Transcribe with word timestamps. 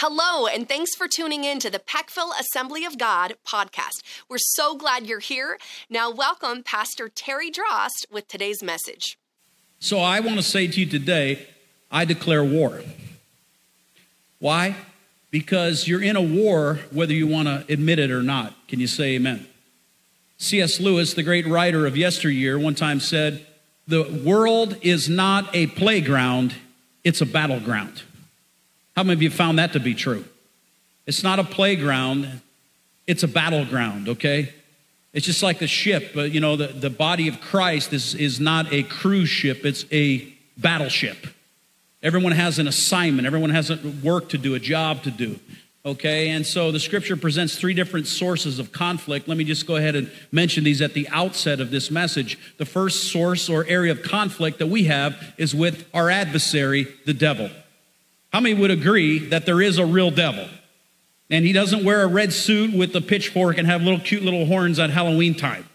Hello, 0.00 0.46
and 0.46 0.68
thanks 0.68 0.94
for 0.94 1.08
tuning 1.08 1.44
in 1.44 1.58
to 1.58 1.70
the 1.70 1.78
Peckville 1.78 2.38
Assembly 2.38 2.84
of 2.84 2.98
God 2.98 3.36
podcast. 3.48 4.02
We're 4.28 4.36
so 4.36 4.76
glad 4.76 5.06
you're 5.06 5.20
here. 5.20 5.56
Now, 5.88 6.10
welcome 6.10 6.62
Pastor 6.62 7.08
Terry 7.08 7.50
Drost 7.50 8.04
with 8.12 8.28
today's 8.28 8.62
message. 8.62 9.18
So, 9.78 10.00
I 10.00 10.20
want 10.20 10.36
to 10.36 10.42
say 10.42 10.66
to 10.66 10.80
you 10.80 10.84
today, 10.84 11.48
I 11.90 12.04
declare 12.04 12.44
war. 12.44 12.82
Why? 14.38 14.76
Because 15.30 15.88
you're 15.88 16.02
in 16.02 16.14
a 16.14 16.20
war 16.20 16.80
whether 16.90 17.14
you 17.14 17.26
want 17.26 17.48
to 17.48 17.64
admit 17.72 17.98
it 17.98 18.10
or 18.10 18.22
not. 18.22 18.52
Can 18.68 18.80
you 18.80 18.86
say 18.86 19.14
amen? 19.14 19.46
C.S. 20.36 20.78
Lewis, 20.78 21.14
the 21.14 21.22
great 21.22 21.46
writer 21.46 21.86
of 21.86 21.96
yesteryear, 21.96 22.58
one 22.58 22.74
time 22.74 23.00
said, 23.00 23.46
The 23.88 24.02
world 24.22 24.76
is 24.82 25.08
not 25.08 25.48
a 25.56 25.68
playground, 25.68 26.54
it's 27.02 27.22
a 27.22 27.26
battleground. 27.26 28.02
How 28.96 29.02
many 29.02 29.12
of 29.12 29.22
you 29.22 29.30
found 29.30 29.58
that 29.58 29.74
to 29.74 29.80
be 29.80 29.94
true? 29.94 30.24
It's 31.06 31.22
not 31.22 31.38
a 31.38 31.44
playground, 31.44 32.40
it's 33.06 33.22
a 33.22 33.28
battleground, 33.28 34.08
okay? 34.08 34.52
It's 35.12 35.26
just 35.26 35.42
like 35.42 35.58
the 35.58 35.66
ship, 35.66 36.12
but 36.14 36.32
you 36.32 36.40
know, 36.40 36.56
the, 36.56 36.68
the 36.68 36.90
body 36.90 37.28
of 37.28 37.40
Christ 37.40 37.92
is, 37.92 38.14
is 38.14 38.40
not 38.40 38.72
a 38.72 38.82
cruise 38.82 39.28
ship, 39.28 39.66
it's 39.66 39.84
a 39.92 40.32
battleship. 40.56 41.26
Everyone 42.02 42.32
has 42.32 42.58
an 42.58 42.66
assignment, 42.66 43.26
everyone 43.26 43.50
has 43.50 43.70
a 43.70 43.78
work 44.02 44.30
to 44.30 44.38
do, 44.38 44.54
a 44.54 44.58
job 44.58 45.02
to 45.02 45.10
do. 45.10 45.38
Okay, 45.84 46.30
and 46.30 46.44
so 46.44 46.72
the 46.72 46.80
scripture 46.80 47.16
presents 47.16 47.56
three 47.56 47.74
different 47.74 48.06
sources 48.08 48.58
of 48.58 48.72
conflict. 48.72 49.28
Let 49.28 49.36
me 49.36 49.44
just 49.44 49.66
go 49.66 49.76
ahead 49.76 49.94
and 49.94 50.10
mention 50.32 50.64
these 50.64 50.82
at 50.82 50.94
the 50.94 51.06
outset 51.10 51.60
of 51.60 51.70
this 51.70 51.90
message. 51.90 52.38
The 52.56 52.64
first 52.64 53.12
source 53.12 53.48
or 53.48 53.64
area 53.66 53.92
of 53.92 54.02
conflict 54.02 54.58
that 54.58 54.66
we 54.66 54.84
have 54.84 55.16
is 55.38 55.54
with 55.54 55.86
our 55.94 56.10
adversary, 56.10 56.88
the 57.04 57.14
devil. 57.14 57.50
How 58.36 58.40
many 58.40 58.54
would 58.54 58.70
agree 58.70 59.18
that 59.30 59.46
there 59.46 59.62
is 59.62 59.78
a 59.78 59.86
real 59.86 60.10
devil? 60.10 60.46
And 61.30 61.42
he 61.42 61.54
doesn't 61.54 61.86
wear 61.86 62.02
a 62.02 62.06
red 62.06 62.34
suit 62.34 62.70
with 62.76 62.94
a 62.94 63.00
pitchfork 63.00 63.56
and 63.56 63.66
have 63.66 63.80
little 63.80 63.98
cute 63.98 64.22
little 64.22 64.44
horns 64.44 64.78
at 64.78 64.90
Halloween 64.90 65.34
time. 65.34 65.66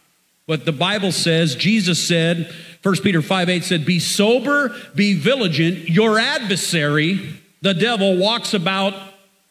But 0.46 0.66
the 0.66 0.72
Bible 0.72 1.12
says, 1.12 1.56
Jesus 1.56 2.08
said, 2.08 2.54
1 2.84 2.98
Peter 2.98 3.24
5 3.24 3.50
8 3.50 3.64
said, 3.64 3.84
Be 3.84 3.98
sober, 3.98 4.76
be 4.94 5.16
vigilant. 5.16 5.90
Your 5.90 6.20
adversary, 6.20 7.42
the 7.64 7.74
devil, 7.74 8.18
walks 8.18 8.54
about 8.54 8.94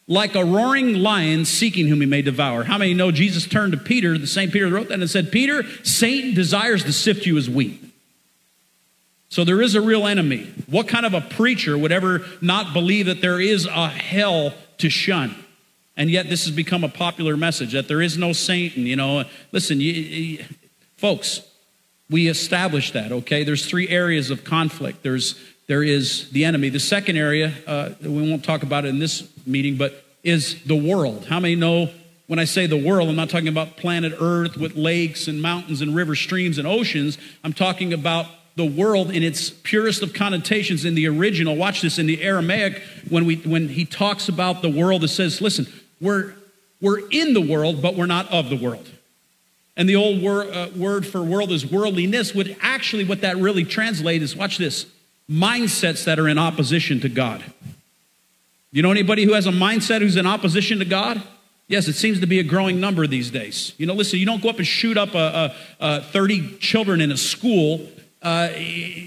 like 0.07 0.33
a 0.35 0.45
roaring 0.45 0.93
lion 0.93 1.43
seeking 1.43 1.89
whom 1.89 1.99
he 1.99 2.07
may 2.07 2.21
devour. 2.21 2.63
How 2.63 2.77
many 2.77 2.93
know 2.93 3.11
Jesus 3.11 3.45
turned 3.45 3.73
to 3.73 3.77
Peter, 3.77 4.17
the 4.17 4.25
same 4.25 4.51
Peter 4.51 4.69
wrote 4.69 4.87
that, 4.87 5.01
and 5.01 5.09
said, 5.09 5.33
Peter, 5.33 5.63
Satan 5.83 6.33
desires 6.33 6.85
to 6.85 6.93
sift 6.93 7.25
you 7.25 7.37
as 7.37 7.49
wheat. 7.49 7.90
So 9.31 9.45
there 9.45 9.61
is 9.61 9.75
a 9.75 9.81
real 9.81 10.07
enemy. 10.07 10.53
What 10.67 10.89
kind 10.89 11.05
of 11.05 11.13
a 11.13 11.21
preacher 11.21 11.77
would 11.77 11.93
ever 11.93 12.21
not 12.41 12.73
believe 12.73 13.05
that 13.05 13.21
there 13.21 13.39
is 13.39 13.65
a 13.65 13.87
hell 13.87 14.53
to 14.79 14.89
shun? 14.89 15.33
And 15.95 16.11
yet 16.11 16.27
this 16.27 16.43
has 16.45 16.53
become 16.53 16.83
a 16.83 16.89
popular 16.89 17.37
message 17.37 17.71
that 17.71 17.87
there 17.87 18.01
is 18.01 18.17
no 18.17 18.33
Satan, 18.33 18.85
you 18.85 18.97
know. 18.97 19.23
Listen, 19.53 19.79
you, 19.79 19.93
you, 19.93 20.45
folks, 20.97 21.39
we 22.09 22.27
established 22.27 22.91
that, 22.91 23.13
okay? 23.13 23.45
There's 23.45 23.65
three 23.65 23.87
areas 23.87 24.31
of 24.31 24.43
conflict. 24.43 25.01
There's 25.01 25.39
there 25.67 25.81
is 25.81 26.29
the 26.31 26.43
enemy. 26.43 26.67
The 26.67 26.81
second 26.81 27.15
area, 27.15 27.53
uh, 27.65 27.91
we 28.01 28.29
won't 28.29 28.43
talk 28.43 28.63
about 28.63 28.83
it 28.83 28.89
in 28.89 28.99
this 28.99 29.29
meeting, 29.45 29.77
but 29.77 30.03
is 30.23 30.61
the 30.63 30.75
world. 30.75 31.25
How 31.25 31.39
many 31.39 31.55
know 31.55 31.89
when 32.27 32.37
I 32.39 32.43
say 32.43 32.65
the 32.67 32.75
world, 32.75 33.07
I'm 33.07 33.15
not 33.15 33.29
talking 33.29 33.47
about 33.47 33.77
planet 33.77 34.11
Earth 34.19 34.57
with 34.57 34.75
lakes 34.75 35.29
and 35.29 35.41
mountains 35.41 35.79
and 35.79 35.95
rivers, 35.95 36.19
streams 36.19 36.57
and 36.57 36.67
oceans. 36.67 37.17
I'm 37.45 37.53
talking 37.53 37.93
about 37.93 38.25
the 38.61 38.81
world 38.81 39.09
in 39.09 39.23
its 39.23 39.49
purest 39.49 40.03
of 40.03 40.13
connotations 40.13 40.85
in 40.85 40.93
the 40.93 41.07
original. 41.07 41.55
Watch 41.55 41.81
this 41.81 41.97
in 41.97 42.05
the 42.05 42.21
Aramaic 42.21 42.79
when 43.09 43.25
we 43.25 43.37
when 43.37 43.69
he 43.69 43.85
talks 43.85 44.29
about 44.29 44.61
the 44.61 44.69
world, 44.69 45.03
it 45.03 45.07
says, 45.07 45.41
listen, 45.41 45.65
we're 45.99 46.35
we're 46.79 46.99
in 47.09 47.33
the 47.33 47.41
world, 47.41 47.81
but 47.81 47.95
we're 47.95 48.05
not 48.05 48.31
of 48.31 48.49
the 48.49 48.55
world. 48.55 48.87
And 49.75 49.89
the 49.89 49.95
old 49.95 50.21
wor- 50.21 50.43
uh, 50.43 50.69
word 50.75 51.07
for 51.07 51.23
world 51.23 51.51
is 51.51 51.65
worldliness, 51.65 52.35
would 52.35 52.55
actually 52.61 53.03
what 53.03 53.21
that 53.21 53.37
really 53.37 53.63
translates 53.63 54.23
is 54.23 54.35
watch 54.35 54.59
this 54.59 54.85
mindsets 55.27 56.03
that 56.03 56.19
are 56.19 56.27
in 56.27 56.37
opposition 56.37 56.99
to 56.99 57.09
God. 57.09 57.43
You 58.71 58.83
know 58.83 58.91
anybody 58.91 59.25
who 59.25 59.33
has 59.33 59.47
a 59.47 59.51
mindset 59.51 60.01
who's 60.01 60.17
in 60.17 60.27
opposition 60.27 60.77
to 60.79 60.85
God? 60.85 61.21
Yes, 61.67 61.87
it 61.87 61.93
seems 61.93 62.19
to 62.19 62.27
be 62.27 62.39
a 62.39 62.43
growing 62.43 62.79
number 62.79 63.07
these 63.07 63.31
days. 63.31 63.73
You 63.77 63.87
know, 63.87 63.95
listen, 63.95 64.19
you 64.19 64.25
don't 64.25 64.43
go 64.43 64.49
up 64.49 64.57
and 64.57 64.67
shoot 64.67 64.97
up 64.97 65.15
a, 65.15 65.55
a, 65.79 65.87
a 65.97 66.01
30 66.03 66.57
children 66.57 67.01
in 67.01 67.11
a 67.11 67.17
school 67.17 67.87
uh, 68.21 68.49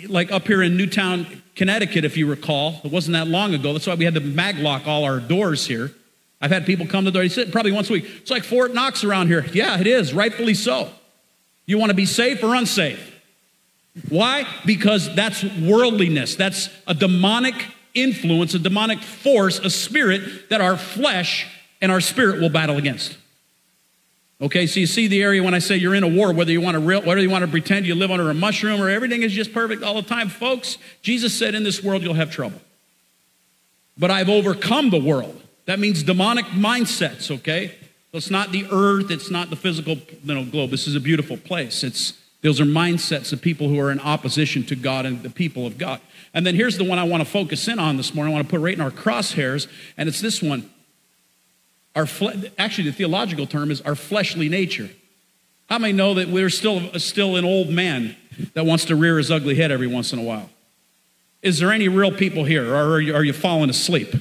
like 0.08 0.32
up 0.32 0.46
here 0.46 0.62
in 0.62 0.76
Newtown, 0.76 1.42
Connecticut, 1.54 2.04
if 2.04 2.16
you 2.16 2.26
recall. 2.26 2.80
It 2.84 2.90
wasn't 2.90 3.14
that 3.14 3.28
long 3.28 3.54
ago. 3.54 3.72
That's 3.72 3.86
why 3.86 3.94
we 3.94 4.04
had 4.04 4.14
to 4.14 4.20
maglock 4.20 4.86
all 4.86 5.04
our 5.04 5.20
doors 5.20 5.66
here. 5.66 5.92
I've 6.40 6.50
had 6.50 6.66
people 6.66 6.86
come 6.86 7.04
to 7.04 7.10
the 7.10 7.20
door, 7.20 7.28
sit 7.28 7.52
probably 7.52 7.72
once 7.72 7.88
a 7.88 7.94
week. 7.94 8.06
It's 8.20 8.30
like 8.30 8.44
Fort 8.44 8.74
Knox 8.74 9.04
around 9.04 9.28
here. 9.28 9.46
Yeah, 9.52 9.80
it 9.80 9.86
is, 9.86 10.12
rightfully 10.12 10.54
so. 10.54 10.90
You 11.66 11.78
want 11.78 11.90
to 11.90 11.94
be 11.94 12.06
safe 12.06 12.42
or 12.42 12.54
unsafe? 12.54 13.12
Why? 14.08 14.46
Because 14.66 15.14
that's 15.14 15.44
worldliness. 15.44 16.34
That's 16.34 16.68
a 16.86 16.94
demonic 16.94 17.54
influence, 17.94 18.54
a 18.54 18.58
demonic 18.58 19.00
force, 19.00 19.58
a 19.60 19.70
spirit 19.70 20.50
that 20.50 20.60
our 20.60 20.76
flesh 20.76 21.46
and 21.80 21.92
our 21.92 22.00
spirit 22.00 22.40
will 22.40 22.50
battle 22.50 22.76
against. 22.76 23.16
Okay, 24.40 24.66
so 24.66 24.80
you 24.80 24.86
see 24.86 25.06
the 25.06 25.22
area 25.22 25.42
when 25.42 25.54
I 25.54 25.60
say 25.60 25.76
you're 25.76 25.94
in 25.94 26.02
a 26.02 26.08
war, 26.08 26.32
whether 26.32 26.50
you 26.50 26.60
want 26.60 26.74
to 26.74 26.80
real, 26.80 27.02
whether 27.02 27.20
you 27.20 27.30
want 27.30 27.44
to 27.44 27.50
pretend 27.50 27.86
you 27.86 27.94
live 27.94 28.10
under 28.10 28.28
a 28.30 28.34
mushroom 28.34 28.80
or 28.82 28.90
everything 28.90 29.22
is 29.22 29.32
just 29.32 29.52
perfect 29.52 29.82
all 29.82 29.94
the 29.94 30.02
time, 30.02 30.28
folks. 30.28 30.76
Jesus 31.02 31.32
said, 31.32 31.54
"In 31.54 31.62
this 31.62 31.82
world 31.84 32.02
you'll 32.02 32.14
have 32.14 32.32
trouble, 32.32 32.60
but 33.96 34.10
I've 34.10 34.28
overcome 34.28 34.90
the 34.90 34.98
world." 34.98 35.40
That 35.66 35.78
means 35.78 36.02
demonic 36.02 36.46
mindsets. 36.46 37.30
Okay, 37.30 37.68
so 38.10 38.18
it's 38.18 38.30
not 38.30 38.50
the 38.50 38.66
earth, 38.72 39.10
it's 39.10 39.30
not 39.30 39.50
the 39.50 39.56
physical 39.56 39.98
you 40.24 40.34
know, 40.34 40.44
globe. 40.44 40.70
This 40.70 40.88
is 40.88 40.96
a 40.96 41.00
beautiful 41.00 41.36
place. 41.36 41.84
It's 41.84 42.14
those 42.42 42.60
are 42.60 42.66
mindsets 42.66 43.32
of 43.32 43.40
people 43.40 43.68
who 43.68 43.78
are 43.78 43.90
in 43.92 44.00
opposition 44.00 44.64
to 44.64 44.74
God 44.74 45.06
and 45.06 45.22
the 45.22 45.30
people 45.30 45.64
of 45.64 45.78
God. 45.78 46.00
And 46.34 46.44
then 46.44 46.56
here's 46.56 46.76
the 46.76 46.84
one 46.84 46.98
I 46.98 47.04
want 47.04 47.22
to 47.22 47.24
focus 47.24 47.68
in 47.68 47.78
on 47.78 47.96
this 47.96 48.12
morning. 48.12 48.34
I 48.34 48.36
want 48.36 48.48
to 48.48 48.50
put 48.50 48.60
right 48.60 48.74
in 48.74 48.80
our 48.80 48.90
crosshairs, 48.90 49.68
and 49.96 50.08
it's 50.08 50.20
this 50.20 50.42
one. 50.42 50.68
Our 51.94 52.06
fle- 52.06 52.48
actually, 52.58 52.90
the 52.90 52.96
theological 52.96 53.46
term 53.46 53.70
is 53.70 53.80
our 53.82 53.94
fleshly 53.94 54.48
nature. 54.48 54.90
How 55.68 55.78
many 55.78 55.92
know 55.92 56.14
that 56.14 56.28
we're 56.28 56.50
still, 56.50 56.92
still 56.98 57.36
an 57.36 57.44
old 57.44 57.68
man 57.68 58.16
that 58.54 58.66
wants 58.66 58.84
to 58.86 58.96
rear 58.96 59.18
his 59.18 59.30
ugly 59.30 59.54
head 59.54 59.70
every 59.70 59.86
once 59.86 60.12
in 60.12 60.18
a 60.18 60.22
while? 60.22 60.50
Is 61.42 61.58
there 61.58 61.70
any 61.70 61.88
real 61.88 62.12
people 62.12 62.44
here, 62.44 62.74
or 62.74 62.94
are 62.94 63.00
you, 63.00 63.14
are 63.14 63.24
you 63.24 63.32
falling 63.32 63.70
asleep? 63.70 64.14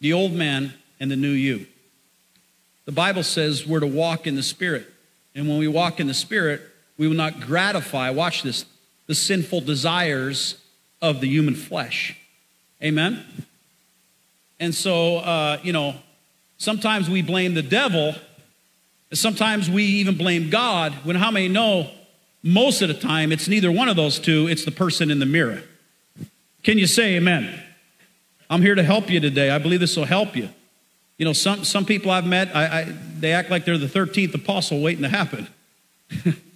The 0.00 0.12
old 0.12 0.32
man 0.32 0.72
and 0.98 1.10
the 1.10 1.16
new 1.16 1.30
you. 1.30 1.66
The 2.86 2.92
Bible 2.92 3.22
says 3.22 3.66
we're 3.66 3.80
to 3.80 3.86
walk 3.86 4.26
in 4.26 4.34
the 4.34 4.42
Spirit. 4.42 4.86
And 5.34 5.48
when 5.48 5.58
we 5.58 5.68
walk 5.68 6.00
in 6.00 6.06
the 6.06 6.14
Spirit, 6.14 6.62
we 7.00 7.08
will 7.08 7.16
not 7.16 7.40
gratify, 7.40 8.10
watch 8.10 8.42
this, 8.42 8.66
the 9.06 9.14
sinful 9.14 9.62
desires 9.62 10.62
of 11.00 11.22
the 11.22 11.26
human 11.26 11.54
flesh. 11.54 12.14
Amen? 12.82 13.24
And 14.60 14.74
so, 14.74 15.16
uh, 15.16 15.58
you 15.62 15.72
know, 15.72 15.94
sometimes 16.58 17.08
we 17.08 17.22
blame 17.22 17.54
the 17.54 17.62
devil, 17.62 18.14
sometimes 19.14 19.70
we 19.70 19.82
even 19.82 20.18
blame 20.18 20.50
God, 20.50 20.92
when 21.02 21.16
how 21.16 21.30
many 21.30 21.48
know 21.48 21.90
most 22.42 22.82
of 22.82 22.88
the 22.88 22.94
time 22.94 23.32
it's 23.32 23.48
neither 23.48 23.72
one 23.72 23.88
of 23.88 23.96
those 23.96 24.18
two, 24.18 24.46
it's 24.46 24.66
the 24.66 24.70
person 24.70 25.10
in 25.10 25.20
the 25.20 25.26
mirror. 25.26 25.62
Can 26.62 26.76
you 26.76 26.86
say 26.86 27.16
amen? 27.16 27.62
I'm 28.50 28.60
here 28.60 28.74
to 28.74 28.82
help 28.82 29.08
you 29.08 29.20
today. 29.20 29.48
I 29.48 29.56
believe 29.56 29.80
this 29.80 29.96
will 29.96 30.04
help 30.04 30.36
you. 30.36 30.50
You 31.16 31.24
know, 31.24 31.32
some, 31.32 31.64
some 31.64 31.86
people 31.86 32.10
I've 32.10 32.26
met, 32.26 32.54
I, 32.54 32.80
I, 32.80 32.94
they 33.18 33.32
act 33.32 33.50
like 33.50 33.64
they're 33.64 33.78
the 33.78 33.86
13th 33.86 34.34
apostle 34.34 34.82
waiting 34.82 35.02
to 35.04 35.08
happen. 35.08 35.48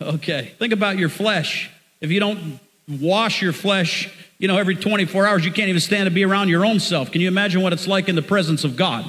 Okay, 0.00 0.54
think 0.58 0.72
about 0.72 0.98
your 0.98 1.08
flesh. 1.08 1.70
If 2.00 2.10
you 2.10 2.20
don't 2.20 2.58
wash 2.88 3.42
your 3.42 3.52
flesh, 3.52 4.08
you 4.38 4.48
know, 4.48 4.56
every 4.56 4.74
24 4.74 5.26
hours, 5.26 5.44
you 5.44 5.52
can't 5.52 5.68
even 5.68 5.80
stand 5.80 6.06
to 6.06 6.10
be 6.10 6.24
around 6.24 6.48
your 6.48 6.64
own 6.64 6.80
self. 6.80 7.12
Can 7.12 7.20
you 7.20 7.28
imagine 7.28 7.60
what 7.62 7.72
it's 7.72 7.86
like 7.86 8.08
in 8.08 8.14
the 8.14 8.22
presence 8.22 8.64
of 8.64 8.76
God? 8.76 9.08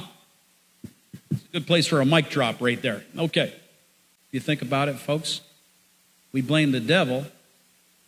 It's 1.30 1.44
a 1.44 1.52
good 1.52 1.66
place 1.66 1.86
for 1.86 2.00
a 2.00 2.04
mic 2.04 2.28
drop 2.28 2.60
right 2.60 2.80
there. 2.80 3.02
Okay. 3.18 3.54
You 4.30 4.40
think 4.40 4.62
about 4.62 4.88
it, 4.88 4.96
folks? 4.98 5.40
We 6.32 6.42
blame 6.42 6.72
the 6.72 6.80
devil. 6.80 7.26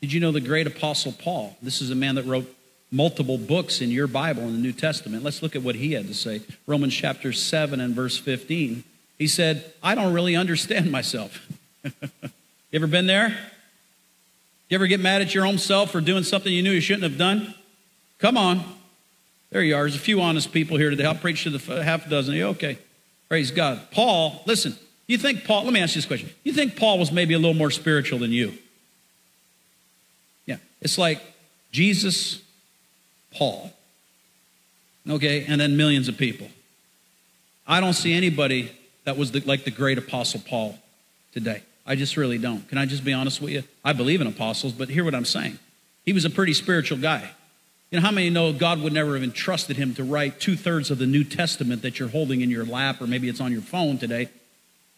Did 0.00 0.12
you 0.12 0.20
know 0.20 0.32
the 0.32 0.40
great 0.40 0.66
apostle 0.66 1.12
Paul? 1.12 1.56
This 1.62 1.80
is 1.80 1.90
a 1.90 1.94
man 1.94 2.16
that 2.16 2.26
wrote 2.26 2.54
multiple 2.90 3.38
books 3.38 3.80
in 3.80 3.90
your 3.90 4.06
Bible 4.06 4.42
in 4.42 4.52
the 4.52 4.58
New 4.58 4.72
Testament. 4.72 5.22
Let's 5.22 5.42
look 5.42 5.56
at 5.56 5.62
what 5.62 5.74
he 5.74 5.92
had 5.92 6.06
to 6.08 6.14
say. 6.14 6.42
Romans 6.66 6.94
chapter 6.94 7.32
7 7.32 7.80
and 7.80 7.94
verse 7.94 8.18
15. 8.18 8.84
He 9.18 9.26
said, 9.26 9.72
I 9.82 9.94
don't 9.94 10.12
really 10.12 10.36
understand 10.36 10.90
myself. 10.92 11.46
You 12.74 12.80
ever 12.80 12.88
been 12.88 13.06
there? 13.06 13.28
You 14.68 14.74
ever 14.74 14.88
get 14.88 14.98
mad 14.98 15.22
at 15.22 15.32
your 15.32 15.46
own 15.46 15.58
self 15.58 15.92
for 15.92 16.00
doing 16.00 16.24
something 16.24 16.52
you 16.52 16.60
knew 16.60 16.72
you 16.72 16.80
shouldn't 16.80 17.04
have 17.04 17.16
done? 17.16 17.54
Come 18.18 18.36
on. 18.36 18.64
There 19.50 19.62
you 19.62 19.76
are. 19.76 19.82
There's 19.82 19.94
a 19.94 20.00
few 20.00 20.20
honest 20.20 20.50
people 20.50 20.76
here 20.76 20.90
today. 20.90 21.04
I'll 21.04 21.14
preach 21.14 21.44
to 21.44 21.50
the 21.50 21.84
half 21.84 22.04
a 22.04 22.10
dozen. 22.10 22.34
You 22.34 22.46
okay? 22.46 22.78
Praise 23.28 23.52
God. 23.52 23.80
Paul, 23.92 24.42
listen, 24.44 24.76
You 25.06 25.18
think 25.18 25.44
Paul, 25.44 25.62
let 25.62 25.72
me 25.72 25.78
ask 25.78 25.94
you 25.94 26.00
this 26.00 26.06
question. 26.06 26.30
You 26.42 26.52
think 26.52 26.74
Paul 26.74 26.98
was 26.98 27.12
maybe 27.12 27.34
a 27.34 27.38
little 27.38 27.54
more 27.54 27.70
spiritual 27.70 28.18
than 28.18 28.32
you? 28.32 28.54
Yeah. 30.44 30.56
It's 30.80 30.98
like 30.98 31.22
Jesus, 31.70 32.42
Paul, 33.36 33.72
okay, 35.08 35.44
and 35.46 35.60
then 35.60 35.76
millions 35.76 36.08
of 36.08 36.18
people. 36.18 36.48
I 37.68 37.78
don't 37.78 37.92
see 37.92 38.14
anybody 38.14 38.72
that 39.04 39.16
was 39.16 39.30
the, 39.30 39.42
like 39.42 39.62
the 39.62 39.70
great 39.70 39.96
apostle 39.96 40.42
Paul 40.44 40.76
today. 41.32 41.62
I 41.86 41.96
just 41.96 42.16
really 42.16 42.38
don't. 42.38 42.66
Can 42.68 42.78
I 42.78 42.86
just 42.86 43.04
be 43.04 43.12
honest 43.12 43.40
with 43.40 43.52
you? 43.52 43.62
I 43.84 43.92
believe 43.92 44.20
in 44.20 44.26
apostles, 44.26 44.72
but 44.72 44.88
hear 44.88 45.04
what 45.04 45.14
I'm 45.14 45.24
saying. 45.24 45.58
He 46.04 46.12
was 46.12 46.24
a 46.24 46.30
pretty 46.30 46.54
spiritual 46.54 46.98
guy. 46.98 47.30
You 47.90 48.00
know, 48.00 48.06
how 48.06 48.10
many 48.10 48.30
know 48.30 48.52
God 48.52 48.80
would 48.80 48.92
never 48.92 49.14
have 49.14 49.22
entrusted 49.22 49.76
him 49.76 49.94
to 49.94 50.04
write 50.04 50.40
two 50.40 50.56
thirds 50.56 50.90
of 50.90 50.98
the 50.98 51.06
New 51.06 51.24
Testament 51.24 51.82
that 51.82 51.98
you're 51.98 52.08
holding 52.08 52.40
in 52.40 52.50
your 52.50 52.64
lap, 52.64 53.00
or 53.00 53.06
maybe 53.06 53.28
it's 53.28 53.40
on 53.40 53.52
your 53.52 53.60
phone 53.60 53.98
today, 53.98 54.28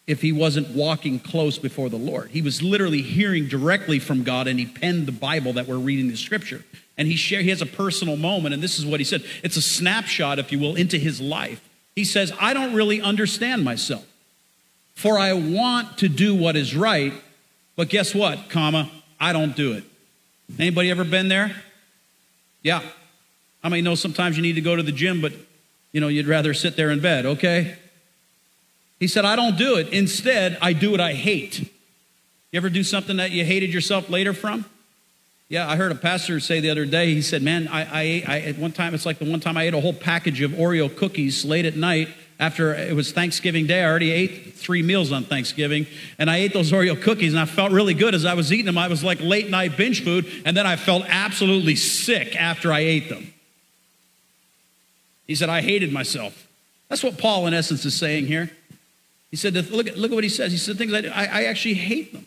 if 0.06 0.22
he 0.22 0.32
wasn't 0.32 0.68
walking 0.68 1.18
close 1.18 1.58
before 1.58 1.88
the 1.88 1.96
Lord? 1.96 2.30
He 2.30 2.40
was 2.40 2.62
literally 2.62 3.02
hearing 3.02 3.48
directly 3.48 3.98
from 3.98 4.22
God, 4.22 4.46
and 4.46 4.58
he 4.58 4.66
penned 4.66 5.06
the 5.06 5.12
Bible 5.12 5.52
that 5.54 5.66
we're 5.66 5.76
reading 5.76 6.08
the 6.08 6.16
scripture. 6.16 6.64
And 6.96 7.06
he, 7.06 7.16
share, 7.16 7.42
he 7.42 7.50
has 7.50 7.60
a 7.60 7.66
personal 7.66 8.16
moment, 8.16 8.54
and 8.54 8.62
this 8.62 8.78
is 8.78 8.86
what 8.86 9.00
he 9.00 9.04
said. 9.04 9.24
It's 9.42 9.56
a 9.56 9.62
snapshot, 9.62 10.38
if 10.38 10.50
you 10.50 10.58
will, 10.58 10.76
into 10.76 10.96
his 10.96 11.20
life. 11.20 11.60
He 11.94 12.04
says, 12.04 12.32
I 12.40 12.54
don't 12.54 12.72
really 12.72 13.00
understand 13.00 13.64
myself, 13.64 14.06
for 14.96 15.18
I 15.18 15.34
want 15.34 15.98
to 15.98 16.08
do 16.08 16.34
what 16.34 16.56
is 16.56 16.74
right, 16.74 17.12
but 17.76 17.90
guess 17.90 18.14
what, 18.14 18.48
comma, 18.48 18.90
I 19.20 19.32
don't 19.32 19.54
do 19.54 19.74
it. 19.74 19.84
Anybody 20.58 20.90
ever 20.90 21.04
been 21.04 21.28
there? 21.28 21.54
Yeah. 22.62 22.80
How 23.62 23.68
many 23.68 23.82
know 23.82 23.94
sometimes 23.94 24.36
you 24.36 24.42
need 24.42 24.54
to 24.54 24.60
go 24.60 24.74
to 24.74 24.82
the 24.82 24.92
gym, 24.92 25.20
but 25.20 25.32
you 25.92 26.00
know, 26.00 26.08
you'd 26.08 26.26
rather 26.26 26.54
sit 26.54 26.76
there 26.76 26.90
in 26.90 27.00
bed, 27.00 27.26
okay? 27.26 27.76
He 28.98 29.06
said, 29.06 29.26
I 29.26 29.36
don't 29.36 29.58
do 29.58 29.76
it. 29.76 29.88
Instead, 29.90 30.56
I 30.62 30.72
do 30.72 30.90
what 30.90 31.00
I 31.00 31.12
hate. 31.12 31.60
You 31.60 32.56
ever 32.56 32.70
do 32.70 32.82
something 32.82 33.18
that 33.18 33.30
you 33.32 33.44
hated 33.44 33.74
yourself 33.74 34.08
later 34.08 34.32
from? 34.32 34.64
Yeah, 35.48 35.68
I 35.68 35.76
heard 35.76 35.92
a 35.92 35.96
pastor 35.96 36.40
say 36.40 36.60
the 36.60 36.70
other 36.70 36.86
day, 36.86 37.12
he 37.12 37.20
said, 37.20 37.42
Man, 37.42 37.68
I, 37.68 37.82
I, 37.82 38.24
I 38.26 38.40
at 38.40 38.58
one 38.58 38.72
time, 38.72 38.94
it's 38.94 39.04
like 39.04 39.18
the 39.18 39.30
one 39.30 39.40
time 39.40 39.58
I 39.58 39.64
ate 39.64 39.74
a 39.74 39.80
whole 39.80 39.92
package 39.92 40.40
of 40.40 40.52
Oreo 40.52 40.94
cookies 40.94 41.44
late 41.44 41.66
at 41.66 41.76
night 41.76 42.08
after 42.38 42.74
it 42.74 42.94
was 42.94 43.12
Thanksgiving 43.12 43.66
Day. 43.66 43.82
I 43.82 43.88
already 43.88 44.10
ate 44.10 44.54
three 44.54 44.82
meals 44.82 45.12
on 45.12 45.24
Thanksgiving, 45.24 45.86
and 46.18 46.30
I 46.30 46.38
ate 46.38 46.52
those 46.52 46.72
Oreo 46.72 47.00
cookies, 47.00 47.32
and 47.32 47.40
I 47.40 47.46
felt 47.46 47.72
really 47.72 47.94
good 47.94 48.14
as 48.14 48.24
I 48.24 48.34
was 48.34 48.52
eating 48.52 48.66
them. 48.66 48.78
I 48.78 48.88
was 48.88 49.02
like 49.02 49.20
late 49.20 49.50
night 49.50 49.76
binge 49.76 50.04
food, 50.04 50.26
and 50.44 50.56
then 50.56 50.66
I 50.66 50.76
felt 50.76 51.04
absolutely 51.08 51.76
sick 51.76 52.36
after 52.36 52.72
I 52.72 52.80
ate 52.80 53.08
them. 53.08 53.32
He 55.26 55.34
said, 55.34 55.48
I 55.48 55.60
hated 55.60 55.92
myself. 55.92 56.46
That's 56.88 57.02
what 57.02 57.18
Paul, 57.18 57.46
in 57.46 57.54
essence, 57.54 57.84
is 57.84 57.94
saying 57.94 58.26
here. 58.26 58.50
He 59.30 59.36
said, 59.36 59.54
look 59.54 59.88
at, 59.88 59.98
look 59.98 60.12
at 60.12 60.14
what 60.14 60.24
he 60.24 60.30
says. 60.30 60.52
He 60.52 60.58
said, 60.58 60.78
things 60.78 60.92
I, 60.92 61.00
I, 61.08 61.24
I 61.24 61.44
actually 61.44 61.74
hate 61.74 62.12
them. 62.12 62.26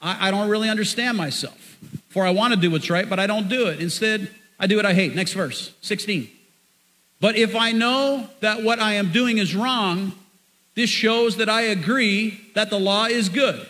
I, 0.00 0.28
I 0.28 0.30
don't 0.30 0.48
really 0.48 0.68
understand 0.68 1.16
myself. 1.16 1.76
For 2.08 2.24
I 2.24 2.30
want 2.30 2.54
to 2.54 2.60
do 2.60 2.70
what's 2.70 2.88
right, 2.88 3.08
but 3.08 3.18
I 3.18 3.26
don't 3.26 3.48
do 3.48 3.66
it. 3.66 3.80
Instead, 3.80 4.30
I 4.58 4.66
do 4.66 4.76
what 4.76 4.86
I 4.86 4.94
hate. 4.94 5.14
Next 5.14 5.32
verse, 5.32 5.74
16. 5.82 6.30
But 7.20 7.36
if 7.36 7.56
I 7.56 7.72
know 7.72 8.28
that 8.40 8.62
what 8.62 8.78
I 8.78 8.94
am 8.94 9.12
doing 9.12 9.38
is 9.38 9.54
wrong, 9.54 10.12
this 10.74 10.90
shows 10.90 11.36
that 11.38 11.48
I 11.48 11.62
agree 11.62 12.40
that 12.54 12.68
the 12.70 12.78
law 12.78 13.06
is 13.06 13.28
good. 13.28 13.66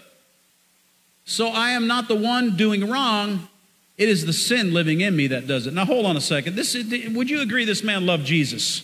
So 1.25 1.49
I 1.49 1.71
am 1.71 1.87
not 1.87 2.09
the 2.09 2.17
one 2.17 2.57
doing 2.57 2.89
wrong. 2.89 3.49
It 3.97 4.09
is 4.09 4.27
the 4.27 4.33
sin 4.33 4.75
living 4.75 5.01
in 5.01 5.17
me 5.17 5.29
that 5.29 5.47
does 5.47 5.67
it. 5.67 5.75
Now 5.75 5.85
hold 5.85 6.07
on 6.07 6.17
a 6.17 6.21
second. 6.21 6.57
This 6.57 6.75
would 6.75 7.31
you 7.31 7.41
agree 7.41 7.65
this 7.65 7.83
man 7.83 8.05
loved 8.05 8.27
Jesus? 8.27 8.83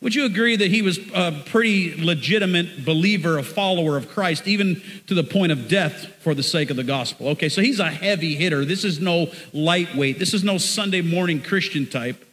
Would 0.00 0.14
you 0.14 0.26
agree 0.26 0.54
that 0.54 0.70
he 0.70 0.82
was 0.82 0.98
a 1.12 1.42
pretty 1.46 2.00
legitimate 2.00 2.84
believer, 2.84 3.38
a 3.38 3.42
follower 3.42 3.96
of 3.96 4.08
Christ, 4.08 4.46
even 4.46 4.80
to 5.08 5.14
the 5.14 5.24
point 5.24 5.50
of 5.50 5.66
death 5.66 6.06
for 6.20 6.34
the 6.34 6.42
sake 6.44 6.70
of 6.70 6.76
the 6.76 6.84
gospel? 6.84 7.28
Okay, 7.30 7.48
so 7.48 7.62
he's 7.62 7.80
a 7.80 7.90
heavy 7.90 8.36
hitter. 8.36 8.64
This 8.64 8.84
is 8.84 9.00
no 9.00 9.32
lightweight. 9.52 10.20
This 10.20 10.34
is 10.34 10.44
no 10.44 10.58
Sunday 10.58 11.00
morning 11.00 11.42
Christian 11.42 11.84
type. 11.86 12.24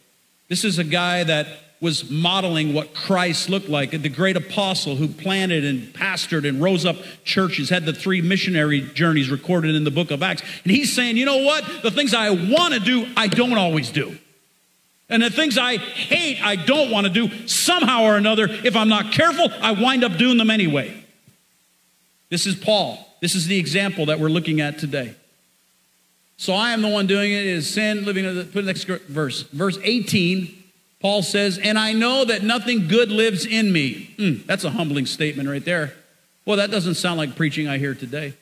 This 0.48 0.64
is 0.64 0.78
a 0.78 0.84
guy 0.84 1.24
that 1.24 1.46
was 1.80 2.10
modeling 2.10 2.72
what 2.72 2.94
Christ 2.94 3.50
looked 3.50 3.68
like, 3.68 3.90
the 3.90 4.08
great 4.08 4.36
apostle 4.36 4.96
who 4.96 5.08
planted 5.08 5.64
and 5.64 5.92
pastored 5.92 6.48
and 6.48 6.62
rose 6.62 6.86
up 6.86 6.96
churches, 7.24 7.68
had 7.68 7.84
the 7.84 7.92
three 7.92 8.22
missionary 8.22 8.80
journeys 8.80 9.30
recorded 9.30 9.74
in 9.74 9.84
the 9.84 9.90
book 9.90 10.10
of 10.10 10.22
Acts. 10.22 10.42
And 10.64 10.72
he's 10.72 10.94
saying, 10.94 11.16
you 11.16 11.26
know 11.26 11.42
what? 11.42 11.64
The 11.82 11.90
things 11.90 12.14
I 12.14 12.30
want 12.30 12.74
to 12.74 12.80
do, 12.80 13.06
I 13.16 13.28
don't 13.28 13.58
always 13.58 13.90
do. 13.90 14.16
And 15.08 15.22
the 15.22 15.30
things 15.30 15.58
I 15.58 15.76
hate, 15.76 16.42
I 16.42 16.56
don't 16.56 16.90
want 16.90 17.06
to 17.06 17.12
do, 17.12 17.46
somehow 17.46 18.04
or 18.04 18.16
another, 18.16 18.48
if 18.48 18.74
I'm 18.74 18.88
not 18.88 19.12
careful, 19.12 19.48
I 19.60 19.72
wind 19.72 20.02
up 20.02 20.16
doing 20.16 20.38
them 20.38 20.50
anyway. 20.50 21.04
This 22.30 22.46
is 22.46 22.56
Paul. 22.56 23.06
This 23.20 23.34
is 23.34 23.46
the 23.46 23.58
example 23.58 24.06
that 24.06 24.18
we're 24.18 24.28
looking 24.28 24.60
at 24.60 24.78
today. 24.78 25.14
So 26.36 26.52
I 26.52 26.72
am 26.72 26.82
the 26.82 26.88
one 26.88 27.06
doing 27.06 27.32
it. 27.32 27.40
It 27.40 27.46
is 27.46 27.72
sin 27.72 28.04
living. 28.04 28.24
Put 28.24 28.52
the 28.52 28.62
next 28.62 28.84
verse. 28.84 29.42
Verse 29.42 29.78
18, 29.82 30.64
Paul 31.00 31.22
says, 31.22 31.58
And 31.58 31.78
I 31.78 31.92
know 31.92 32.24
that 32.24 32.42
nothing 32.42 32.88
good 32.88 33.10
lives 33.10 33.46
in 33.46 33.72
me. 33.72 34.14
Mm, 34.18 34.46
that's 34.46 34.64
a 34.64 34.70
humbling 34.70 35.06
statement 35.06 35.48
right 35.48 35.64
there. 35.64 35.94
Well, 36.44 36.58
that 36.58 36.70
doesn't 36.70 36.94
sound 36.94 37.18
like 37.18 37.36
preaching 37.36 37.68
I 37.68 37.78
hear 37.78 37.94
today. 37.94 38.34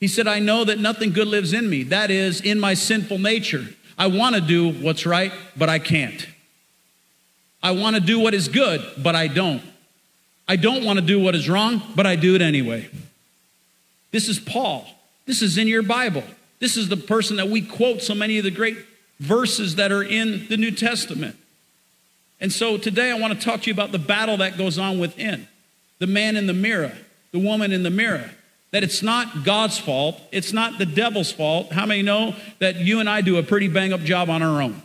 He 0.00 0.08
said, 0.08 0.26
I 0.26 0.38
know 0.38 0.64
that 0.64 0.78
nothing 0.78 1.12
good 1.12 1.28
lives 1.28 1.52
in 1.52 1.68
me. 1.68 1.82
That 1.84 2.10
is, 2.10 2.40
in 2.40 2.60
my 2.60 2.74
sinful 2.74 3.18
nature. 3.18 3.64
I 3.96 4.08
want 4.08 4.34
to 4.34 4.40
do 4.40 4.70
what's 4.70 5.06
right, 5.06 5.32
but 5.56 5.68
I 5.68 5.78
can't. 5.78 6.26
I 7.62 7.70
want 7.72 7.96
to 7.96 8.00
do 8.00 8.20
what 8.20 8.34
is 8.34 8.48
good, 8.48 8.82
but 9.02 9.14
I 9.14 9.28
don't. 9.28 9.62
I 10.46 10.56
don't 10.56 10.84
want 10.84 10.98
to 10.98 11.04
do 11.04 11.18
what 11.18 11.34
is 11.34 11.48
wrong, 11.48 11.82
but 11.96 12.06
I 12.06 12.16
do 12.16 12.34
it 12.34 12.42
anyway. 12.42 12.88
This 14.10 14.28
is 14.28 14.38
Paul. 14.38 14.86
This 15.26 15.40
is 15.40 15.56
in 15.56 15.66
your 15.66 15.82
Bible. 15.82 16.24
This 16.64 16.78
is 16.78 16.88
the 16.88 16.96
person 16.96 17.36
that 17.36 17.50
we 17.50 17.60
quote 17.60 18.00
so 18.00 18.14
many 18.14 18.38
of 18.38 18.44
the 18.44 18.50
great 18.50 18.78
verses 19.20 19.76
that 19.76 19.92
are 19.92 20.02
in 20.02 20.46
the 20.48 20.56
New 20.56 20.70
Testament. 20.70 21.36
And 22.40 22.50
so 22.50 22.78
today 22.78 23.10
I 23.10 23.18
want 23.18 23.38
to 23.38 23.44
talk 23.44 23.60
to 23.60 23.66
you 23.66 23.74
about 23.74 23.92
the 23.92 23.98
battle 23.98 24.38
that 24.38 24.56
goes 24.56 24.78
on 24.78 24.98
within 24.98 25.46
the 25.98 26.06
man 26.06 26.36
in 26.36 26.46
the 26.46 26.54
mirror, 26.54 26.92
the 27.32 27.38
woman 27.38 27.70
in 27.70 27.82
the 27.82 27.90
mirror 27.90 28.30
that 28.70 28.82
it's 28.82 29.02
not 29.02 29.44
God's 29.44 29.76
fault, 29.76 30.18
it's 30.32 30.54
not 30.54 30.78
the 30.78 30.86
devil's 30.86 31.30
fault. 31.30 31.70
How 31.70 31.84
many 31.84 32.00
know 32.00 32.34
that 32.60 32.76
you 32.76 32.98
and 32.98 33.10
I 33.10 33.20
do 33.20 33.36
a 33.36 33.42
pretty 33.42 33.68
bang 33.68 33.92
up 33.92 34.00
job 34.00 34.30
on 34.30 34.42
our 34.42 34.62
own? 34.62 34.80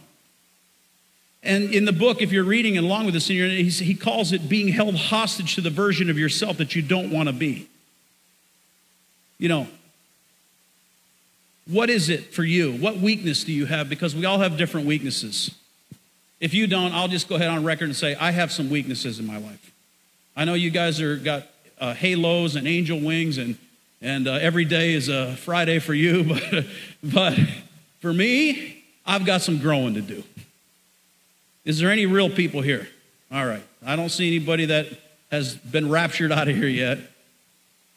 And 1.44 1.74
in 1.74 1.86
the 1.86 1.94
book, 1.94 2.22
if 2.22 2.34
you're 2.34 2.44
reading 2.44 2.78
along 2.78 3.06
with 3.06 3.14
this, 3.14 3.28
he 3.28 3.96
calls 3.96 4.34
it 4.34 4.50
being 4.50 4.68
held 4.68 4.98
hostage 4.98 5.56
to 5.56 5.62
the 5.62 5.70
version 5.70 6.10
of 6.10 6.20
yourself 6.20 6.58
that 6.58 6.76
you 6.76 6.82
don't 6.82 7.10
want 7.10 7.30
to 7.30 7.34
be. 7.34 7.70
You 9.38 9.48
know, 9.48 9.68
what 11.70 11.90
is 11.90 12.10
it 12.10 12.34
for 12.34 12.44
you? 12.44 12.74
What 12.74 12.98
weakness 12.98 13.44
do 13.44 13.54
you 13.54 13.66
have? 13.66 13.90
Because 13.90 14.16
we 14.16 14.26
all 14.26 14.40
have 14.40 14.58
different 14.58 14.88
weaknesses. 14.88 15.52
If 16.40 16.54
you 16.54 16.68
don't, 16.68 16.94
I'll 16.94 17.08
just 17.08 17.28
go 17.28 17.36
ahead 17.36 17.50
on 17.50 17.64
record 17.64 17.86
and 17.86 17.96
say, 17.96 18.16
I 18.16 18.32
have 18.32 18.52
some 18.52 18.70
weaknesses 18.70 19.20
in 19.20 19.28
my 19.28 19.38
life. 19.38 19.72
I 20.36 20.46
know 20.46 20.56
you 20.56 20.72
guys 20.72 21.00
are 21.02 21.16
got 21.18 21.48
uh, 21.80 21.94
halos 21.94 22.56
and 22.56 22.68
angel 22.68 23.00
wings 23.00 23.38
and 23.38 23.58
and 24.02 24.28
uh, 24.30 24.34
every 24.34 24.64
day 24.64 24.94
is 24.94 25.10
a 25.10 25.36
Friday 25.36 25.80
for 25.80 25.94
you, 25.94 26.24
but, 26.52 26.66
but 27.04 27.40
for 28.00 28.14
me, 28.14 28.82
I've 29.06 29.26
got 29.26 29.42
some 29.42 29.58
growing 29.58 29.96
to 29.96 30.02
do. 30.02 30.24
Is 31.66 31.80
there 31.80 31.92
any 31.92 32.06
real 32.06 32.30
people 32.30 32.62
here? 32.62 32.88
All 33.30 33.46
right. 33.46 33.64
I 33.86 33.98
don't 33.98 34.10
see 34.10 34.28
anybody 34.28 34.66
that 34.68 34.88
has 35.32 35.56
been 35.56 35.90
raptured 35.90 36.32
out 36.32 36.48
of 36.48 36.56
here 36.56 36.68
yet. 36.68 37.00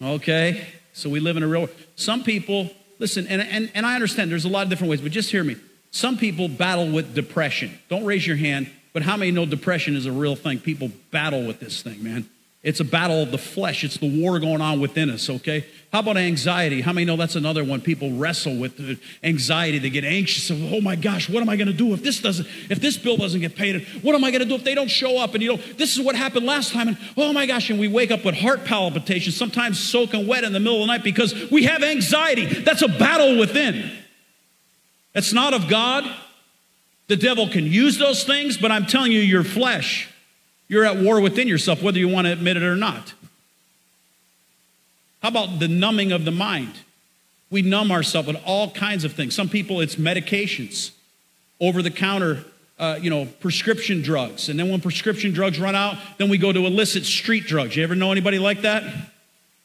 Okay. 0.03 0.67
So 0.93 1.09
we 1.09 1.21
live 1.21 1.37
in 1.37 1.45
a 1.45 1.49
real 1.49 1.69
some 1.95 2.25
people 2.25 2.71
listen 3.03 3.27
and, 3.27 3.43
and, 3.43 3.71
and 3.75 3.85
i 3.85 3.95
understand 3.95 4.31
there's 4.31 4.45
a 4.45 4.49
lot 4.49 4.63
of 4.63 4.71
different 4.71 4.91
ways 4.91 5.01
but 5.01 5.11
just 5.13 5.31
hear 5.31 5.45
me. 5.45 5.57
Some 5.95 6.17
people 6.17 6.49
battle 6.49 6.91
with 6.91 7.15
depression. 7.15 7.79
Don't 7.91 8.07
raise 8.07 8.27
your 8.27 8.37
hand 8.37 8.71
but 8.95 9.03
how 9.03 9.17
many 9.17 9.31
know 9.31 9.45
depression 9.45 9.97
is 9.97 10.07
a 10.07 10.13
real 10.13 10.37
thing? 10.37 10.59
People 10.59 10.91
battle 11.11 11.47
with 11.47 11.61
this 11.61 11.83
thing 11.83 12.03
man 12.03 12.29
it's 12.63 12.79
a 12.79 12.85
battle 12.85 13.21
of 13.23 13.33
the 13.33 13.39
flesh. 13.39 13.83
It's 13.83 13.97
the 13.97 14.23
war 14.23 14.39
going 14.39 14.61
on 14.61 14.81
within 14.81 15.11
us, 15.11 15.29
okay? 15.29 15.67
How 15.93 15.99
about 15.99 16.17
anxiety? 16.17 16.81
How 16.81 16.93
many 16.93 17.05
know 17.05 17.17
that's 17.17 17.35
another 17.35 17.65
one? 17.65 17.81
People 17.81 18.13
wrestle 18.13 18.57
with 18.57 19.01
anxiety. 19.25 19.81
They 19.81 19.91
get 19.91 20.05
anxious 20.05 20.49
of, 20.49 20.73
oh 20.73 20.81
my 20.81 20.95
gosh, 20.95 21.29
what 21.29 21.43
am 21.43 21.49
I 21.49 21.57
gonna 21.57 21.73
do 21.73 21.93
if 21.93 22.05
this 22.05 22.21
doesn't, 22.21 22.47
if 22.71 22.81
this 22.81 22.97
bill 22.97 23.17
doesn't 23.17 23.41
get 23.41 23.57
paid? 23.57 23.85
What 24.03 24.15
am 24.15 24.23
I 24.23 24.31
gonna 24.31 24.45
do 24.45 24.55
if 24.55 24.63
they 24.63 24.77
don't 24.77 24.91
show 24.91 25.19
up? 25.21 25.35
And 25.35 25.43
you 25.43 25.57
know, 25.57 25.63
this 25.77 25.97
is 25.97 26.05
what 26.05 26.15
happened 26.15 26.47
last 26.47 26.73
time, 26.73 26.87
and 26.87 26.97
oh 27.17 27.33
my 27.33 27.47
gosh, 27.47 27.69
and 27.69 27.81
we 27.81 27.89
wake 27.89 28.13
up 28.13 28.25
with 28.25 28.37
heart 28.37 28.65
palpitations, 28.65 29.37
sometimes 29.37 29.81
soaking 29.81 30.29
wet 30.29 30.45
in 30.45 30.53
the 30.53 30.61
middle 30.61 30.77
of 30.77 30.83
the 30.83 30.87
night 30.87 31.03
because 31.03 31.51
we 31.51 31.65
have 31.65 31.83
anxiety. 31.83 32.47
That's 32.47 32.83
a 32.83 32.89
battle 32.89 33.41
within. 33.41 33.91
It's 35.17 35.33
not 35.33 35.53
of 35.53 35.67
God. 35.69 36.05
The 37.09 37.17
devil 37.17 37.49
can 37.49 37.67
use 37.67 37.99
those 37.99 38.23
things, 38.23 38.57
but 38.57 38.71
I'm 38.71 38.87
telling 38.87 39.11
you, 39.11 39.19
your 39.19 39.43
flesh 39.43 40.09
you're 40.73 40.87
at 40.87 40.97
war 40.97 41.21
within 41.21 41.49
yourself, 41.49 41.83
whether 41.83 41.99
you 41.99 42.09
want 42.09 42.27
to 42.27 42.33
admit 42.33 42.57
it 42.57 42.63
or 42.63 42.77
not. 42.77 43.13
How 45.21 45.29
about 45.29 45.59
the 45.59 45.69
numbing 45.69 46.13
of 46.13 46.25
the 46.25 46.31
mind? 46.31 46.73
We 47.51 47.61
numb 47.61 47.93
ourselves 47.93 48.29
with 48.29 48.43
all 48.47 48.71
kinds 48.71 49.05
of 49.05 49.13
things. 49.13 49.35
Some 49.35 49.51
people, 49.51 49.83
it's 49.83 49.97
medications, 49.97 50.93
over 51.61 51.83
the 51.83 51.91
counter 51.91 52.47
uh, 52.79 52.99
you 53.03 53.11
know, 53.11 53.27
prescription 53.27 54.01
drugs. 54.01 54.49
And 54.49 54.59
then 54.59 54.71
when 54.71 54.81
prescription 54.81 55.33
drugs 55.33 55.61
run 55.61 55.75
out, 55.75 55.99
then 56.17 56.31
we 56.31 56.39
go 56.39 56.53
to 56.53 56.65
illicit 56.65 57.05
street 57.05 57.45
drugs. 57.45 57.77
You 57.77 57.85
ever 57.85 57.95
know 57.95 58.11
anybody 58.11 58.39
like 58.39 58.63
that? 58.63 58.83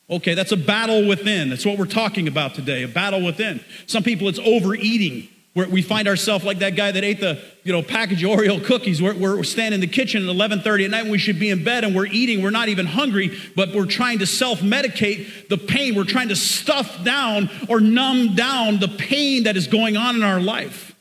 Okay, 0.09 0.33
that's 0.33 0.51
a 0.51 0.57
battle 0.57 1.07
within. 1.07 1.49
That's 1.49 1.65
what 1.65 1.77
we're 1.77 1.85
talking 1.85 2.27
about 2.27 2.53
today, 2.53 2.83
a 2.83 2.87
battle 2.87 3.23
within. 3.23 3.61
Some 3.85 4.03
people, 4.03 4.27
it's 4.27 4.39
overeating. 4.39 5.29
We 5.65 5.81
find 5.81 6.07
ourselves 6.07 6.45
like 6.45 6.59
that 6.59 6.75
guy 6.75 6.91
that 6.91 7.03
ate 7.03 7.19
the 7.19 7.41
you 7.63 7.73
know 7.73 7.81
package 7.81 8.23
of 8.23 8.29
Oreo 8.29 8.63
cookies. 8.63 9.01
We're, 9.01 9.15
we're 9.15 9.43
standing 9.43 9.81
in 9.81 9.81
the 9.81 9.93
kitchen 9.93 10.29
at 10.29 10.35
11:30 10.35 10.85
at 10.85 10.91
night. 10.91 11.01
And 11.01 11.11
we 11.11 11.17
should 11.17 11.39
be 11.39 11.49
in 11.49 11.63
bed 11.63 11.83
and 11.83 11.95
we're 11.95 12.05
eating. 12.05 12.43
We're 12.43 12.51
not 12.51 12.69
even 12.69 12.85
hungry, 12.85 13.35
but 13.55 13.73
we're 13.73 13.87
trying 13.87 14.19
to 14.19 14.27
self-medicate 14.27 15.49
the 15.49 15.57
pain. 15.57 15.95
We're 15.95 16.03
trying 16.03 16.29
to 16.29 16.35
stuff 16.35 17.03
down 17.03 17.49
or 17.67 17.79
numb 17.79 18.35
down 18.35 18.79
the 18.79 18.87
pain 18.87 19.43
that 19.43 19.57
is 19.57 19.67
going 19.67 19.97
on 19.97 20.15
in 20.15 20.23
our 20.23 20.39
life. 20.39 20.95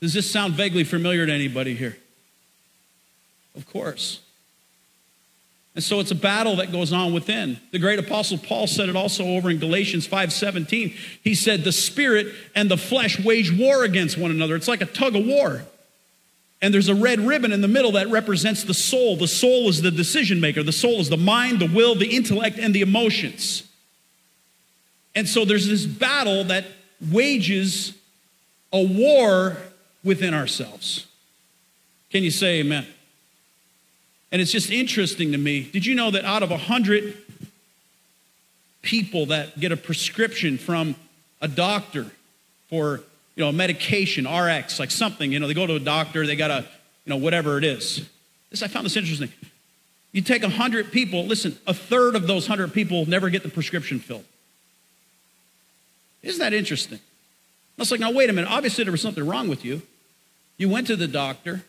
Does 0.00 0.12
this 0.14 0.28
sound 0.28 0.54
vaguely 0.54 0.82
familiar 0.82 1.24
to 1.24 1.32
anybody 1.32 1.74
here? 1.74 1.96
Of 3.54 3.66
course. 3.66 4.20
And 5.74 5.82
so 5.82 6.00
it's 6.00 6.10
a 6.10 6.16
battle 6.16 6.56
that 6.56 6.70
goes 6.70 6.92
on 6.92 7.14
within. 7.14 7.58
The 7.70 7.78
great 7.78 7.98
apostle 7.98 8.36
Paul 8.36 8.66
said 8.66 8.90
it 8.90 8.96
also 8.96 9.24
over 9.24 9.48
in 9.48 9.58
Galatians 9.58 10.06
5:17. 10.06 10.94
He 11.22 11.34
said 11.34 11.64
the 11.64 11.72
spirit 11.72 12.34
and 12.54 12.70
the 12.70 12.76
flesh 12.76 13.18
wage 13.18 13.50
war 13.50 13.84
against 13.84 14.18
one 14.18 14.30
another. 14.30 14.54
It's 14.54 14.68
like 14.68 14.82
a 14.82 14.86
tug 14.86 15.16
of 15.16 15.24
war. 15.24 15.62
And 16.60 16.72
there's 16.72 16.88
a 16.88 16.94
red 16.94 17.20
ribbon 17.20 17.52
in 17.52 17.60
the 17.60 17.68
middle 17.68 17.92
that 17.92 18.08
represents 18.08 18.62
the 18.62 18.74
soul. 18.74 19.16
The 19.16 19.26
soul 19.26 19.68
is 19.68 19.82
the 19.82 19.90
decision 19.90 20.40
maker. 20.40 20.62
The 20.62 20.72
soul 20.72 21.00
is 21.00 21.08
the 21.08 21.16
mind, 21.16 21.58
the 21.58 21.66
will, 21.66 21.94
the 21.94 22.14
intellect 22.14 22.58
and 22.58 22.72
the 22.72 22.82
emotions. 22.82 23.64
And 25.14 25.28
so 25.28 25.44
there's 25.44 25.66
this 25.66 25.86
battle 25.86 26.44
that 26.44 26.66
wages 27.10 27.94
a 28.72 28.82
war 28.82 29.56
within 30.04 30.34
ourselves. 30.34 31.06
Can 32.10 32.22
you 32.22 32.30
say 32.30 32.60
amen? 32.60 32.86
And 34.32 34.40
it's 34.40 34.50
just 34.50 34.70
interesting 34.70 35.32
to 35.32 35.38
me. 35.38 35.62
Did 35.62 35.84
you 35.84 35.94
know 35.94 36.10
that 36.10 36.24
out 36.24 36.42
of 36.42 36.50
100 36.50 37.16
people 38.80 39.26
that 39.26 39.60
get 39.60 39.70
a 39.72 39.76
prescription 39.76 40.56
from 40.56 40.96
a 41.42 41.48
doctor 41.48 42.06
for, 42.68 43.02
you 43.36 43.44
know, 43.44 43.50
a 43.50 43.52
medication, 43.52 44.26
RX, 44.26 44.80
like 44.80 44.90
something, 44.90 45.30
you 45.30 45.38
know, 45.38 45.46
they 45.46 45.54
go 45.54 45.66
to 45.66 45.74
a 45.74 45.80
doctor, 45.80 46.26
they 46.26 46.34
got 46.34 46.50
a, 46.50 46.66
you 47.04 47.10
know, 47.10 47.16
whatever 47.16 47.58
it 47.58 47.64
is. 47.64 48.08
This, 48.50 48.62
I 48.62 48.68
found 48.68 48.86
this 48.86 48.96
interesting. 48.96 49.30
You 50.12 50.22
take 50.22 50.42
100 50.42 50.90
people, 50.90 51.26
listen, 51.26 51.58
a 51.66 51.74
third 51.74 52.16
of 52.16 52.26
those 52.26 52.48
100 52.48 52.72
people 52.72 53.06
never 53.06 53.28
get 53.28 53.42
the 53.42 53.48
prescription 53.50 53.98
filled. 53.98 54.24
Isn't 56.22 56.40
that 56.40 56.54
interesting? 56.54 56.98
I 56.98 57.82
was 57.82 57.90
like, 57.90 58.00
now, 58.00 58.12
wait 58.12 58.30
a 58.30 58.32
minute. 58.32 58.50
Obviously, 58.50 58.84
there 58.84 58.92
was 58.92 59.02
something 59.02 59.26
wrong 59.26 59.48
with 59.48 59.64
you. 59.64 59.82
You 60.56 60.68
went 60.68 60.86
to 60.86 60.96
the 60.96 61.08
doctor. 61.08 61.62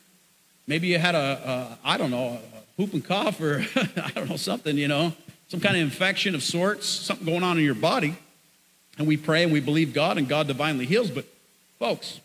Maybe 0.67 0.87
you 0.87 0.99
had 0.99 1.15
a, 1.15 1.77
a 1.83 1.87
I 1.87 1.97
don't 1.97 2.11
know, 2.11 2.39
whooping 2.77 3.01
cough 3.01 3.39
or 3.41 3.65
I 3.75 4.11
don't 4.15 4.29
know, 4.29 4.37
something, 4.37 4.77
you 4.77 4.87
know, 4.87 5.13
some 5.49 5.59
kind 5.59 5.75
of 5.75 5.83
infection 5.83 6.35
of 6.35 6.43
sorts, 6.43 6.87
something 6.87 7.25
going 7.25 7.43
on 7.43 7.57
in 7.57 7.63
your 7.63 7.75
body. 7.75 8.15
And 8.97 9.07
we 9.07 9.17
pray 9.17 9.43
and 9.43 9.51
we 9.51 9.59
believe 9.59 9.93
God 9.93 10.17
and 10.17 10.27
God 10.27 10.47
divinely 10.47 10.85
heals. 10.85 11.09
But 11.09 11.25
folks, 11.79 12.19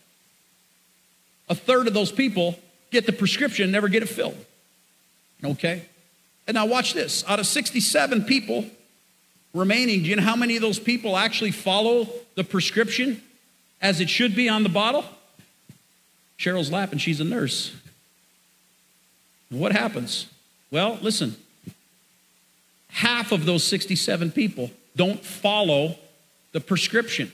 a 1.48 1.54
third 1.54 1.86
of 1.86 1.94
those 1.94 2.12
people 2.12 2.58
get 2.90 3.06
the 3.06 3.12
prescription 3.12 3.64
and 3.64 3.72
never 3.72 3.88
get 3.88 4.02
it 4.02 4.08
filled. 4.08 4.36
Okay? 5.44 5.82
And 6.46 6.54
now 6.54 6.66
watch 6.66 6.94
this. 6.94 7.24
Out 7.28 7.38
of 7.38 7.46
67 7.46 8.24
people 8.24 8.66
remaining, 9.54 10.02
do 10.02 10.08
you 10.08 10.16
know 10.16 10.22
how 10.22 10.36
many 10.36 10.56
of 10.56 10.62
those 10.62 10.78
people 10.78 11.16
actually 11.16 11.50
follow 11.50 12.08
the 12.34 12.44
prescription 12.44 13.22
as 13.80 14.00
it 14.00 14.08
should 14.08 14.34
be 14.34 14.48
on 14.48 14.62
the 14.62 14.68
bottle? 14.68 15.04
Cheryl's 16.38 16.70
laughing. 16.70 16.98
She's 16.98 17.20
a 17.20 17.24
nurse. 17.24 17.74
What 19.50 19.72
happens? 19.72 20.26
Well, 20.70 20.98
listen, 21.00 21.36
half 22.90 23.32
of 23.32 23.46
those 23.46 23.64
67 23.64 24.32
people 24.32 24.70
don't 24.96 25.24
follow 25.24 25.96
the 26.52 26.60
prescription. 26.60 27.32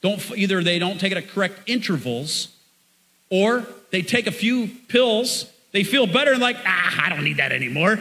Don't, 0.00 0.20
either 0.36 0.62
they 0.62 0.78
don't 0.78 0.98
take 0.98 1.12
it 1.12 1.18
at 1.18 1.28
correct 1.28 1.60
intervals 1.66 2.48
or 3.30 3.66
they 3.90 4.02
take 4.02 4.26
a 4.26 4.32
few 4.32 4.68
pills, 4.88 5.50
they 5.72 5.84
feel 5.84 6.06
better 6.06 6.32
and 6.32 6.40
like, 6.40 6.56
ah, 6.64 7.04
I 7.04 7.08
don't 7.08 7.24
need 7.24 7.38
that 7.38 7.52
anymore. 7.52 7.96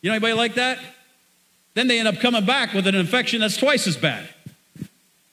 You 0.00 0.10
know 0.10 0.14
anybody 0.14 0.34
like 0.34 0.54
that? 0.54 0.78
Then 1.74 1.88
they 1.88 1.98
end 1.98 2.08
up 2.08 2.18
coming 2.20 2.44
back 2.44 2.74
with 2.74 2.86
an 2.86 2.94
infection 2.94 3.40
that's 3.40 3.56
twice 3.56 3.86
as 3.86 3.96
bad. 3.96 4.28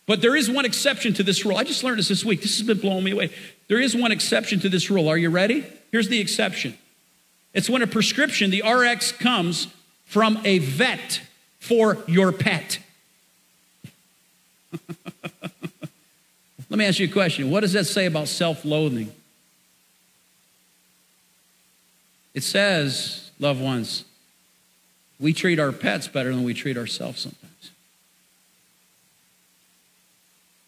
But 0.06 0.22
there 0.22 0.36
is 0.36 0.50
one 0.50 0.66
exception 0.66 1.14
to 1.16 1.24
this 1.24 1.46
rule. 1.46 1.58
I 1.58 1.64
just 1.64 1.84
learned 1.84 2.00
this 2.00 2.08
this 2.08 2.26
week. 2.26 2.42
This 2.42 2.58
has 2.58 2.66
been 2.66 2.80
blowing 2.80 3.04
me 3.04 3.12
away. 3.12 3.32
There 3.68 3.80
is 3.80 3.96
one 3.96 4.12
exception 4.12 4.60
to 4.62 4.70
this 4.70 4.90
rule. 4.90 5.08
Are 5.08 5.18
you 5.18 5.30
ready? 5.30 5.64
Here's 5.92 6.08
the 6.08 6.20
exception 6.20 6.78
it's 7.54 7.70
when 7.70 7.82
a 7.82 7.88
prescription, 7.88 8.52
the 8.52 8.62
RX, 8.62 9.12
comes 9.12 9.68
from 10.06 10.40
a 10.44 10.60
vet 10.60 11.22
for 11.60 11.98
your 12.08 12.32
pet. 12.32 12.80
Let 16.70 16.78
me 16.78 16.86
ask 16.86 17.00
you 17.00 17.08
a 17.08 17.12
question. 17.12 17.50
What 17.50 17.62
does 17.62 17.74
that 17.74 17.86
say 17.86 18.06
about 18.06 18.28
self 18.28 18.64
loathing? 18.64 19.12
It 22.34 22.44
says, 22.44 23.32
loved 23.40 23.62
ones, 23.62 24.06
we 25.20 25.34
treat 25.34 25.60
our 25.60 25.72
pets 25.72 26.08
better 26.08 26.34
than 26.34 26.44
we 26.44 26.54
treat 26.54 26.78
ourselves 26.78 27.22
sometimes. 27.22 27.72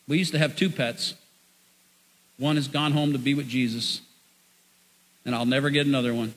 We 0.08 0.18
used 0.18 0.34
to 0.34 0.40
have 0.40 0.56
two 0.56 0.70
pets. 0.70 1.14
One 2.38 2.56
has 2.56 2.68
gone 2.68 2.92
home 2.92 3.14
to 3.14 3.20
be 3.20 3.34
with 3.34 3.48
Jesus, 3.48 4.02
and 5.26 5.36
I'll 5.36 5.46
never 5.46 5.70
get 5.70 5.86
another 5.86 6.14
one. 6.14 6.34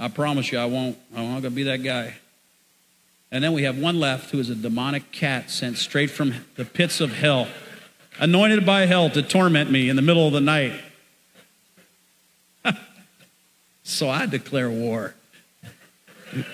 I 0.00 0.08
promise 0.08 0.50
you, 0.50 0.58
I 0.58 0.64
won't. 0.64 0.96
I'm 1.14 1.24
not 1.24 1.42
going 1.42 1.42
to 1.42 1.50
be 1.50 1.64
that 1.64 1.82
guy. 1.82 2.14
And 3.30 3.44
then 3.44 3.52
we 3.52 3.64
have 3.64 3.78
one 3.78 4.00
left 4.00 4.30
who 4.30 4.38
is 4.38 4.48
a 4.48 4.54
demonic 4.54 5.12
cat 5.12 5.50
sent 5.50 5.76
straight 5.76 6.10
from 6.10 6.34
the 6.56 6.64
pits 6.64 7.02
of 7.02 7.12
hell, 7.12 7.48
anointed 8.18 8.64
by 8.64 8.86
hell 8.86 9.10
to 9.10 9.22
torment 9.22 9.70
me 9.70 9.90
in 9.90 9.96
the 9.96 10.02
middle 10.02 10.26
of 10.26 10.32
the 10.32 10.40
night. 10.40 10.72
so 13.82 14.08
I 14.08 14.24
declare 14.24 14.70
war. 14.70 15.14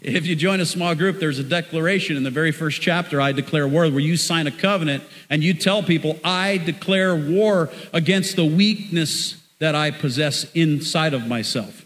If 0.00 0.26
you 0.26 0.36
join 0.36 0.60
a 0.60 0.66
small 0.66 0.94
group, 0.94 1.18
there's 1.18 1.40
a 1.40 1.44
declaration 1.44 2.16
in 2.16 2.22
the 2.22 2.30
very 2.30 2.52
first 2.52 2.80
chapter, 2.80 3.20
I 3.20 3.32
declare 3.32 3.66
war, 3.66 3.90
where 3.90 3.98
you 3.98 4.16
sign 4.16 4.46
a 4.46 4.52
covenant 4.52 5.02
and 5.28 5.42
you 5.42 5.54
tell 5.54 5.82
people, 5.82 6.20
I 6.22 6.58
declare 6.58 7.16
war 7.16 7.68
against 7.92 8.36
the 8.36 8.44
weakness 8.44 9.42
that 9.58 9.74
I 9.74 9.90
possess 9.90 10.50
inside 10.52 11.14
of 11.14 11.26
myself. 11.26 11.84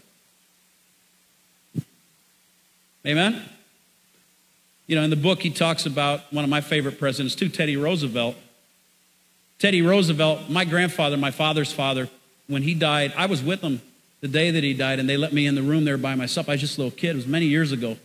Amen? 3.05 3.41
You 4.85 4.95
know, 4.95 5.01
in 5.01 5.09
the 5.09 5.15
book, 5.15 5.41
he 5.41 5.49
talks 5.49 5.87
about 5.87 6.31
one 6.31 6.43
of 6.43 6.49
my 6.51 6.61
favorite 6.61 6.99
presidents, 6.99 7.33
too, 7.33 7.49
Teddy 7.49 7.77
Roosevelt. 7.77 8.35
Teddy 9.57 9.81
Roosevelt, 9.81 10.49
my 10.49 10.65
grandfather, 10.65 11.17
my 11.17 11.31
father's 11.31 11.73
father, 11.73 12.09
when 12.47 12.61
he 12.61 12.75
died, 12.75 13.11
I 13.17 13.25
was 13.25 13.41
with 13.41 13.61
him 13.61 13.81
the 14.23 14.29
day 14.29 14.51
that 14.51 14.63
he 14.63 14.73
died, 14.73 14.99
and 14.99 15.09
they 15.09 15.17
let 15.17 15.33
me 15.33 15.45
in 15.45 15.53
the 15.53 15.61
room 15.61 15.83
there 15.83 15.97
by 15.97 16.15
myself. 16.15 16.47
I 16.47 16.53
was 16.53 16.61
just 16.61 16.77
a 16.77 16.81
little 16.81 16.97
kid. 16.97 17.09
It 17.09 17.15
was 17.15 17.27
many 17.27 17.45
years 17.45 17.73
ago. 17.73 17.97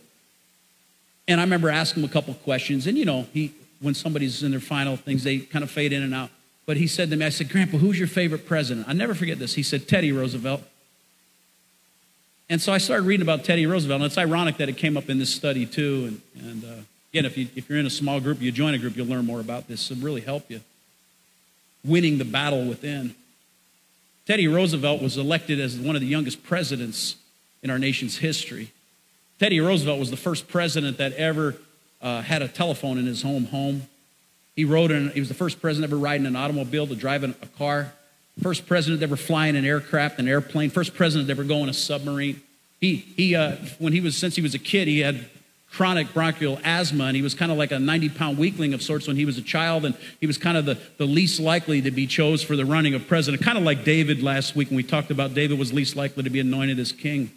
And 1.29 1.39
I 1.39 1.43
remember 1.45 1.69
asking 1.69 2.03
him 2.03 2.09
a 2.09 2.11
couple 2.11 2.33
questions. 2.33 2.87
And, 2.87 2.97
you 2.97 3.05
know, 3.05 3.25
he, 3.31 3.53
when 3.79 3.93
somebody's 3.93 4.43
in 4.43 4.51
their 4.51 4.59
final 4.59 4.97
things, 4.97 5.23
they 5.23 5.37
kind 5.37 5.63
of 5.63 5.71
fade 5.71 5.93
in 5.93 6.03
and 6.03 6.13
out. 6.13 6.29
But 6.65 6.75
he 6.75 6.87
said 6.87 7.09
to 7.11 7.15
me, 7.15 7.25
I 7.25 7.29
said, 7.29 7.47
Grandpa, 7.47 7.77
who's 7.77 7.97
your 7.97 8.09
favorite 8.09 8.45
president? 8.45 8.89
I 8.89 8.91
never 8.91 9.15
forget 9.15 9.39
this. 9.39 9.53
He 9.53 9.63
said, 9.63 9.87
Teddy 9.87 10.11
Roosevelt. 10.11 10.61
And 12.49 12.61
so 12.61 12.73
I 12.73 12.79
started 12.79 13.03
reading 13.03 13.21
about 13.21 13.45
Teddy 13.45 13.65
Roosevelt. 13.65 14.01
And 14.01 14.05
it's 14.05 14.17
ironic 14.17 14.57
that 14.57 14.67
it 14.67 14.75
came 14.75 14.97
up 14.97 15.09
in 15.09 15.19
this 15.19 15.33
study, 15.33 15.65
too. 15.65 16.19
And, 16.35 16.49
and 16.49 16.63
uh, 16.65 16.81
again, 17.13 17.23
if, 17.23 17.37
you, 17.37 17.47
if 17.55 17.69
you're 17.69 17.79
in 17.79 17.85
a 17.85 17.89
small 17.89 18.19
group, 18.19 18.41
you 18.41 18.51
join 18.51 18.73
a 18.73 18.77
group, 18.77 18.97
you'll 18.97 19.07
learn 19.07 19.25
more 19.25 19.39
about 19.39 19.69
this. 19.69 19.89
It'll 19.89 20.03
really 20.03 20.19
help 20.19 20.51
you. 20.51 20.59
Winning 21.85 22.17
the 22.17 22.25
battle 22.25 22.65
within. 22.65 23.15
Teddy 24.29 24.47
Roosevelt 24.47 25.01
was 25.01 25.17
elected 25.17 25.59
as 25.59 25.75
one 25.75 25.95
of 25.95 26.01
the 26.01 26.07
youngest 26.07 26.43
presidents 26.43 27.15
in 27.63 27.71
our 27.71 27.79
nation's 27.79 28.19
history. 28.19 28.71
Teddy 29.39 29.59
Roosevelt 29.59 29.97
was 29.97 30.11
the 30.11 30.17
first 30.17 30.47
president 30.47 30.99
that 30.99 31.13
ever 31.13 31.55
uh, 31.99 32.21
had 32.21 32.43
a 32.43 32.47
telephone 32.47 32.99
in 32.99 33.07
his 33.07 33.23
home 33.23 33.45
home. 33.45 33.87
He 34.55 34.65
rode 34.65 34.91
in, 34.91 35.09
he 35.09 35.19
was 35.19 35.29
the 35.29 35.33
first 35.33 35.59
president 35.59 35.91
ever 35.91 35.99
riding 35.99 36.27
an 36.27 36.35
automobile 36.35 36.85
to 36.85 36.95
drive 36.95 37.23
in 37.23 37.31
a 37.41 37.47
car. 37.57 37.91
First 38.39 38.67
president 38.67 39.01
ever 39.01 39.15
flying 39.15 39.55
an 39.55 39.65
aircraft, 39.65 40.19
an 40.19 40.27
airplane. 40.27 40.69
First 40.69 40.93
president 40.93 41.27
ever 41.31 41.43
going 41.43 41.67
a 41.67 41.73
submarine. 41.73 42.39
He, 42.79 42.97
he 42.97 43.35
uh, 43.35 43.55
when 43.79 43.93
he 43.93 43.99
was, 43.99 44.15
since 44.15 44.35
he 44.35 44.43
was 44.43 44.53
a 44.53 44.59
kid, 44.59 44.87
he 44.87 44.99
had 44.99 45.25
chronic 45.71 46.13
bronchial 46.13 46.59
asthma, 46.63 47.05
and 47.05 47.15
he 47.15 47.21
was 47.21 47.33
kind 47.33 47.51
of 47.51 47.57
like 47.57 47.71
a 47.71 47.79
90 47.79 48.09
pound 48.09 48.37
weakling 48.37 48.73
of 48.73 48.81
sorts 48.81 49.07
when 49.07 49.15
he 49.15 49.25
was 49.25 49.37
a 49.37 49.41
child, 49.41 49.85
and 49.85 49.95
he 50.19 50.27
was 50.27 50.37
kind 50.37 50.57
of 50.57 50.65
the, 50.65 50.77
the 50.97 51.05
least 51.05 51.39
likely 51.39 51.81
to 51.81 51.91
be 51.91 52.07
chose 52.07 52.43
for 52.43 52.55
the 52.55 52.65
running 52.65 52.95
of 52.95 53.07
president. 53.07 53.43
Kind 53.43 53.57
of 53.57 53.63
like 53.63 53.83
David 53.83 54.23
last 54.23 54.55
week 54.55 54.69
when 54.69 54.77
we 54.77 54.83
talked 54.83 55.11
about 55.11 55.33
David 55.33 55.59
was 55.59 55.71
least 55.71 55.95
likely 55.95 56.23
to 56.23 56.29
be 56.29 56.39
anointed 56.39 56.79
as 56.79 56.91
king. 56.91 57.31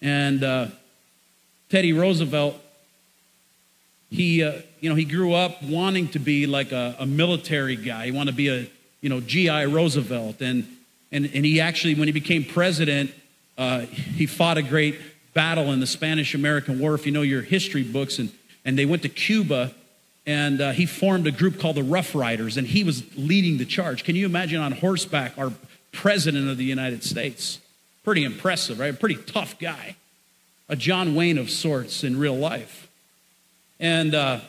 And 0.00 0.42
uh, 0.42 0.68
Teddy 1.70 1.92
Roosevelt 1.92 2.60
he, 4.14 4.44
uh, 4.44 4.52
you 4.80 4.88
know, 4.88 4.94
he 4.94 5.04
grew 5.04 5.34
up 5.34 5.60
wanting 5.62 6.08
to 6.08 6.20
be 6.20 6.46
like 6.46 6.70
a, 6.70 6.94
a 7.00 7.06
military 7.06 7.74
guy. 7.74 8.06
He 8.06 8.12
wanted 8.12 8.30
to 8.30 8.36
be 8.36 8.48
a, 8.48 8.66
you 9.00 9.08
know, 9.08 9.20
G.I. 9.20 9.64
Roosevelt. 9.66 10.40
And, 10.40 10.68
and, 11.10 11.28
and 11.34 11.44
he 11.44 11.60
actually, 11.60 11.96
when 11.96 12.06
he 12.06 12.12
became 12.12 12.44
president, 12.44 13.12
uh, 13.58 13.80
he 13.80 14.26
fought 14.26 14.56
a 14.56 14.62
great 14.62 15.00
battle 15.34 15.72
in 15.72 15.80
the 15.80 15.86
Spanish 15.86 16.34
American 16.34 16.78
War, 16.78 16.94
if 16.94 17.04
you 17.04 17.12
know 17.12 17.22
your 17.22 17.42
history 17.42 17.82
books. 17.82 18.18
And, 18.18 18.30
and 18.64 18.78
they 18.78 18.86
went 18.86 19.02
to 19.02 19.08
Cuba, 19.08 19.74
and 20.26 20.60
uh, 20.60 20.70
he 20.70 20.86
formed 20.86 21.26
a 21.26 21.30
group 21.30 21.60
called 21.60 21.76
the 21.76 21.82
Rough 21.82 22.14
Riders, 22.14 22.56
and 22.56 22.66
he 22.66 22.84
was 22.84 23.02
leading 23.16 23.58
the 23.58 23.64
charge. 23.64 24.04
Can 24.04 24.16
you 24.16 24.24
imagine 24.24 24.60
on 24.60 24.72
horseback 24.72 25.36
our 25.36 25.52
president 25.92 26.48
of 26.48 26.56
the 26.56 26.64
United 26.64 27.04
States? 27.04 27.58
Pretty 28.04 28.24
impressive, 28.24 28.78
right? 28.78 28.94
A 28.94 28.96
pretty 28.96 29.16
tough 29.16 29.58
guy. 29.58 29.96
A 30.68 30.76
John 30.76 31.14
Wayne 31.14 31.36
of 31.36 31.50
sorts 31.50 32.04
in 32.04 32.18
real 32.18 32.36
life. 32.36 32.88
And 33.78 34.14
uh, 34.14 34.40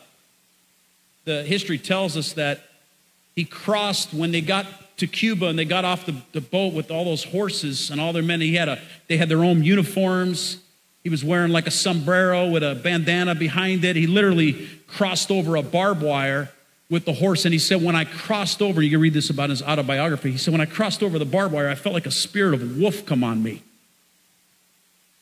the 1.26 1.44
history 1.44 1.78
tells 1.78 2.16
us 2.16 2.34
that 2.34 2.62
he 3.36 3.44
crossed 3.44 4.14
when 4.14 4.32
they 4.32 4.42
got 4.42 4.66
to 4.98 5.08
Cuba 5.08 5.48
and 5.48 5.60
they 5.60 5.66
got 5.66 5.84
off 5.84 6.06
the, 6.06 6.16
the 6.32 6.40
boat 6.40 6.74
with 6.74 6.90
all 6.90 7.04
those 7.04 7.24
horses 7.24 7.92
and 7.92 8.00
all 8.00 8.14
their 8.14 8.24
men. 8.24 8.40
He 8.40 8.56
had 8.56 8.70
a, 8.70 8.82
they 9.08 9.18
had 9.18 9.28
their 9.28 9.44
own 9.44 9.64
uniforms. 9.64 10.58
He 11.06 11.10
was 11.12 11.24
wearing 11.24 11.52
like 11.52 11.68
a 11.68 11.72
sombrero 11.72 12.50
with 12.50 12.64
a 12.64 12.74
bandana 12.74 13.36
behind 13.36 13.86
it. 13.86 13.96
He 13.96 14.08
literally 14.08 14.68
crossed 14.88 15.30
over 15.30 15.56
a 15.56 15.62
barbed 15.62 16.02
wire 16.02 16.50
with 16.90 17.06
the 17.06 17.14
horse. 17.14 17.46
And 17.46 17.54
he 17.54 17.60
said, 17.60 17.84
When 17.84 17.96
I 17.96 18.06
crossed 18.06 18.60
over, 18.60 18.82
you 18.82 18.90
can 18.90 19.00
read 19.00 19.14
this 19.14 19.30
about 19.30 19.52
his 19.52 19.62
autobiography. 19.62 20.32
He 20.32 20.40
said, 20.40 20.52
When 20.52 20.62
I 20.62 20.66
crossed 20.66 21.04
over 21.04 21.20
the 21.20 21.26
barbed 21.26 21.54
wire, 21.54 21.70
I 21.70 21.76
felt 21.76 21.94
like 21.94 22.08
a 22.08 22.12
spirit 22.12 22.56
of 22.56 22.80
wolf 22.80 23.06
come 23.06 23.24
on 23.24 23.44
me. 23.44 23.62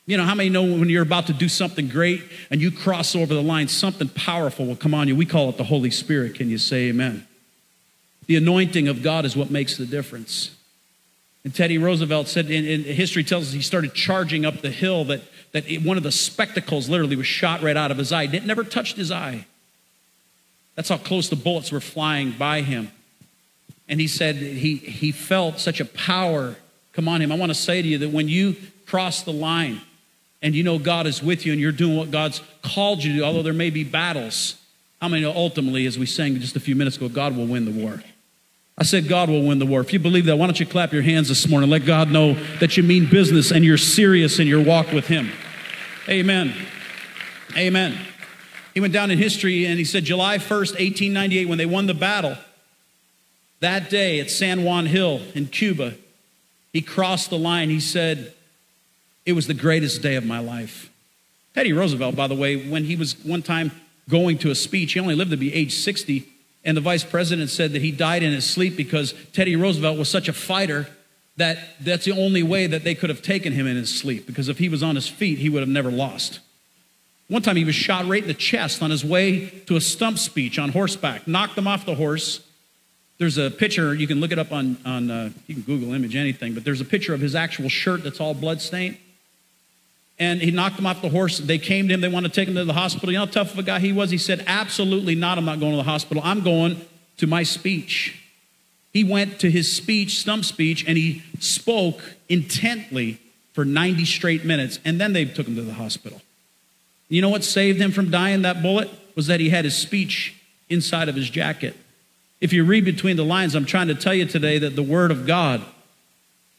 You 0.06 0.16
know, 0.16 0.24
how 0.24 0.36
many 0.36 0.48
know 0.48 0.64
when 0.64 0.88
you're 0.88 1.04
about 1.04 1.28
to 1.28 1.34
do 1.34 1.50
something 1.50 1.90
great 1.90 2.24
and 2.50 2.62
you 2.62 2.72
cross 2.72 3.14
over 3.14 3.34
the 3.34 3.44
line, 3.44 3.68
something 3.68 4.08
powerful 4.08 4.66
will 4.66 4.78
come 4.78 4.94
on 4.94 5.10
you? 5.10 5.18
We 5.18 5.26
call 5.26 5.50
it 5.50 5.58
the 5.58 5.66
Holy 5.66 5.92
Spirit. 5.92 6.36
Can 6.36 6.50
you 6.50 6.60
say 6.60 6.88
amen? 6.88 7.28
The 8.28 8.38
anointing 8.38 8.88
of 8.88 9.04
God 9.04 9.26
is 9.26 9.36
what 9.36 9.52
makes 9.52 9.76
the 9.76 9.86
difference. 9.86 10.56
And 11.44 11.54
Teddy 11.54 11.78
Roosevelt 11.78 12.28
said, 12.28 12.50
in 12.50 12.84
history 12.84 13.24
tells 13.24 13.48
us 13.48 13.54
he 13.54 13.62
started 13.62 13.94
charging 13.94 14.46
up 14.46 14.62
the 14.62 14.70
hill 14.70 15.04
that, 15.06 15.22
that 15.52 15.66
one 15.84 15.98
of 15.98 16.04
the 16.04 16.12
spectacles 16.12 16.88
literally 16.88 17.16
was 17.16 17.28
shot 17.28 17.62
right 17.62 17.76
out 17.76 17.92
of 17.92 17.98
his 17.98 18.12
eye. 18.12 18.24
It 18.24 18.46
never 18.46 18.64
touched 18.64 18.96
his 18.96 19.12
eye. 19.12 19.46
That's 20.76 20.90
how 20.90 20.98
close 20.98 21.30
the 21.30 21.36
bullets 21.36 21.72
were 21.72 21.82
flying 21.82 22.32
by 22.32 22.62
him. 22.62 22.92
And 23.90 24.00
he 24.00 24.08
said 24.08 24.38
he, 24.38 24.78
he 24.78 25.12
felt 25.12 25.60
such 25.60 25.80
a 25.82 25.86
power 25.86 26.56
come 26.94 27.08
on 27.08 27.22
him. 27.22 27.32
I 27.32 27.36
want 27.36 27.50
to 27.50 27.56
say 27.56 27.82
to 27.82 27.88
you 27.88 27.98
that 28.00 28.12
when 28.12 28.30
you 28.30 28.56
cross 28.86 29.24
the 29.24 29.34
line, 29.34 29.82
and 30.44 30.54
you 30.54 30.62
know 30.62 30.78
God 30.78 31.08
is 31.08 31.24
with 31.24 31.46
you 31.46 31.54
and 31.54 31.62
you're 31.62 31.72
doing 31.72 31.96
what 31.96 32.12
God's 32.12 32.42
called 32.62 33.04
you 33.04 33.18
to 33.18 33.24
although 33.24 33.42
there 33.42 33.54
may 33.54 33.70
be 33.70 33.84
battles. 33.84 34.60
How 35.02 35.08
many 35.08 35.24
know 35.24 35.34
ultimately, 35.34 35.86
as 35.86 35.98
we 35.98 36.06
sang 36.06 36.40
just 36.40 36.56
a 36.56 36.60
few 36.60 36.76
minutes 36.76 36.98
ago, 36.98 37.10
God 37.10 37.36
will 37.36 37.48
win 37.48 37.66
the 37.66 37.72
war? 37.72 38.04
I 38.78 38.84
said, 38.84 39.08
God 39.08 39.30
will 39.30 39.46
win 39.46 39.60
the 39.60 39.66
war. 39.66 39.82
If 39.82 39.94
you 39.94 40.00
believe 40.00 40.26
that, 40.26 40.38
why 40.38 40.48
don't 40.48 40.60
you 40.60 40.66
clap 40.66 40.94
your 40.94 41.04
hands 41.04 41.30
this 41.30 41.48
morning? 41.48 41.70
Let 41.70 41.86
God 41.86 42.10
know 42.10 42.34
that 42.60 42.76
you 42.76 42.84
mean 42.84 43.08
business 43.10 43.52
and 43.52 43.64
you're 43.64 43.78
serious 43.78 44.40
in 44.40 44.48
your 44.48 44.64
walk 44.64 44.92
with 44.92 45.08
Him. 45.08 45.32
Amen. 46.10 46.54
Amen. 47.56 47.98
He 48.74 48.80
went 48.80 48.94
down 48.94 49.12
in 49.12 49.20
history 49.20 49.66
and 49.66 49.78
he 49.78 49.86
said, 49.86 50.04
July 50.04 50.40
1st, 50.40 50.72
1898, 50.80 51.48
when 51.48 51.60
they 51.60 51.66
won 51.68 51.86
the 51.86 51.94
battle, 51.94 52.36
that 53.60 53.90
day 53.90 54.20
at 54.20 54.32
San 54.32 54.64
Juan 54.64 54.88
Hill 54.88 55.22
in 55.36 55.46
Cuba, 55.48 55.94
he 56.74 56.82
crossed 56.82 57.30
the 57.30 57.38
line. 57.38 57.70
He 57.70 57.80
said, 57.80 58.34
it 59.26 59.34
was 59.34 59.48
the 59.48 59.54
greatest 59.54 60.02
day 60.02 60.16
of 60.16 60.26
my 60.26 60.40
life. 60.40 60.90
Teddy 61.54 61.72
Roosevelt, 61.72 62.16
by 62.16 62.28
the 62.28 62.36
way, 62.36 62.68
when 62.68 62.84
he 62.86 62.96
was 62.96 63.16
one 63.24 63.44
time 63.44 63.72
going 64.10 64.40
to 64.40 64.50
a 64.50 64.56
speech, 64.56 64.94
he 64.94 65.00
only 65.00 65.16
lived 65.16 65.32
to 65.32 65.38
be 65.38 65.54
age 65.54 65.76
60, 65.76 66.28
and 66.66 66.78
the 66.78 66.82
vice 66.82 67.04
president 67.04 67.50
said 67.50 67.74
that 67.74 67.82
he 67.82 67.92
died 67.92 68.24
in 68.24 68.32
his 68.32 68.50
sleep 68.50 68.76
because 68.78 69.14
Teddy 69.34 69.56
Roosevelt 69.56 69.98
was 69.98 70.10
such 70.10 70.28
a 70.28 70.34
fighter 70.34 70.88
that 71.38 71.58
that's 71.82 72.06
the 72.06 72.12
only 72.12 72.44
way 72.44 72.68
that 72.68 72.84
they 72.84 72.96
could 72.96 73.10
have 73.10 73.22
taken 73.22 73.54
him 73.54 73.68
in 73.68 73.76
his 73.76 73.94
sleep 73.94 74.26
because 74.28 74.50
if 74.50 74.60
he 74.60 74.70
was 74.70 74.84
on 74.84 74.96
his 74.96 75.08
feet, 75.08 75.40
he 75.40 75.50
would 75.50 75.62
have 75.62 75.70
never 75.70 75.92
lost. 75.92 76.40
One 77.28 77.42
time 77.42 77.56
he 77.56 77.66
was 77.66 77.76
shot 77.76 78.06
right 78.08 78.22
in 78.22 78.28
the 78.28 78.34
chest 78.34 78.84
on 78.84 78.92
his 78.92 79.04
way 79.04 79.48
to 79.66 79.76
a 79.76 79.82
stump 79.82 80.20
speech 80.20 80.60
on 80.60 80.70
horseback, 80.70 81.28
knocked 81.28 81.58
him 81.58 81.68
off 81.68 81.86
the 81.86 81.96
horse. 81.96 82.42
There's 83.18 83.38
a 83.38 83.50
picture, 83.50 83.94
you 83.94 84.08
can 84.08 84.20
look 84.20 84.32
it 84.32 84.40
up 84.40 84.52
on, 84.52 84.78
on 84.86 85.10
uh, 85.10 85.30
you 85.48 85.56
can 85.56 85.64
Google 85.64 85.94
image 85.94 86.16
anything, 86.16 86.54
but 86.54 86.64
there's 86.64 86.82
a 86.82 86.86
picture 86.86 87.14
of 87.14 87.22
his 87.22 87.36
actual 87.36 87.70
shirt 87.70 88.04
that's 88.04 88.20
all 88.20 88.34
bloodstained 88.34 88.98
and 90.24 90.42
he 90.42 90.52
knocked 90.52 90.80
him 90.80 90.86
off 90.86 91.02
the 91.02 91.10
horse. 91.10 91.38
They 91.38 91.58
came 91.58 91.90
to 91.90 91.94
him, 91.94 92.02
they 92.02 92.08
wanted 92.08 92.34
to 92.34 92.40
take 92.40 92.48
him 92.48 92.56
to 92.56 92.64
the 92.64 92.74
hospital. 92.74 93.12
You 93.12 93.20
know 93.20 93.26
how 93.26 93.32
tough 93.32 93.54
of 93.54 93.60
a 93.60 93.64
guy 93.64 93.80
he 93.80 93.92
was? 93.92 94.10
He 94.10 94.18
said, 94.18 94.44
Absolutely 94.48 95.16
not, 95.16 95.38
I'm 95.38 95.46
not 95.46 95.60
going 95.60 95.74
to 95.74 95.78
the 95.78 95.84
hospital. 95.84 96.24
I'm 96.26 96.42
going 96.42 96.80
to 97.18 97.28
my 97.28 97.44
speech. 97.44 98.20
He 98.94 99.04
went 99.04 99.40
to 99.40 99.52
his 99.52 99.76
speech, 99.76 100.20
stump 100.20 100.46
speech, 100.46 100.86
and 100.88 100.98
he 100.98 101.24
spoke 101.40 102.00
intently 102.30 103.20
for 103.54 103.66
90 103.66 104.06
straight 104.06 104.46
minutes, 104.46 104.80
and 104.86 105.00
then 105.00 105.14
they 105.14 105.26
took 105.26 105.48
him 105.48 105.56
to 105.56 105.62
the 105.62 105.74
hospital. 105.74 106.22
You 107.10 107.22
know 107.22 107.30
what 107.30 107.44
saved 107.44 107.80
him 107.80 107.92
from 107.92 108.10
dying 108.10 108.44
that 108.44 108.62
bullet? 108.62 108.90
Was 109.16 109.28
that 109.28 109.40
he 109.40 109.50
had 109.50 109.66
his 109.66 109.76
speech 109.76 110.36
inside 110.70 111.10
of 111.10 111.16
his 111.16 111.30
jacket. 111.30 111.76
If 112.40 112.54
you 112.54 112.64
read 112.64 112.86
between 112.86 113.16
the 113.16 113.26
lines, 113.26 113.56
I'm 113.56 113.66
trying 113.66 113.90
to 113.90 113.96
tell 113.96 114.14
you 114.14 114.26
today 114.26 114.58
that 114.60 114.76
the 114.76 114.84
Word 114.84 115.12
of 115.12 115.28
God 115.28 115.62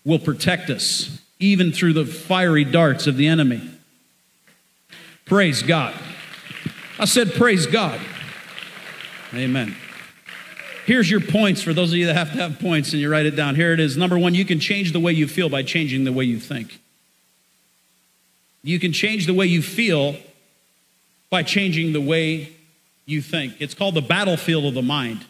will 0.04 0.18
protect 0.18 0.70
us 0.70 1.20
even 1.44 1.72
through 1.72 1.92
the 1.92 2.06
fiery 2.06 2.64
darts 2.64 3.06
of 3.06 3.16
the 3.16 3.26
enemy. 3.26 3.60
Praise 5.26 5.62
God. 5.62 5.94
I 6.98 7.04
said, 7.04 7.34
Praise 7.34 7.66
God. 7.66 8.00
Amen. 9.34 9.76
Here's 10.86 11.10
your 11.10 11.20
points 11.20 11.62
for 11.62 11.72
those 11.72 11.92
of 11.92 11.98
you 11.98 12.06
that 12.06 12.14
have 12.14 12.32
to 12.32 12.38
have 12.38 12.58
points 12.58 12.92
and 12.92 13.00
you 13.00 13.10
write 13.10 13.26
it 13.26 13.36
down. 13.36 13.56
Here 13.56 13.72
it 13.72 13.80
is. 13.80 13.96
Number 13.96 14.18
one, 14.18 14.34
you 14.34 14.44
can 14.44 14.60
change 14.60 14.92
the 14.92 15.00
way 15.00 15.12
you 15.12 15.26
feel 15.26 15.48
by 15.48 15.62
changing 15.62 16.04
the 16.04 16.12
way 16.12 16.24
you 16.24 16.38
think. 16.38 16.78
You 18.62 18.78
can 18.78 18.92
change 18.92 19.26
the 19.26 19.34
way 19.34 19.46
you 19.46 19.60
feel 19.60 20.16
by 21.30 21.42
changing 21.42 21.92
the 21.92 22.00
way 22.00 22.52
you 23.06 23.20
think. 23.20 23.54
It's 23.60 23.74
called 23.74 23.94
the 23.94 24.02
battlefield 24.02 24.64
of 24.64 24.74
the 24.74 24.82
mind. 24.82 25.24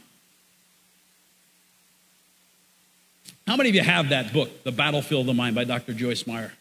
How 3.46 3.56
many 3.56 3.68
of 3.68 3.74
you 3.74 3.82
have 3.82 4.08
that 4.08 4.32
book, 4.32 4.64
The 4.64 4.72
Battlefield 4.72 5.22
of 5.22 5.26
the 5.26 5.34
Mind 5.34 5.54
by 5.54 5.64
Dr. 5.64 5.92
Joyce 5.92 6.26
Meyer? 6.26 6.52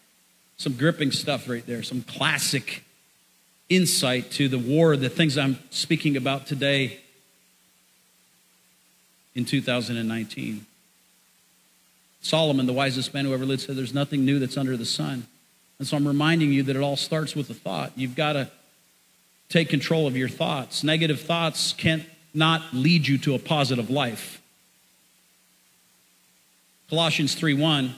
Some 0.58 0.74
gripping 0.74 1.12
stuff 1.12 1.48
right 1.48 1.66
there, 1.66 1.82
some 1.82 2.02
classic 2.02 2.84
insight 3.70 4.30
to 4.32 4.48
the 4.48 4.58
war, 4.58 4.96
the 4.96 5.08
things 5.08 5.38
I'm 5.38 5.58
speaking 5.70 6.16
about 6.16 6.46
today 6.46 7.00
in 9.34 9.46
2019. 9.46 10.66
Solomon, 12.20 12.66
the 12.66 12.72
wisest 12.72 13.14
man 13.14 13.24
who 13.24 13.34
ever 13.34 13.46
lived, 13.46 13.62
said, 13.62 13.76
There's 13.76 13.94
nothing 13.94 14.24
new 14.24 14.38
that's 14.38 14.56
under 14.56 14.76
the 14.76 14.84
sun. 14.84 15.26
And 15.78 15.88
so 15.88 15.96
I'm 15.96 16.06
reminding 16.06 16.52
you 16.52 16.62
that 16.64 16.76
it 16.76 16.82
all 16.82 16.96
starts 16.96 17.34
with 17.34 17.50
a 17.50 17.54
thought. 17.54 17.92
You've 17.96 18.14
got 18.14 18.34
to 18.34 18.50
take 19.48 19.68
control 19.68 20.06
of 20.06 20.16
your 20.16 20.28
thoughts. 20.28 20.84
Negative 20.84 21.20
thoughts 21.20 21.72
can't 21.72 22.04
not 22.32 22.62
lead 22.72 23.06
you 23.06 23.18
to 23.18 23.34
a 23.34 23.38
positive 23.38 23.90
life. 23.90 24.40
Colossians 26.88 27.34
3:1 27.34 27.92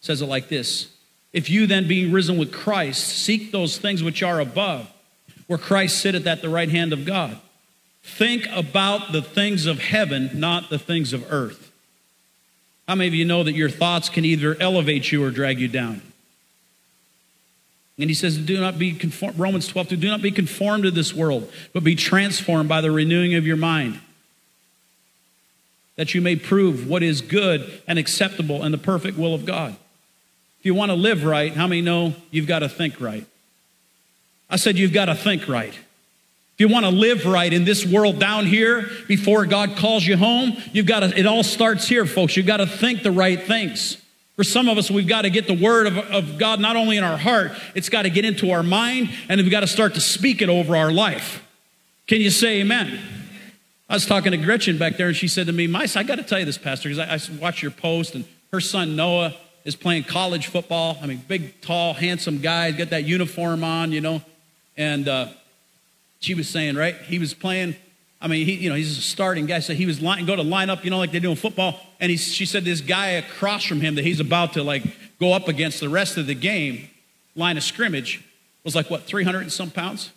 says 0.00 0.22
it 0.22 0.26
like 0.26 0.48
this: 0.48 0.88
If 1.32 1.50
you 1.50 1.66
then 1.66 1.88
being 1.88 2.12
risen 2.12 2.38
with 2.38 2.52
Christ 2.52 3.06
seek 3.06 3.52
those 3.52 3.78
things 3.78 4.02
which 4.02 4.22
are 4.22 4.40
above, 4.40 4.90
where 5.46 5.58
Christ 5.58 6.00
sitteth 6.00 6.26
at 6.26 6.42
the 6.42 6.48
right 6.48 6.68
hand 6.68 6.92
of 6.92 7.04
God, 7.04 7.38
think 8.02 8.46
about 8.52 9.12
the 9.12 9.22
things 9.22 9.66
of 9.66 9.78
heaven, 9.78 10.30
not 10.34 10.70
the 10.70 10.78
things 10.78 11.12
of 11.12 11.32
earth. 11.32 11.70
How 12.86 12.94
many 12.94 13.08
of 13.08 13.14
you 13.14 13.24
know 13.24 13.44
that 13.44 13.54
your 13.54 13.70
thoughts 13.70 14.08
can 14.08 14.24
either 14.24 14.56
elevate 14.60 15.12
you 15.12 15.22
or 15.22 15.30
drag 15.30 15.60
you 15.60 15.68
down? 15.68 16.02
And 17.98 18.08
he 18.08 18.14
says, 18.14 18.38
do 18.38 18.58
not 18.58 18.78
be 18.78 18.92
conformed, 18.94 19.38
Romans 19.38 19.68
12, 19.68 19.88
do 19.88 20.08
not 20.08 20.22
be 20.22 20.30
conformed 20.30 20.84
to 20.84 20.90
this 20.90 21.14
world, 21.14 21.52
but 21.74 21.84
be 21.84 21.94
transformed 21.94 22.68
by 22.68 22.80
the 22.80 22.90
renewing 22.90 23.34
of 23.34 23.46
your 23.46 23.58
mind 23.58 24.00
that 25.96 26.14
you 26.14 26.20
may 26.20 26.36
prove 26.36 26.88
what 26.88 27.02
is 27.02 27.20
good 27.20 27.82
and 27.86 27.98
acceptable 27.98 28.62
and 28.62 28.72
the 28.72 28.78
perfect 28.78 29.18
will 29.18 29.34
of 29.34 29.44
God. 29.44 29.76
If 30.58 30.66
you 30.66 30.74
want 30.74 30.90
to 30.90 30.94
live 30.94 31.24
right, 31.24 31.52
how 31.52 31.66
many 31.66 31.80
know 31.80 32.14
you've 32.30 32.46
got 32.46 32.60
to 32.60 32.68
think 32.68 33.00
right? 33.00 33.26
I 34.48 34.56
said, 34.56 34.76
you've 34.76 34.92
got 34.92 35.06
to 35.06 35.14
think 35.14 35.48
right. 35.48 35.72
If 35.72 36.68
you 36.68 36.68
want 36.68 36.84
to 36.84 36.90
live 36.90 37.24
right 37.24 37.50
in 37.50 37.64
this 37.64 37.86
world 37.86 38.18
down 38.18 38.44
here 38.44 38.86
before 39.08 39.46
God 39.46 39.76
calls 39.76 40.06
you 40.06 40.16
home, 40.16 40.54
you've 40.72 40.86
got 40.86 41.00
to, 41.00 41.18
it 41.18 41.26
all 41.26 41.42
starts 41.42 41.88
here, 41.88 42.04
folks. 42.04 42.36
You've 42.36 42.46
got 42.46 42.58
to 42.58 42.66
think 42.66 43.02
the 43.02 43.12
right 43.12 43.40
things. 43.40 43.96
For 44.36 44.44
some 44.44 44.68
of 44.68 44.76
us, 44.76 44.90
we've 44.90 45.08
got 45.08 45.22
to 45.22 45.30
get 45.30 45.46
the 45.46 45.54
word 45.54 45.86
of, 45.86 45.96
of 45.96 46.38
God 46.38 46.60
not 46.60 46.76
only 46.76 46.96
in 46.96 47.04
our 47.04 47.16
heart, 47.16 47.52
it's 47.74 47.88
got 47.88 48.02
to 48.02 48.10
get 48.10 48.24
into 48.24 48.50
our 48.50 48.62
mind, 48.62 49.10
and 49.28 49.40
we've 49.40 49.50
got 49.50 49.60
to 49.60 49.66
start 49.66 49.94
to 49.94 50.00
speak 50.00 50.42
it 50.42 50.48
over 50.48 50.76
our 50.76 50.90
life. 50.90 51.42
Can 52.06 52.20
you 52.20 52.30
say 52.30 52.60
amen? 52.60 53.19
I 53.90 53.94
was 53.94 54.06
talking 54.06 54.30
to 54.30 54.38
Gretchen 54.38 54.78
back 54.78 54.96
there, 54.96 55.08
and 55.08 55.16
she 55.16 55.26
said 55.26 55.48
to 55.48 55.52
me, 55.52 55.66
Mice, 55.66 55.96
I 55.96 56.04
got 56.04 56.14
to 56.14 56.22
tell 56.22 56.38
you 56.38 56.44
this, 56.44 56.56
Pastor, 56.56 56.88
because 56.88 57.00
I, 57.00 57.12
I 57.12 57.40
watch 57.40 57.60
your 57.60 57.72
post, 57.72 58.14
and 58.14 58.24
her 58.52 58.60
son 58.60 58.94
Noah 58.94 59.34
is 59.64 59.74
playing 59.74 60.04
college 60.04 60.46
football. 60.46 60.96
I 61.02 61.06
mean, 61.06 61.24
big, 61.26 61.60
tall, 61.60 61.94
handsome 61.94 62.38
guy, 62.38 62.68
he's 62.70 62.78
got 62.78 62.90
that 62.90 63.02
uniform 63.02 63.64
on, 63.64 63.90
you 63.90 64.00
know. 64.00 64.22
And 64.76 65.08
uh, 65.08 65.30
She 66.20 66.34
was 66.34 66.48
saying, 66.48 66.76
right? 66.76 66.94
He 66.98 67.18
was 67.18 67.34
playing. 67.34 67.74
I 68.20 68.28
mean, 68.28 68.46
he, 68.46 68.54
you 68.54 68.70
know, 68.70 68.76
he's 68.76 68.96
a 68.96 69.00
starting 69.00 69.46
guy, 69.46 69.58
so 69.58 69.74
he 69.74 69.86
was 69.86 70.00
line, 70.00 70.24
go 70.24 70.36
to 70.36 70.42
line 70.42 70.70
up, 70.70 70.84
you 70.84 70.90
know, 70.92 70.98
like 70.98 71.10
they 71.10 71.18
do 71.18 71.30
in 71.32 71.36
football. 71.36 71.80
And 71.98 72.10
he, 72.10 72.16
she 72.16 72.46
said 72.46 72.64
this 72.64 72.80
guy 72.80 73.08
across 73.08 73.64
from 73.64 73.80
him 73.80 73.96
that 73.96 74.04
he's 74.04 74.20
about 74.20 74.52
to 74.52 74.62
like 74.62 74.84
go 75.18 75.32
up 75.32 75.48
against 75.48 75.80
the 75.80 75.88
rest 75.88 76.16
of 76.16 76.28
the 76.28 76.34
game, 76.36 76.88
line 77.34 77.56
of 77.56 77.64
scrimmage, 77.64 78.22
was 78.62 78.76
like 78.76 78.88
what, 78.88 79.02
300 79.02 79.40
and 79.40 79.52
some 79.52 79.72
pounds? 79.72 80.12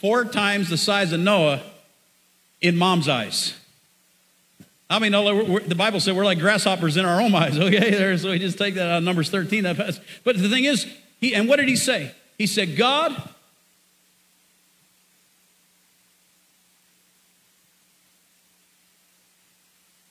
Four 0.00 0.24
times 0.24 0.68
the 0.68 0.76
size 0.76 1.12
of 1.12 1.20
Noah 1.20 1.62
in 2.60 2.76
mom's 2.76 3.08
eyes. 3.08 3.54
I 4.88 4.98
mean, 4.98 5.12
the 5.12 5.74
Bible 5.76 6.00
said 6.00 6.14
we're 6.14 6.24
like 6.24 6.38
grasshoppers 6.38 6.96
in 6.96 7.04
our 7.04 7.20
own 7.20 7.34
eyes. 7.34 7.58
Okay, 7.66 8.16
so 8.16 8.30
we 8.30 8.38
just 8.38 8.58
take 8.58 8.74
that 8.74 8.88
out 8.88 8.98
of 8.98 9.04
Numbers 9.04 9.30
13. 9.30 9.62
But 9.62 10.38
the 10.38 10.48
thing 10.48 10.64
is, 10.64 10.86
he, 11.20 11.34
and 11.34 11.48
what 11.48 11.56
did 11.56 11.68
he 11.68 11.76
say? 11.76 12.12
He 12.38 12.46
said, 12.46 12.76
God, 12.76 13.20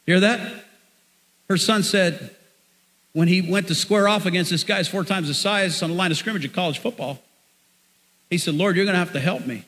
hear 0.05 0.19
that? 0.19 0.65
Her 1.47 1.57
son 1.57 1.83
said, 1.83 2.35
when 3.13 3.27
he 3.29 3.41
went 3.41 3.67
to 3.67 3.75
square 3.75 4.07
off 4.07 4.25
against 4.25 4.51
this 4.51 4.63
guy's 4.63 4.89
four 4.89 5.05
times 5.05 5.29
the 5.29 5.33
size 5.33 5.81
on 5.81 5.91
the 5.91 5.95
line 5.95 6.11
of 6.11 6.17
scrimmage 6.17 6.43
at 6.43 6.51
college 6.51 6.79
football, 6.79 7.19
he 8.29 8.37
said, 8.37 8.55
Lord, 8.55 8.75
you're 8.75 8.83
going 8.83 8.95
to 8.95 8.99
have 8.99 9.13
to 9.13 9.19
help 9.21 9.45
me. 9.45 9.63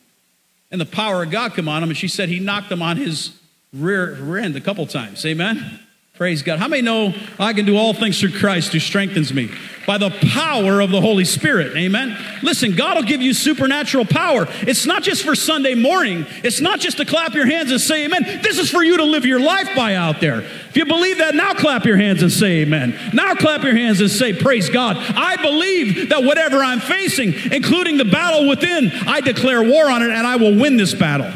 And 0.69 0.81
the 0.81 0.85
power 0.85 1.23
of 1.23 1.31
God 1.31 1.53
come 1.53 1.69
on 1.69 1.83
him. 1.83 1.89
And 1.89 1.97
she 1.97 2.07
said 2.07 2.29
he 2.29 2.39
knocked 2.39 2.71
him 2.71 2.81
on 2.81 2.97
his 2.97 3.37
rear, 3.73 4.15
rear 4.15 4.43
end 4.43 4.55
a 4.55 4.61
couple 4.61 4.85
times. 4.85 5.25
Amen? 5.25 5.79
Praise 6.17 6.41
God. 6.41 6.57
How 6.57 6.67
many 6.67 6.81
know 6.81 7.13
I 7.37 7.53
can 7.53 7.67
do 7.67 7.77
all 7.77 7.93
things 7.93 8.19
through 8.19 8.31
Christ 8.31 8.73
who 8.73 8.79
strengthens 8.79 9.31
me? 9.31 9.51
By 9.85 9.99
the 9.99 10.09
power 10.33 10.81
of 10.81 10.89
the 10.89 10.99
Holy 10.99 11.25
Spirit. 11.25 11.77
Amen. 11.77 12.17
Listen, 12.41 12.75
God 12.75 12.97
will 12.97 13.03
give 13.03 13.21
you 13.21 13.35
supernatural 13.35 14.03
power. 14.03 14.47
It's 14.61 14.87
not 14.87 15.03
just 15.03 15.23
for 15.23 15.35
Sunday 15.35 15.75
morning. 15.75 16.25
It's 16.43 16.59
not 16.59 16.79
just 16.79 16.97
to 16.97 17.05
clap 17.05 17.35
your 17.35 17.45
hands 17.45 17.69
and 17.69 17.79
say 17.79 18.03
amen. 18.05 18.23
This 18.41 18.57
is 18.57 18.71
for 18.71 18.83
you 18.83 18.97
to 18.97 19.03
live 19.03 19.25
your 19.25 19.39
life 19.39 19.69
by 19.75 19.93
out 19.93 20.19
there. 20.19 20.41
If 20.41 20.75
you 20.75 20.85
believe 20.85 21.19
that, 21.19 21.35
now 21.35 21.53
clap 21.53 21.85
your 21.85 21.97
hands 21.97 22.23
and 22.23 22.31
say 22.31 22.61
amen. 22.61 22.97
Now 23.13 23.35
clap 23.35 23.61
your 23.61 23.75
hands 23.75 24.01
and 24.01 24.09
say, 24.09 24.33
Praise 24.33 24.71
God. 24.71 24.97
I 24.97 25.35
believe 25.35 26.09
that 26.09 26.23
whatever 26.23 26.63
I'm 26.63 26.79
facing, 26.79 27.35
including 27.53 27.97
the 27.97 28.05
battle 28.05 28.49
within, 28.49 28.89
I 29.05 29.21
declare 29.21 29.61
war 29.61 29.91
on 29.91 30.01
it 30.01 30.09
and 30.09 30.25
I 30.25 30.37
will 30.37 30.59
win 30.59 30.77
this 30.77 30.95
battle. 30.95 31.31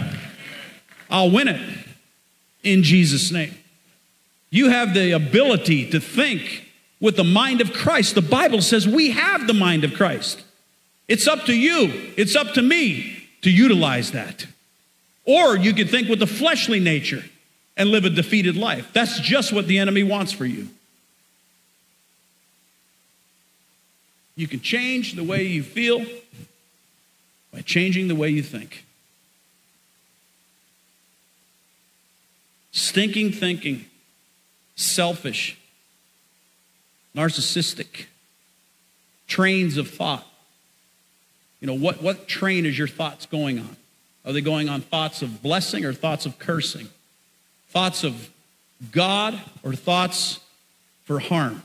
I'll 1.07 1.29
win 1.29 1.49
it 1.49 1.61
in 2.63 2.81
Jesus' 2.81 3.31
name. 3.31 3.53
You 4.51 4.69
have 4.69 4.93
the 4.93 5.13
ability 5.13 5.89
to 5.91 5.99
think 5.99 6.67
with 6.99 7.15
the 7.15 7.23
mind 7.23 7.61
of 7.61 7.73
Christ. 7.73 8.13
The 8.13 8.21
Bible 8.21 8.61
says 8.61 8.87
we 8.87 9.11
have 9.11 9.47
the 9.47 9.53
mind 9.53 9.83
of 9.85 9.93
Christ. 9.93 10.43
It's 11.07 11.27
up 11.27 11.45
to 11.45 11.53
you, 11.53 12.13
it's 12.17 12.35
up 12.35 12.53
to 12.53 12.61
me 12.61 13.27
to 13.41 13.49
utilize 13.49 14.11
that. 14.11 14.45
Or 15.25 15.55
you 15.57 15.73
could 15.73 15.89
think 15.89 16.09
with 16.09 16.19
the 16.19 16.27
fleshly 16.27 16.79
nature 16.79 17.23
and 17.77 17.89
live 17.89 18.05
a 18.05 18.09
defeated 18.09 18.57
life. 18.57 18.89
That's 18.93 19.19
just 19.19 19.53
what 19.53 19.67
the 19.67 19.79
enemy 19.79 20.03
wants 20.03 20.31
for 20.31 20.45
you. 20.45 20.67
You 24.35 24.47
can 24.47 24.59
change 24.59 25.13
the 25.13 25.23
way 25.23 25.43
you 25.43 25.63
feel 25.63 26.05
by 27.53 27.61
changing 27.61 28.07
the 28.07 28.15
way 28.15 28.29
you 28.29 28.43
think. 28.43 28.85
Stinking 32.71 33.33
thinking 33.33 33.85
selfish, 34.81 35.57
narcissistic, 37.15 38.05
trains 39.27 39.77
of 39.77 39.89
thought. 39.89 40.25
You 41.59 41.67
know, 41.67 41.73
what, 41.73 42.01
what 42.01 42.27
train 42.27 42.65
is 42.65 42.77
your 42.77 42.87
thoughts 42.87 43.25
going 43.25 43.59
on? 43.59 43.75
Are 44.25 44.33
they 44.33 44.41
going 44.41 44.69
on 44.69 44.81
thoughts 44.81 45.21
of 45.21 45.41
blessing 45.41 45.85
or 45.85 45.93
thoughts 45.93 46.25
of 46.25 46.37
cursing? 46.39 46.89
Thoughts 47.69 48.03
of 48.03 48.29
God 48.91 49.39
or 49.63 49.73
thoughts 49.73 50.39
for 51.05 51.19
harm? 51.19 51.63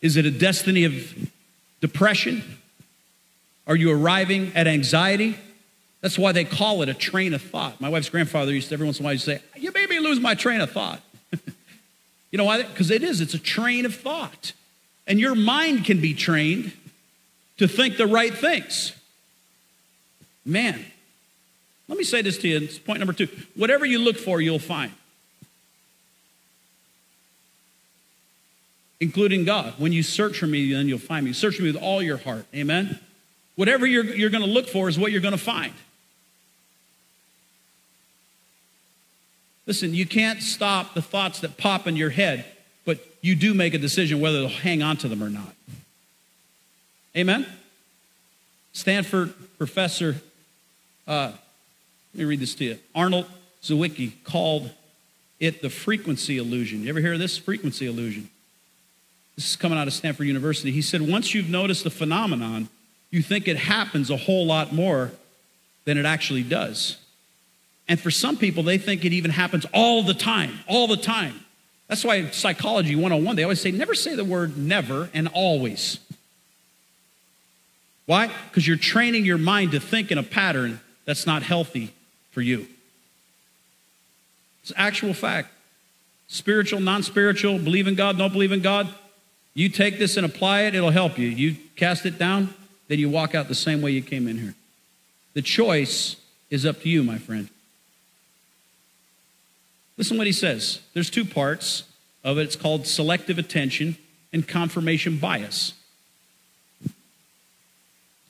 Is 0.00 0.16
it 0.16 0.26
a 0.26 0.30
destiny 0.30 0.84
of 0.84 1.30
depression? 1.80 2.42
Are 3.66 3.76
you 3.76 3.92
arriving 3.92 4.52
at 4.54 4.66
anxiety? 4.66 5.36
That's 6.00 6.18
why 6.18 6.32
they 6.32 6.44
call 6.44 6.82
it 6.82 6.88
a 6.88 6.94
train 6.94 7.34
of 7.34 7.42
thought. 7.42 7.80
My 7.80 7.88
wife's 7.88 8.08
grandfather 8.08 8.52
used 8.52 8.68
to 8.68 8.74
every 8.74 8.86
once 8.86 8.98
in 8.98 9.04
a 9.04 9.08
while 9.08 9.18
say, 9.18 9.40
You 9.56 9.72
made 9.72 9.88
me 9.90 10.00
lose 10.00 10.18
my 10.18 10.34
train 10.34 10.60
of 10.60 10.70
thought. 10.70 11.00
You 12.30 12.38
know 12.38 12.44
why? 12.44 12.62
Because 12.62 12.90
it 12.90 13.02
is, 13.02 13.20
it's 13.20 13.34
a 13.34 13.38
train 13.38 13.86
of 13.86 13.94
thought. 13.94 14.52
And 15.06 15.18
your 15.18 15.34
mind 15.34 15.84
can 15.84 16.00
be 16.00 16.14
trained 16.14 16.72
to 17.58 17.66
think 17.66 17.96
the 17.96 18.06
right 18.06 18.32
things. 18.32 18.92
Man, 20.44 20.84
let 21.88 21.98
me 21.98 22.04
say 22.04 22.22
this 22.22 22.38
to 22.38 22.48
you. 22.48 22.58
It's 22.58 22.78
point 22.78 23.00
number 23.00 23.12
two. 23.12 23.28
Whatever 23.56 23.84
you 23.84 23.98
look 23.98 24.16
for, 24.16 24.40
you'll 24.40 24.58
find. 24.58 24.92
Including 29.00 29.44
God. 29.44 29.74
When 29.78 29.92
you 29.92 30.02
search 30.02 30.38
for 30.38 30.46
me, 30.46 30.72
then 30.72 30.86
you'll 30.86 30.98
find 30.98 31.24
me. 31.24 31.32
Search 31.32 31.58
me 31.58 31.66
with 31.66 31.82
all 31.82 32.02
your 32.02 32.18
heart. 32.18 32.46
Amen? 32.54 33.00
Whatever 33.56 33.86
you're, 33.86 34.04
you're 34.04 34.30
going 34.30 34.44
to 34.44 34.50
look 34.50 34.68
for 34.68 34.88
is 34.88 34.98
what 34.98 35.10
you're 35.10 35.20
going 35.20 35.32
to 35.32 35.38
find. 35.38 35.72
Listen, 39.70 39.94
you 39.94 40.04
can't 40.04 40.42
stop 40.42 40.94
the 40.94 41.00
thoughts 41.00 41.38
that 41.42 41.56
pop 41.56 41.86
in 41.86 41.94
your 41.94 42.10
head, 42.10 42.44
but 42.84 42.98
you 43.20 43.36
do 43.36 43.54
make 43.54 43.72
a 43.72 43.78
decision 43.78 44.18
whether 44.18 44.42
to 44.42 44.48
hang 44.48 44.82
on 44.82 44.96
to 44.96 45.06
them 45.06 45.22
or 45.22 45.30
not. 45.30 45.54
Amen? 47.16 47.46
Stanford 48.72 49.32
professor, 49.58 50.16
uh, 51.06 51.30
let 52.12 52.18
me 52.18 52.24
read 52.24 52.40
this 52.40 52.56
to 52.56 52.64
you. 52.64 52.78
Arnold 52.96 53.26
Zwicky 53.62 54.14
called 54.24 54.72
it 55.38 55.62
the 55.62 55.70
frequency 55.70 56.38
illusion. 56.38 56.82
You 56.82 56.88
ever 56.88 56.98
hear 56.98 57.12
of 57.12 57.20
this? 57.20 57.38
Frequency 57.38 57.86
illusion. 57.86 58.28
This 59.36 59.50
is 59.50 59.54
coming 59.54 59.78
out 59.78 59.86
of 59.86 59.92
Stanford 59.92 60.26
University. 60.26 60.72
He 60.72 60.82
said, 60.82 61.00
once 61.00 61.32
you've 61.32 61.48
noticed 61.48 61.84
the 61.84 61.90
phenomenon, 61.90 62.68
you 63.12 63.22
think 63.22 63.46
it 63.46 63.56
happens 63.56 64.10
a 64.10 64.16
whole 64.16 64.46
lot 64.46 64.72
more 64.72 65.12
than 65.84 65.96
it 65.96 66.06
actually 66.06 66.42
does. 66.42 66.96
And 67.90 68.00
for 68.00 68.12
some 68.12 68.36
people, 68.36 68.62
they 68.62 68.78
think 68.78 69.04
it 69.04 69.12
even 69.12 69.32
happens 69.32 69.66
all 69.74 70.04
the 70.04 70.14
time, 70.14 70.60
all 70.68 70.86
the 70.86 70.96
time. 70.96 71.34
That's 71.88 72.04
why 72.04 72.30
psychology 72.30 72.94
101, 72.94 73.34
they 73.34 73.42
always 73.42 73.60
say 73.60 73.72
never 73.72 73.96
say 73.96 74.14
the 74.14 74.24
word 74.24 74.56
never 74.56 75.10
and 75.12 75.26
always. 75.34 75.98
Why? 78.06 78.30
Because 78.48 78.66
you're 78.66 78.76
training 78.76 79.24
your 79.24 79.38
mind 79.38 79.72
to 79.72 79.80
think 79.80 80.12
in 80.12 80.18
a 80.18 80.22
pattern 80.22 80.80
that's 81.04 81.26
not 81.26 81.42
healthy 81.42 81.92
for 82.30 82.40
you. 82.40 82.68
It's 84.62 84.72
actual 84.76 85.12
fact. 85.12 85.48
Spiritual, 86.28 86.78
non 86.78 87.02
spiritual, 87.02 87.58
believe 87.58 87.88
in 87.88 87.96
God, 87.96 88.16
don't 88.16 88.32
believe 88.32 88.52
in 88.52 88.62
God. 88.62 88.88
You 89.52 89.68
take 89.68 89.98
this 89.98 90.16
and 90.16 90.24
apply 90.24 90.62
it, 90.62 90.76
it'll 90.76 90.90
help 90.90 91.18
you. 91.18 91.26
You 91.26 91.56
cast 91.74 92.06
it 92.06 92.18
down, 92.18 92.54
then 92.86 93.00
you 93.00 93.10
walk 93.10 93.34
out 93.34 93.48
the 93.48 93.54
same 93.56 93.82
way 93.82 93.90
you 93.90 94.02
came 94.02 94.28
in 94.28 94.38
here. 94.38 94.54
The 95.34 95.42
choice 95.42 96.14
is 96.50 96.64
up 96.64 96.82
to 96.82 96.88
you, 96.88 97.02
my 97.02 97.18
friend. 97.18 97.48
Listen 100.00 100.16
what 100.16 100.26
he 100.26 100.32
says. 100.32 100.80
There's 100.94 101.10
two 101.10 101.26
parts 101.26 101.84
of 102.24 102.38
it. 102.38 102.44
It's 102.44 102.56
called 102.56 102.86
selective 102.86 103.38
attention 103.38 103.98
and 104.32 104.48
confirmation 104.48 105.18
bias. 105.18 105.74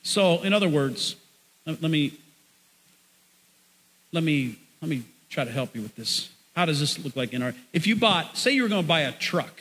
So, 0.03 0.41
in 0.41 0.51
other 0.51 0.67
words, 0.67 1.15
let 1.65 1.81
me 1.81 2.11
let 4.11 4.21
me 4.21 4.57
let 4.81 4.89
me 4.89 5.03
try 5.29 5.45
to 5.45 5.51
help 5.51 5.73
you 5.73 5.81
with 5.81 5.95
this. 5.95 6.29
How 6.57 6.65
does 6.65 6.81
this 6.81 6.99
look 6.99 7.15
like 7.15 7.31
in 7.31 7.41
our 7.41 7.53
if 7.71 7.87
you 7.87 7.95
bought, 7.95 8.37
say 8.37 8.51
you 8.51 8.63
were 8.63 8.67
going 8.67 8.83
to 8.83 8.87
buy 8.87 9.03
a 9.03 9.13
truck, 9.13 9.57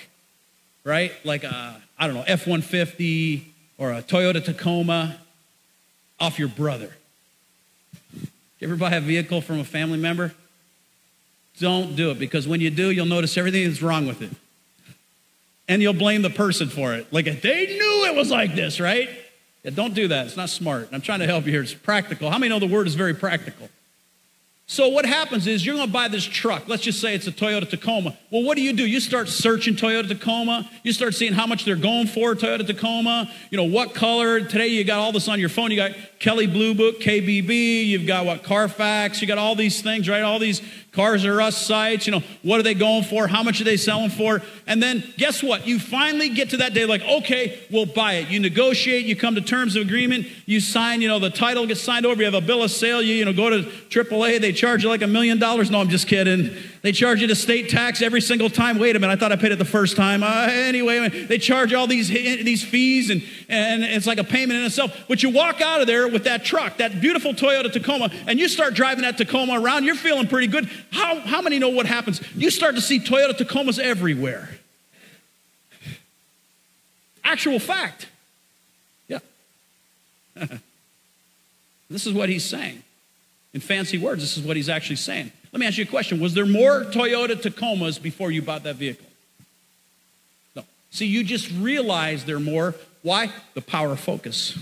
right? 0.83 1.12
Like 1.25 1.44
a 1.44 1.81
I 1.96 2.09
don't 2.09 2.16
know, 2.16 2.25
F-150 2.27 3.44
or 3.79 3.92
a 3.92 4.03
Toyota 4.03 4.44
Tacoma 4.44 5.16
off 6.18 6.40
your 6.40 6.49
brother. 6.49 6.90
You 8.59 8.66
ever 8.66 8.75
buy 8.75 8.96
a 8.96 9.01
vehicle 9.01 9.42
from 9.42 9.61
a 9.61 9.64
family 9.64 9.99
member? 9.99 10.35
Don't 11.61 11.94
do 11.94 12.11
it 12.11 12.18
because 12.18 12.49
when 12.49 12.61
you 12.61 12.70
do, 12.70 12.90
you'll 12.90 13.07
notice 13.07 13.37
everything 13.37 13.68
that's 13.68 13.83
wrong 13.83 14.07
with 14.07 14.23
it. 14.23 14.31
And 15.68 15.81
you'll 15.81 15.92
blame 15.92 16.23
the 16.23 16.31
person 16.31 16.68
for 16.68 16.94
it. 16.94 17.12
Like, 17.12 17.27
they 17.42 17.66
knew 17.66 18.07
it 18.07 18.16
was 18.16 18.31
like 18.31 18.57
this, 18.57 18.81
right? 18.81 19.09
Yeah, 19.62 19.70
don't 19.70 19.94
do 19.94 20.09
that. 20.09 20.27
It's 20.27 20.37
not 20.37 20.49
smart. 20.49 20.88
I'm 20.90 21.03
trying 21.03 21.20
to 21.20 21.27
help 21.27 21.44
you 21.44 21.53
here. 21.53 21.62
It's 21.62 21.75
practical. 21.75 22.31
How 22.31 22.38
many 22.38 22.49
know 22.49 22.59
the 22.59 22.66
word 22.66 22.87
is 22.87 22.94
very 22.94 23.14
practical? 23.14 23.68
So, 24.66 24.88
what 24.88 25.05
happens 25.05 25.46
is 25.46 25.66
you're 25.66 25.75
going 25.75 25.88
to 25.88 25.92
buy 25.92 26.09
this 26.09 26.25
truck. 26.25 26.68
Let's 26.68 26.83
just 26.83 27.01
say 27.01 27.14
it's 27.14 27.27
a 27.27 27.33
Toyota 27.33 27.68
Tacoma. 27.68 28.16
Well, 28.31 28.44
what 28.44 28.57
do 28.57 28.62
you 28.62 28.73
do? 28.73 28.87
You 28.87 29.01
start 29.01 29.29
searching 29.29 29.75
Toyota 29.75 30.09
Tacoma. 30.09 30.70
You 30.85 30.92
start 30.92 31.14
seeing 31.14 31.33
how 31.33 31.46
much 31.46 31.64
they're 31.64 31.75
going 31.75 32.07
for, 32.07 32.35
Toyota 32.37 32.66
Tacoma. 32.66 33.31
You 33.51 33.59
know, 33.59 33.64
what 33.64 33.94
color. 33.94 34.40
Today 34.40 34.68
you 34.68 34.85
got 34.85 35.01
all 35.01 35.11
this 35.12 35.29
on 35.29 35.40
your 35.40 35.49
phone. 35.49 35.73
You 35.73 35.77
got 35.77 35.90
Kelley 36.20 36.46
Blue 36.46 36.74
Book, 36.74 37.00
KBB, 37.00 37.87
you've 37.87 38.06
got 38.06 38.26
what, 38.26 38.42
Carfax, 38.42 39.22
you 39.22 39.26
got 39.26 39.38
all 39.38 39.56
these 39.56 39.80
things, 39.80 40.06
right? 40.06 40.20
All 40.20 40.38
these 40.38 40.61
Cars 40.92 41.24
are 41.24 41.40
us 41.40 41.56
sites, 41.56 42.06
you 42.06 42.11
know, 42.11 42.22
what 42.42 42.59
are 42.59 42.64
they 42.64 42.74
going 42.74 43.04
for? 43.04 43.28
How 43.28 43.44
much 43.44 43.61
are 43.61 43.64
they 43.64 43.76
selling 43.76 44.11
for? 44.11 44.42
And 44.66 44.83
then 44.83 45.04
guess 45.16 45.40
what? 45.40 45.64
You 45.64 45.78
finally 45.78 46.30
get 46.30 46.50
to 46.50 46.56
that 46.59 46.74
day, 46.74 46.85
like, 46.85 47.02
okay, 47.02 47.61
we'll 47.70 47.87
buy 47.87 48.14
it. 48.14 48.28
You 48.28 48.40
negotiate, 48.40 49.04
you 49.04 49.14
come 49.14 49.37
to 49.37 49.40
terms 49.40 49.76
of 49.76 49.83
agreement, 49.83 50.26
you 50.46 50.59
sign, 50.59 51.00
you 51.00 51.06
know, 51.06 51.20
the 51.20 51.30
title 51.30 51.64
gets 51.68 51.80
signed 51.80 52.06
over, 52.06 52.20
you 52.20 52.24
have 52.24 52.35
a 52.35 52.44
bill 52.44 52.64
of 52.64 52.72
sale, 52.72 53.00
you, 53.00 53.14
you 53.14 53.24
know, 53.24 53.33
go 53.33 53.50
to 53.50 53.62
AAA, 53.62 54.40
they 54.40 54.52
charge 54.52 54.83
you 54.83 54.88
like 54.88 55.02
a 55.02 55.06
million 55.06 55.38
dollars. 55.38 55.70
No, 55.70 55.80
I'm 55.80 55.90
just 55.90 56.09
kidding. 56.09 56.56
They 56.83 56.90
charge 56.90 57.20
you 57.20 57.28
the 57.28 57.37
state 57.37 57.68
tax 57.68 58.02
every 58.02 58.20
single 58.20 58.50
time. 58.50 58.78
Wait 58.78 58.96
a 58.96 58.98
minute, 58.98 59.12
I 59.12 59.16
thought 59.16 59.30
I 59.30 59.37
paid 59.37 59.52
it 59.52 59.59
the 59.61 59.64
first 59.64 59.96
time. 59.96 60.24
Uh, 60.24 60.48
anyway, 60.50 61.09
they 61.09 61.38
charge 61.38 61.72
all 61.72 61.87
these, 61.87 62.09
these 62.09 62.64
fees, 62.64 63.11
and, 63.11 63.22
and 63.48 63.85
it's 63.85 64.09
like 64.09 64.18
a 64.18 64.24
payment 64.24 64.59
in 64.59 64.66
itself. 64.66 65.04
But 65.06 65.22
you 65.22 65.30
walk 65.30 65.61
out 65.61 65.80
of 65.80 65.87
there 65.87 66.09
with 66.12 66.25
that 66.25 66.44
truck, 66.44 66.79
that 66.79 67.01
beautiful 67.01 67.33
Toyota 67.33 67.73
Tacoma, 67.73 68.11
and 68.27 68.38
you 68.38 68.49
start 68.49 68.75
driving 68.75 69.03
that 69.03 69.18
Tacoma 69.18 69.61
around, 69.61 69.85
you're 69.85 69.94
feeling 69.94 70.27
pretty 70.27 70.46
good. 70.46 70.68
How, 70.90 71.20
how 71.20 71.42
many 71.42 71.59
know 71.59 71.68
what 71.68 71.87
happens? 71.87 72.20
You 72.35 72.51
start 72.51 72.75
to 72.75 72.81
see 72.81 72.99
Toyota 72.99 73.33
Tacomas 73.33 73.79
everywhere. 73.79 74.49
Actual 77.25 77.59
fact. 77.59 78.09
Yeah. 79.09 79.18
this 81.90 82.07
is 82.07 82.12
what 82.12 82.29
he's 82.29 82.44
saying. 82.44 82.83
In 83.53 83.61
fancy 83.61 83.99
words, 83.99 84.23
this 84.23 84.37
is 84.37 84.44
what 84.44 84.57
he's 84.57 84.68
actually 84.68 84.96
saying. 84.96 85.33
Let 85.53 85.61
me 85.61 85.66
ask 85.66 85.79
you 85.79 85.85
a 85.85 85.87
question 85.87 86.20
Was 86.20 86.35
there 86.35 86.46
more 86.46 86.85
Toyota 86.85 87.35
Tacomas 87.35 88.01
before 88.01 88.31
you 88.31 88.42
bought 88.42 88.62
that 88.62 88.77
vehicle? 88.77 89.07
No. 90.55 90.64
See, 90.90 91.07
you 91.07 91.25
just 91.25 91.51
realize 91.51 92.25
there 92.25 92.37
are 92.37 92.40
more. 92.40 92.75
Why? 93.03 93.33
The 93.55 93.62
power 93.62 93.96
focus. 93.96 94.59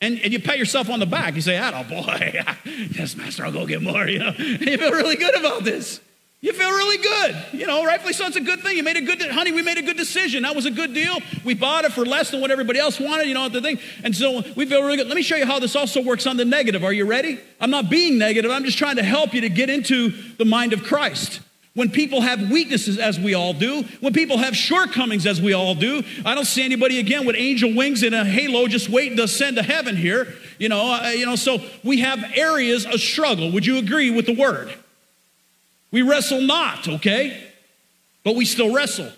And, 0.00 0.20
and 0.20 0.32
you 0.32 0.40
pat 0.40 0.58
yourself 0.58 0.90
on 0.90 1.00
the 1.00 1.06
back. 1.06 1.34
You 1.34 1.40
say, 1.40 1.58
oh 1.58 1.84
boy, 1.84 2.42
yes, 2.64 3.16
Master, 3.16 3.44
I'll 3.44 3.52
go 3.52 3.66
get 3.66 3.82
more. 3.82 4.06
You 4.16 4.18
know, 4.20 4.32
you 4.36 4.78
feel 4.78 4.92
really 4.92 5.16
good 5.16 5.34
about 5.38 5.64
this. 5.64 6.00
You 6.40 6.52
feel 6.52 6.70
really 6.70 6.98
good. 6.98 7.60
You 7.60 7.66
know, 7.66 7.84
rightfully 7.84 8.12
so, 8.12 8.26
it's 8.26 8.36
a 8.36 8.40
good 8.40 8.60
thing. 8.60 8.76
You 8.76 8.82
made 8.82 8.96
a 8.96 9.00
good, 9.00 9.20
honey, 9.22 9.52
we 9.52 9.62
made 9.62 9.78
a 9.78 9.82
good 9.82 9.96
decision. 9.96 10.42
That 10.42 10.54
was 10.54 10.66
a 10.66 10.70
good 10.70 10.92
deal. 10.94 11.18
We 11.44 11.54
bought 11.54 11.84
it 11.84 11.92
for 11.92 12.04
less 12.04 12.30
than 12.30 12.40
what 12.40 12.50
everybody 12.50 12.78
else 12.78 13.00
wanted, 13.00 13.26
you 13.26 13.34
know, 13.34 13.48
the 13.48 13.62
thing. 13.62 13.78
And 14.04 14.14
so 14.14 14.42
we 14.54 14.66
feel 14.66 14.82
really 14.82 14.98
good. 14.98 15.06
Let 15.06 15.16
me 15.16 15.22
show 15.22 15.36
you 15.36 15.46
how 15.46 15.58
this 15.58 15.74
also 15.74 16.02
works 16.02 16.26
on 16.26 16.36
the 16.36 16.44
negative. 16.44 16.84
Are 16.84 16.92
you 16.92 17.06
ready? 17.06 17.40
I'm 17.58 17.70
not 17.70 17.90
being 17.90 18.18
negative. 18.18 18.50
I'm 18.50 18.64
just 18.64 18.78
trying 18.78 18.96
to 18.96 19.02
help 19.02 19.34
you 19.34 19.40
to 19.40 19.48
get 19.48 19.70
into 19.70 20.10
the 20.36 20.44
mind 20.44 20.72
of 20.72 20.84
Christ 20.84 21.40
when 21.76 21.90
people 21.90 22.22
have 22.22 22.50
weaknesses, 22.50 22.98
as 22.98 23.20
we 23.20 23.34
all 23.34 23.52
do, 23.52 23.82
when 24.00 24.14
people 24.14 24.38
have 24.38 24.56
shortcomings, 24.56 25.26
as 25.26 25.42
we 25.42 25.52
all 25.52 25.74
do. 25.74 26.02
I 26.24 26.34
don't 26.34 26.46
see 26.46 26.64
anybody 26.64 26.98
again 26.98 27.26
with 27.26 27.36
angel 27.36 27.74
wings 27.76 28.02
and 28.02 28.14
a 28.14 28.24
halo 28.24 28.66
just 28.66 28.88
waiting 28.88 29.18
to 29.18 29.24
ascend 29.24 29.56
to 29.56 29.62
heaven 29.62 29.94
here. 29.94 30.34
You 30.58 30.70
know, 30.70 30.94
uh, 30.94 31.10
you 31.10 31.26
know. 31.26 31.36
So 31.36 31.62
we 31.84 32.00
have 32.00 32.24
areas 32.34 32.86
of 32.86 32.98
struggle. 32.98 33.52
Would 33.52 33.66
you 33.66 33.76
agree 33.76 34.10
with 34.10 34.24
the 34.24 34.34
word? 34.34 34.72
We 35.90 36.00
wrestle 36.00 36.40
not, 36.40 36.88
okay, 36.88 37.46
but 38.24 38.34
we 38.36 38.46
still 38.46 38.74
wrestle. 38.74 39.10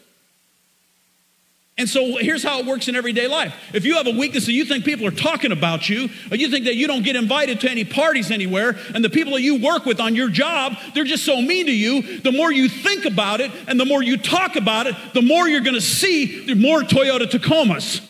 And 1.79 1.89
so 1.89 2.17
here's 2.17 2.43
how 2.43 2.59
it 2.59 2.67
works 2.67 2.89
in 2.89 2.97
everyday 2.97 3.29
life. 3.29 3.55
If 3.73 3.85
you 3.85 3.97
have 3.97 4.09
a 4.09 4.11
weakness 4.11 4.47
and 4.47 4.57
you 4.57 4.65
think 4.65 4.85
people 4.85 5.07
are 5.07 5.13
talking 5.13 5.53
about 5.53 5.89
you, 5.89 6.09
or 6.31 6.37
you 6.37 6.51
think 6.51 6.65
that 6.65 6.75
you 6.75 6.89
don't 6.89 7.05
get 7.05 7.15
invited 7.15 7.61
to 7.61 7.71
any 7.71 7.85
parties 7.85 8.33
anywhere, 8.33 8.77
and 8.95 9.05
the 9.05 9.11
people 9.11 9.35
that 9.35 9.43
you 9.43 9.63
work 9.63 9.87
with 9.87 10.01
on 10.01 10.17
your 10.17 10.29
job, 10.29 10.75
they're 10.95 11.05
just 11.05 11.25
so 11.25 11.41
mean 11.41 11.67
to 11.67 11.75
you, 11.75 12.19
the 12.21 12.33
more 12.33 12.51
you 12.51 12.69
think 12.69 13.05
about 13.05 13.41
it 13.41 13.53
and 13.69 13.79
the 13.79 13.85
more 13.85 14.03
you 14.03 14.17
talk 14.17 14.57
about 14.57 14.89
it, 14.89 14.97
the 15.15 15.23
more 15.23 15.49
you're 15.49 15.61
gonna 15.61 15.81
see 15.81 16.53
more 16.57 16.81
Toyota 16.81 17.31
Tacomas. 17.31 18.08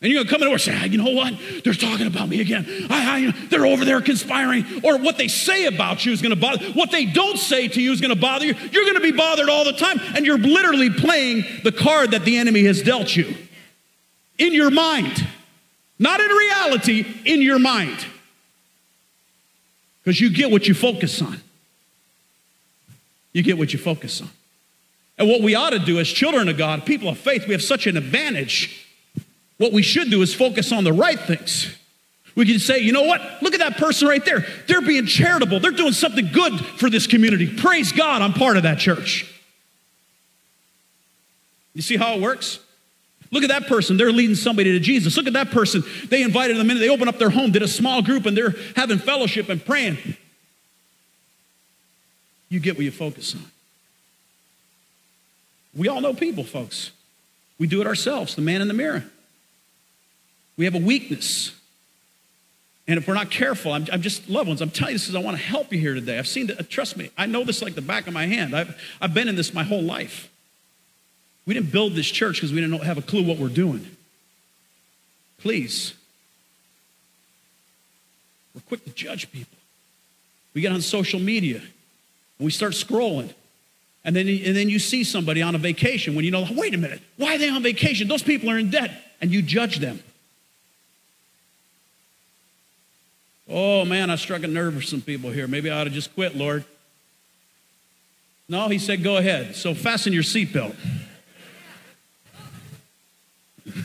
And 0.00 0.12
you're 0.12 0.22
gonna 0.22 0.30
come 0.30 0.46
in 0.46 0.52
and 0.52 0.60
say, 0.60 0.76
ah, 0.76 0.84
you 0.84 0.96
know 0.96 1.10
what? 1.10 1.34
They're 1.64 1.74
talking 1.74 2.06
about 2.06 2.28
me 2.28 2.40
again. 2.40 2.64
I, 2.88 3.26
I, 3.26 3.46
they're 3.48 3.66
over 3.66 3.84
there 3.84 4.00
conspiring. 4.00 4.64
Or 4.84 4.96
what 4.96 5.18
they 5.18 5.26
say 5.26 5.66
about 5.66 6.06
you 6.06 6.12
is 6.12 6.22
gonna 6.22 6.36
bother. 6.36 6.64
What 6.66 6.92
they 6.92 7.04
don't 7.04 7.36
say 7.36 7.66
to 7.66 7.82
you 7.82 7.90
is 7.90 8.00
gonna 8.00 8.14
bother 8.14 8.46
you. 8.46 8.54
You're 8.70 8.86
gonna 8.86 9.00
be 9.00 9.10
bothered 9.10 9.48
all 9.48 9.64
the 9.64 9.72
time, 9.72 9.98
and 10.14 10.24
you're 10.24 10.38
literally 10.38 10.90
playing 10.90 11.44
the 11.64 11.72
card 11.72 12.12
that 12.12 12.24
the 12.24 12.38
enemy 12.38 12.62
has 12.64 12.80
dealt 12.80 13.16
you 13.16 13.34
in 14.38 14.54
your 14.54 14.70
mind, 14.70 15.26
not 15.98 16.20
in 16.20 16.30
reality, 16.30 17.04
in 17.24 17.42
your 17.42 17.58
mind, 17.58 18.06
because 20.04 20.20
you 20.20 20.30
get 20.30 20.52
what 20.52 20.68
you 20.68 20.74
focus 20.74 21.20
on. 21.20 21.40
You 23.32 23.42
get 23.42 23.58
what 23.58 23.72
you 23.72 23.80
focus 23.80 24.20
on. 24.20 24.30
And 25.18 25.28
what 25.28 25.42
we 25.42 25.56
ought 25.56 25.70
to 25.70 25.80
do 25.80 25.98
as 25.98 26.06
children 26.06 26.48
of 26.48 26.56
God, 26.56 26.86
people 26.86 27.08
of 27.08 27.18
faith, 27.18 27.48
we 27.48 27.52
have 27.52 27.62
such 27.62 27.88
an 27.88 27.96
advantage 27.96 28.87
what 29.58 29.72
we 29.72 29.82
should 29.82 30.10
do 30.10 30.22
is 30.22 30.34
focus 30.34 30.72
on 30.72 30.84
the 30.84 30.92
right 30.92 31.18
things. 31.18 31.74
We 32.34 32.46
can 32.46 32.60
say, 32.60 32.78
you 32.78 32.92
know 32.92 33.02
what? 33.02 33.20
Look 33.42 33.54
at 33.54 33.60
that 33.60 33.76
person 33.78 34.06
right 34.06 34.24
there. 34.24 34.46
They're 34.68 34.80
being 34.80 35.06
charitable. 35.06 35.58
They're 35.58 35.72
doing 35.72 35.92
something 35.92 36.30
good 36.32 36.58
for 36.60 36.88
this 36.88 37.08
community. 37.08 37.56
Praise 37.56 37.90
God, 37.90 38.22
I'm 38.22 38.32
part 38.32 38.56
of 38.56 38.62
that 38.62 38.78
church. 38.78 39.34
You 41.74 41.82
see 41.82 41.96
how 41.96 42.14
it 42.14 42.20
works? 42.20 42.60
Look 43.30 43.42
at 43.42 43.48
that 43.48 43.66
person. 43.66 43.96
They're 43.96 44.12
leading 44.12 44.36
somebody 44.36 44.72
to 44.72 44.80
Jesus. 44.80 45.16
Look 45.16 45.26
at 45.26 45.32
that 45.34 45.50
person. 45.50 45.82
They 46.08 46.22
invited 46.22 46.56
them 46.56 46.70
in. 46.70 46.78
They 46.78 46.88
opened 46.88 47.08
up 47.08 47.18
their 47.18 47.30
home, 47.30 47.50
did 47.50 47.62
a 47.62 47.68
small 47.68 48.02
group, 48.02 48.24
and 48.24 48.36
they're 48.36 48.54
having 48.74 48.98
fellowship 48.98 49.48
and 49.48 49.64
praying. 49.64 49.98
You 52.48 52.60
get 52.60 52.76
what 52.76 52.84
you 52.84 52.90
focus 52.90 53.34
on. 53.34 53.44
We 55.76 55.88
all 55.88 56.00
know 56.00 56.14
people, 56.14 56.44
folks. 56.44 56.92
We 57.58 57.66
do 57.66 57.80
it 57.80 57.86
ourselves, 57.86 58.34
the 58.34 58.42
man 58.42 58.62
in 58.62 58.68
the 58.68 58.74
mirror. 58.74 59.04
We 60.58 60.66
have 60.66 60.74
a 60.74 60.80
weakness. 60.80 61.52
And 62.86 62.98
if 62.98 63.06
we're 63.06 63.14
not 63.14 63.30
careful, 63.30 63.72
I'm, 63.72 63.86
I'm, 63.92 64.02
just, 64.02 64.28
loved 64.28 64.48
ones, 64.48 64.60
I'm 64.60 64.70
telling 64.70 64.92
you 64.92 64.98
this 64.98 65.06
because 65.06 65.14
I 65.14 65.24
want 65.24 65.36
to 65.36 65.42
help 65.42 65.72
you 65.72 65.78
here 65.78 65.94
today. 65.94 66.18
I've 66.18 66.26
seen, 66.26 66.48
the, 66.48 66.58
uh, 66.58 66.62
trust 66.68 66.96
me, 66.96 67.10
I 67.16 67.26
know 67.26 67.44
this 67.44 67.62
like 67.62 67.74
the 67.74 67.82
back 67.82 68.06
of 68.06 68.12
my 68.12 68.26
hand. 68.26 68.56
I've, 68.56 68.78
I've 69.00 69.14
been 69.14 69.28
in 69.28 69.36
this 69.36 69.54
my 69.54 69.62
whole 69.62 69.82
life. 69.82 70.28
We 71.46 71.54
didn't 71.54 71.70
build 71.70 71.94
this 71.94 72.06
church 72.06 72.36
because 72.36 72.52
we 72.52 72.60
didn't 72.60 72.82
have 72.82 72.98
a 72.98 73.02
clue 73.02 73.22
what 73.22 73.38
we're 73.38 73.48
doing. 73.48 73.86
Please. 75.38 75.94
We're 78.54 78.62
quick 78.62 78.84
to 78.84 78.90
judge 78.90 79.30
people. 79.30 79.56
We 80.54 80.60
get 80.60 80.72
on 80.72 80.80
social 80.80 81.20
media 81.20 81.58
and 81.58 82.44
we 82.44 82.50
start 82.50 82.72
scrolling. 82.72 83.32
And 84.04 84.16
then, 84.16 84.26
and 84.26 84.56
then 84.56 84.68
you 84.68 84.78
see 84.78 85.04
somebody 85.04 85.42
on 85.42 85.54
a 85.54 85.58
vacation 85.58 86.14
when 86.14 86.24
you 86.24 86.30
know, 86.30 86.46
wait 86.50 86.74
a 86.74 86.78
minute, 86.78 87.00
why 87.16 87.34
are 87.34 87.38
they 87.38 87.48
on 87.48 87.62
vacation? 87.62 88.08
Those 88.08 88.22
people 88.22 88.50
are 88.50 88.58
in 88.58 88.70
debt. 88.70 88.90
And 89.20 89.30
you 89.30 89.42
judge 89.42 89.78
them. 89.78 90.00
Oh, 93.48 93.80
oh 93.80 93.84
man, 93.84 94.10
I 94.10 94.16
struck 94.16 94.42
a 94.42 94.46
nerve 94.46 94.74
with 94.76 94.84
some 94.84 95.00
people 95.00 95.30
here. 95.30 95.46
Maybe 95.46 95.70
I 95.70 95.80
ought 95.80 95.84
to 95.84 95.90
just 95.90 96.14
quit, 96.14 96.36
Lord. 96.36 96.64
No, 98.48 98.68
he 98.68 98.78
said, 98.78 99.02
go 99.02 99.16
ahead. 99.16 99.56
So 99.56 99.74
fasten 99.74 100.12
your 100.12 100.22
seatbelt. 100.22 100.74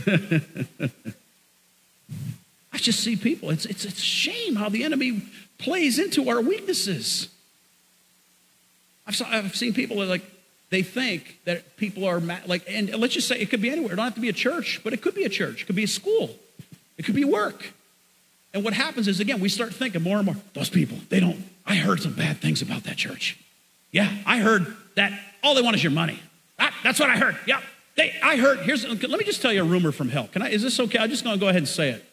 I 2.74 2.78
just 2.78 3.02
see 3.02 3.16
people. 3.16 3.50
It's, 3.50 3.66
it's, 3.66 3.86
it's 3.86 4.00
a 4.00 4.02
shame 4.02 4.56
how 4.56 4.70
the 4.70 4.84
enemy 4.84 5.22
plays 5.58 6.00
into 6.00 6.30
our 6.30 6.42
weaknesses. 6.42 7.30
I've, 9.06 9.16
saw, 9.16 9.28
I've 9.30 9.56
seen 9.56 9.74
people 9.74 9.98
that 9.98 10.08
like, 10.08 10.24
they 10.70 10.82
think 10.82 11.40
that 11.46 11.78
people 11.78 12.06
are 12.06 12.20
like, 12.48 12.64
and 12.68 12.90
let's 12.96 13.14
just 13.14 13.28
say 13.28 13.40
it 13.40 13.50
could 13.50 13.62
be 13.62 13.70
anywhere. 13.70 13.94
It 13.94 13.98
don't 13.98 14.06
have 14.06 14.16
to 14.16 14.22
be 14.22 14.30
a 14.30 14.34
church, 14.34 14.82
but 14.84 14.94
it 14.94 15.02
could 15.02 15.14
be 15.14 15.24
a 15.24 15.30
church. 15.30 15.64
It 15.64 15.66
could 15.66 15.76
be 15.76 15.84
a 15.84 15.88
school. 15.88 16.36
It 16.98 17.04
could 17.04 17.16
be 17.16 17.26
work. 17.26 17.74
And 18.54 18.64
what 18.64 18.74
happens 18.74 19.08
is, 19.08 19.20
again, 19.20 19.40
we 19.40 19.50
start 19.50 19.74
thinking 19.74 20.04
more 20.04 20.18
and 20.18 20.26
more, 20.26 20.36
those 20.54 20.70
people, 20.70 20.98
they 21.10 21.20
don't, 21.20 21.44
I 21.66 21.76
heard 21.76 22.02
some 22.02 22.14
bad 22.14 22.38
things 22.38 22.62
about 22.62 22.84
that 22.84 22.98
church. 22.98 23.40
Yeah, 23.92 24.12
I 24.26 24.38
heard 24.38 24.76
that 24.96 25.20
all 25.44 25.56
they 25.56 25.62
want 25.62 25.76
is 25.76 25.84
your 25.84 25.92
money. 25.92 26.20
Ah, 26.60 26.74
that's 26.84 27.00
what 27.00 27.10
I 27.10 27.18
heard. 27.18 27.38
Yeah, 27.48 27.62
they, 27.96 28.14
I 28.24 28.38
heard, 28.38 28.60
here's, 28.60 28.88
let 28.88 29.02
me 29.02 29.24
just 29.24 29.42
tell 29.42 29.52
you 29.52 29.62
a 29.62 29.66
rumor 29.66 29.92
from 29.92 30.10
hell. 30.10 30.28
Can 30.28 30.42
I, 30.42 30.50
is 30.50 30.62
this 30.62 30.80
okay? 30.80 31.00
I'm 31.00 31.10
just 31.10 31.24
gonna 31.24 31.38
go 31.38 31.48
ahead 31.48 31.58
and 31.58 31.68
say 31.68 31.90
it. 31.92 32.06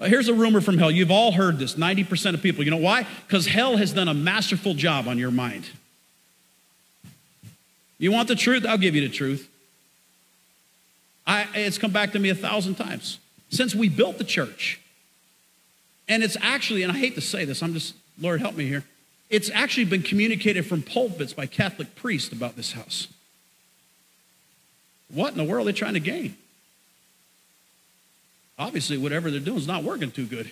Uh, 0.00 0.06
here's 0.06 0.28
a 0.28 0.34
rumor 0.34 0.60
from 0.60 0.78
hell. 0.78 0.90
You've 0.90 1.10
all 1.10 1.32
heard 1.32 1.58
this, 1.58 1.74
90% 1.74 2.34
of 2.34 2.42
people. 2.42 2.64
You 2.64 2.70
know 2.70 2.76
why? 2.78 3.06
Because 3.26 3.46
hell 3.46 3.76
has 3.76 3.92
done 3.92 4.08
a 4.08 4.14
masterful 4.14 4.74
job 4.74 5.06
on 5.06 5.18
your 5.18 5.30
mind. 5.30 5.68
You 7.98 8.10
want 8.10 8.28
the 8.28 8.34
truth? 8.34 8.66
I'll 8.66 8.78
give 8.78 8.94
you 8.94 9.02
the 9.02 9.14
truth. 9.14 9.48
I, 11.26 11.46
it's 11.54 11.78
come 11.78 11.90
back 11.90 12.12
to 12.12 12.18
me 12.18 12.28
a 12.28 12.34
thousand 12.34 12.74
times. 12.74 13.18
Since 13.50 13.74
we 13.74 13.88
built 13.88 14.18
the 14.18 14.24
church, 14.24 14.80
and 16.08 16.22
it's 16.22 16.36
actually, 16.40 16.82
and 16.82 16.92
I 16.92 16.96
hate 16.96 17.14
to 17.14 17.20
say 17.20 17.44
this, 17.44 17.62
I'm 17.62 17.72
just, 17.72 17.94
Lord, 18.20 18.40
help 18.40 18.56
me 18.56 18.66
here. 18.66 18.84
It's 19.30 19.50
actually 19.50 19.86
been 19.86 20.02
communicated 20.02 20.66
from 20.66 20.82
pulpits 20.82 21.32
by 21.32 21.46
Catholic 21.46 21.96
priests 21.96 22.32
about 22.32 22.56
this 22.56 22.72
house. 22.72 23.08
What 25.08 25.32
in 25.32 25.38
the 25.38 25.44
world 25.44 25.66
are 25.66 25.72
they 25.72 25.76
trying 25.76 25.94
to 25.94 26.00
gain? 26.00 26.36
Obviously, 28.58 28.98
whatever 28.98 29.30
they're 29.30 29.40
doing 29.40 29.58
is 29.58 29.66
not 29.66 29.82
working 29.82 30.10
too 30.10 30.26
good. 30.26 30.50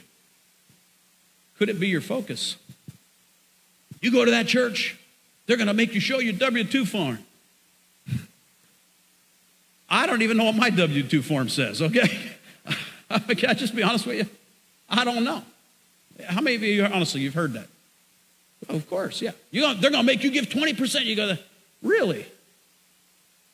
Could 1.59 1.69
it 1.69 1.79
be 1.79 1.89
your 1.89 2.01
focus? 2.01 2.57
You 4.01 4.11
go 4.11 4.25
to 4.25 4.31
that 4.33 4.49
church, 4.49 4.99
they're 5.47 5.57
going 5.57 5.69
to 5.69 5.75
make 5.75 5.95
you 5.95 6.01
show 6.01 6.19
your 6.19 6.33
W 6.33 6.65
2 6.65 6.85
form. 6.87 7.19
I 9.89 10.07
don't 10.07 10.23
even 10.23 10.39
know 10.39 10.45
what 10.45 10.57
my 10.57 10.71
W 10.71 11.03
2 11.03 11.23
form 11.23 11.49
says, 11.49 11.83
okay? 11.83 12.09
Can 13.37 13.51
I 13.51 13.55
just 13.55 13.77
be 13.77 13.83
honest 13.83 14.07
with 14.07 14.17
you? 14.17 14.27
I 14.93 15.05
don't 15.05 15.25
know. 15.25 15.43
How 16.27 16.41
many 16.43 16.57
of 16.57 16.63
you, 16.63 16.85
honestly, 16.85 17.23
you've 17.23 17.35
heard 17.35 17.55
that? 17.55 17.67
Oh, 18.69 18.77
of 18.77 18.89
course, 18.89 19.23
yeah. 19.23 19.33
They're 19.51 19.75
going 19.75 19.93
to 19.95 20.03
make 20.03 20.23
you 20.23 20.31
give 20.31 20.47
20%. 20.47 21.05
You 21.05 21.17
go, 21.17 21.37
really? 21.83 22.27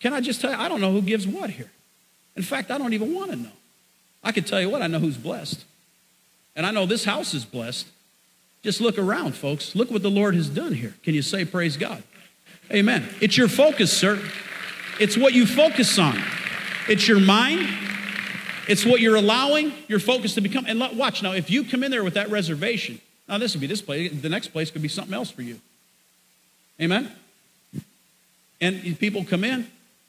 Can 0.01 0.13
I 0.13 0.21
just 0.21 0.41
tell 0.41 0.51
you, 0.51 0.57
I 0.59 0.69
don't 0.69 0.81
know 0.81 0.93
who 0.93 1.01
gives 1.01 1.27
what 1.27 1.51
here. 1.51 1.71
In 2.37 2.43
fact, 2.43 2.71
I 2.71 2.79
don't 2.79 2.93
even 2.93 3.15
want 3.15 3.31
to 3.31 3.37
know. 3.37 3.51
I 4.23 4.33
can 4.33 4.45
tell 4.45 4.61
you 4.61 4.69
what, 4.69 4.83
I 4.83 4.89
know 4.89 4.99
who's 4.99 5.17
blessed. 5.17 5.65
And 6.57 6.67
I 6.67 6.73
know 6.73 6.87
this 6.87 7.05
house 7.05 7.35
is 7.35 7.45
blessed. 7.45 7.87
Just 8.63 8.81
look 8.81 8.99
around, 8.99 9.35
folks. 9.37 9.77
Look 9.77 9.91
what 9.91 10.03
the 10.03 10.11
Lord 10.11 10.35
has 10.35 10.49
done 10.49 10.73
here. 10.73 10.95
Can 11.05 11.15
you 11.15 11.23
say, 11.23 11.45
Praise 11.45 11.77
God? 11.77 12.03
Amen. 12.73 13.09
It's 13.21 13.37
your 13.37 13.49
focus, 13.49 13.97
sir. 13.97 14.21
It's 15.01 15.17
what 15.17 15.33
you 15.33 15.47
focus 15.47 15.99
on. 15.99 16.21
It's 16.89 17.07
your 17.07 17.21
mind. 17.21 17.69
It's 18.69 18.85
what 18.85 19.01
you're 19.01 19.17
allowing 19.17 19.73
your 19.89 19.99
focus 19.99 20.35
to 20.35 20.41
become. 20.41 20.67
And 20.67 20.79
watch 20.97 21.23
now, 21.23 21.33
if 21.33 21.51
you 21.51 21.65
come 21.65 21.83
in 21.83 21.91
there 21.91 22.05
with 22.05 22.15
that 22.15 22.31
reservation, 22.31 23.01
now 23.29 23.39
this 23.39 23.55
would 23.55 23.61
be 23.61 23.67
this 23.67 23.83
place, 23.83 24.13
the 24.13 24.29
next 24.29 24.49
place 24.49 24.71
could 24.71 24.83
be 24.83 24.89
something 24.89 25.15
else 25.15 25.31
for 25.31 25.43
you. 25.43 25.59
Amen? 26.81 27.11
And 28.61 28.99
people 28.99 29.25
come 29.25 29.45
in 29.45 29.67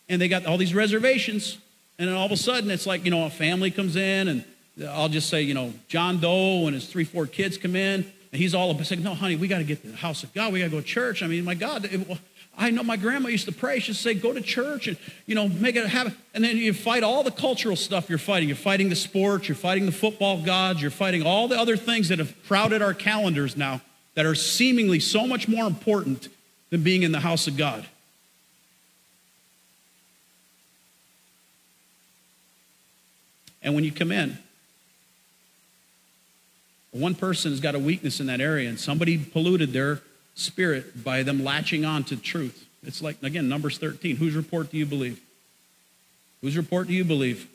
and 0.08 0.22
they 0.22 0.28
got 0.28 0.46
all 0.46 0.58
these 0.58 0.74
reservations. 0.74 1.58
And 1.98 2.08
then 2.08 2.16
all 2.16 2.26
of 2.26 2.32
a 2.32 2.38
sudden, 2.38 2.70
it's 2.72 2.86
like, 2.86 3.06
you 3.06 3.12
know, 3.12 3.26
a 3.26 3.30
family 3.30 3.72
comes 3.72 3.96
in 3.96 4.28
and 4.28 4.44
I'll 4.88 5.10
just 5.10 5.30
say, 5.30 5.42
you 5.42 5.54
know, 5.54 5.74
John 5.88 6.20
Doe 6.20 6.66
and 6.66 6.74
his 6.74 6.88
three, 6.88 7.04
four 7.04 7.28
kids 7.28 7.58
come 7.58 7.76
in. 7.76 8.06
And 8.32 8.40
he's 8.40 8.54
all 8.54 8.72
about 8.72 8.86
saying, 8.86 9.04
no, 9.04 9.16
honey, 9.16 9.36
we 9.36 9.48
got 9.48 9.58
to 9.58 9.64
get 9.64 9.82
to 9.82 9.88
the 9.88 9.98
house 9.98 10.24
of 10.24 10.34
God. 10.34 10.54
We 10.54 10.60
got 10.60 10.66
to 10.66 10.72
go 10.72 10.82
to 10.82 10.86
church. 10.86 11.24
I 11.24 11.28
mean, 11.28 11.44
my 11.44 11.56
God, 11.56 11.86
it, 11.86 12.08
I 12.62 12.72
know 12.72 12.84
my 12.84 12.98
grandma 12.98 13.30
used 13.30 13.46
to 13.46 13.54
pray. 13.54 13.80
She'd 13.80 13.96
say, 13.96 14.14
go 14.14 14.34
to 14.34 14.42
church 14.42 14.90
and, 14.90 14.98
you 15.26 15.34
know, 15.34 15.48
make 15.48 15.78
it 15.78 15.88
happen. 15.88 16.14
And 16.34 16.44
then 16.44 16.58
you 16.58 16.74
fight 16.74 17.04
all 17.04 17.24
the 17.24 17.32
cultural 17.32 17.78
stuff 17.78 18.10
you're 18.10 18.18
fighting. 18.18 18.50
You're 18.50 18.58
fighting 18.58 18.90
the 18.90 18.98
sports, 18.98 19.48
you're 19.48 19.56
fighting 19.56 19.86
the 19.86 19.94
football 19.94 20.44
gods, 20.44 20.82
you're 20.82 20.92
fighting 20.92 21.26
all 21.26 21.48
the 21.48 21.58
other 21.58 21.78
things 21.78 22.10
that 22.10 22.20
have 22.20 22.36
crowded 22.46 22.82
our 22.82 22.94
calendars 22.94 23.56
now 23.56 23.80
that 24.16 24.26
are 24.26 24.36
seemingly 24.36 25.00
so 25.00 25.26
much 25.26 25.48
more 25.48 25.66
important 25.66 26.28
than 26.70 26.84
being 26.84 27.04
in 27.04 27.14
the 27.14 27.22
house 27.22 27.48
of 27.48 27.56
God. 27.56 27.86
And 33.64 33.74
when 33.74 33.86
you 33.86 33.92
come 33.94 34.12
in, 34.12 34.38
one 36.92 37.16
person 37.16 37.52
has 37.52 37.62
got 37.62 37.76
a 37.76 37.80
weakness 37.80 38.20
in 38.20 38.28
that 38.28 38.42
area, 38.42 38.68
and 38.68 38.80
somebody 38.80 39.18
polluted 39.18 39.72
their 39.72 40.02
spirit 40.40 41.04
by 41.04 41.24
them 41.24 41.44
latching 41.44 41.86
on 41.86 42.04
to 42.06 42.16
truth. 42.16 42.66
It's 42.84 43.02
like, 43.02 43.22
again, 43.24 43.50
Numbers 43.50 43.78
13. 43.78 44.16
Whose 44.18 44.36
report 44.36 44.72
do 44.72 44.78
you 44.78 44.86
believe? 44.86 45.20
Whose 46.42 46.56
report 46.58 46.88
do 46.88 46.94
you 46.94 47.04
believe? 47.04 47.48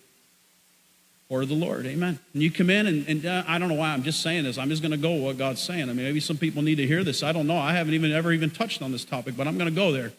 Or 1.31 1.47
the 1.47 1.55
Lord, 1.55 1.87
amen. 1.87 2.19
And 2.35 2.43
you 2.43 2.51
come 2.51 2.69
in, 2.69 2.87
and, 2.87 3.09
and 3.09 3.27
uh, 3.27 3.45
I 3.49 3.59
don't 3.59 3.69
know 3.69 3.75
why 3.75 3.89
I'm 3.89 4.03
just 4.03 4.21
saying 4.21 4.45
this. 4.45 4.59
I'm 4.59 4.69
just 4.69 4.83
going 4.83 4.93
to 4.93 4.99
go 4.99 5.13
what 5.15 5.39
God's 5.39 5.63
saying. 5.63 5.85
I 5.85 5.87
mean, 5.87 6.05
maybe 6.05 6.21
some 6.21 6.37
people 6.37 6.63
need 6.63 6.77
to 6.77 6.87
hear 6.87 7.03
this. 7.03 7.23
I 7.23 7.33
don't 7.33 7.47
know. 7.47 7.57
I 7.57 7.73
haven't 7.73 7.95
even 7.95 8.13
ever 8.13 8.33
even 8.33 8.51
touched 8.51 8.83
on 8.83 8.93
this 8.93 9.05
topic, 9.05 9.37
but 9.37 9.49
I'm 9.49 9.57
going 9.57 9.71
to 9.71 9.75
go 9.75 9.91
there 9.91 10.13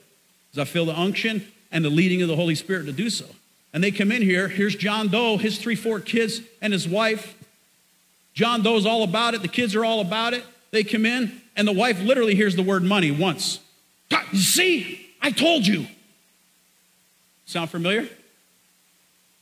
because 0.51 0.67
I 0.67 0.71
feel 0.71 0.85
the 0.85 0.99
unction 0.99 1.45
and 1.71 1.85
the 1.85 1.89
leading 1.89 2.21
of 2.23 2.27
the 2.27 2.35
Holy 2.35 2.55
Spirit 2.55 2.87
to 2.87 2.91
do 2.91 3.09
so. 3.09 3.25
And 3.71 3.83
they 3.83 3.91
come 3.91 4.11
in 4.11 4.21
here. 4.21 4.47
Here's 4.47 4.75
John 4.75 5.09
Doe, 5.09 5.37
his 5.37 5.59
three, 5.59 5.75
four 5.75 5.99
kids, 5.99 6.41
and 6.61 6.73
his 6.73 6.87
wife. 6.87 7.35
John 8.33 8.63
Doe's 8.63 8.85
all 8.85 9.03
about 9.03 9.35
it. 9.35 9.41
The 9.41 9.47
kids 9.47 9.75
are 9.75 9.85
all 9.85 10.01
about 10.01 10.33
it. 10.33 10.43
They 10.71 10.83
come 10.83 11.05
in, 11.05 11.41
and 11.55 11.67
the 11.67 11.73
wife 11.73 11.99
literally 12.01 12.35
hears 12.35 12.55
the 12.55 12.63
word 12.63 12.83
money 12.83 13.11
once. 13.11 13.59
See, 14.33 15.13
I 15.21 15.31
told 15.31 15.65
you. 15.65 15.87
Sound 17.45 17.69
familiar? 17.69 18.07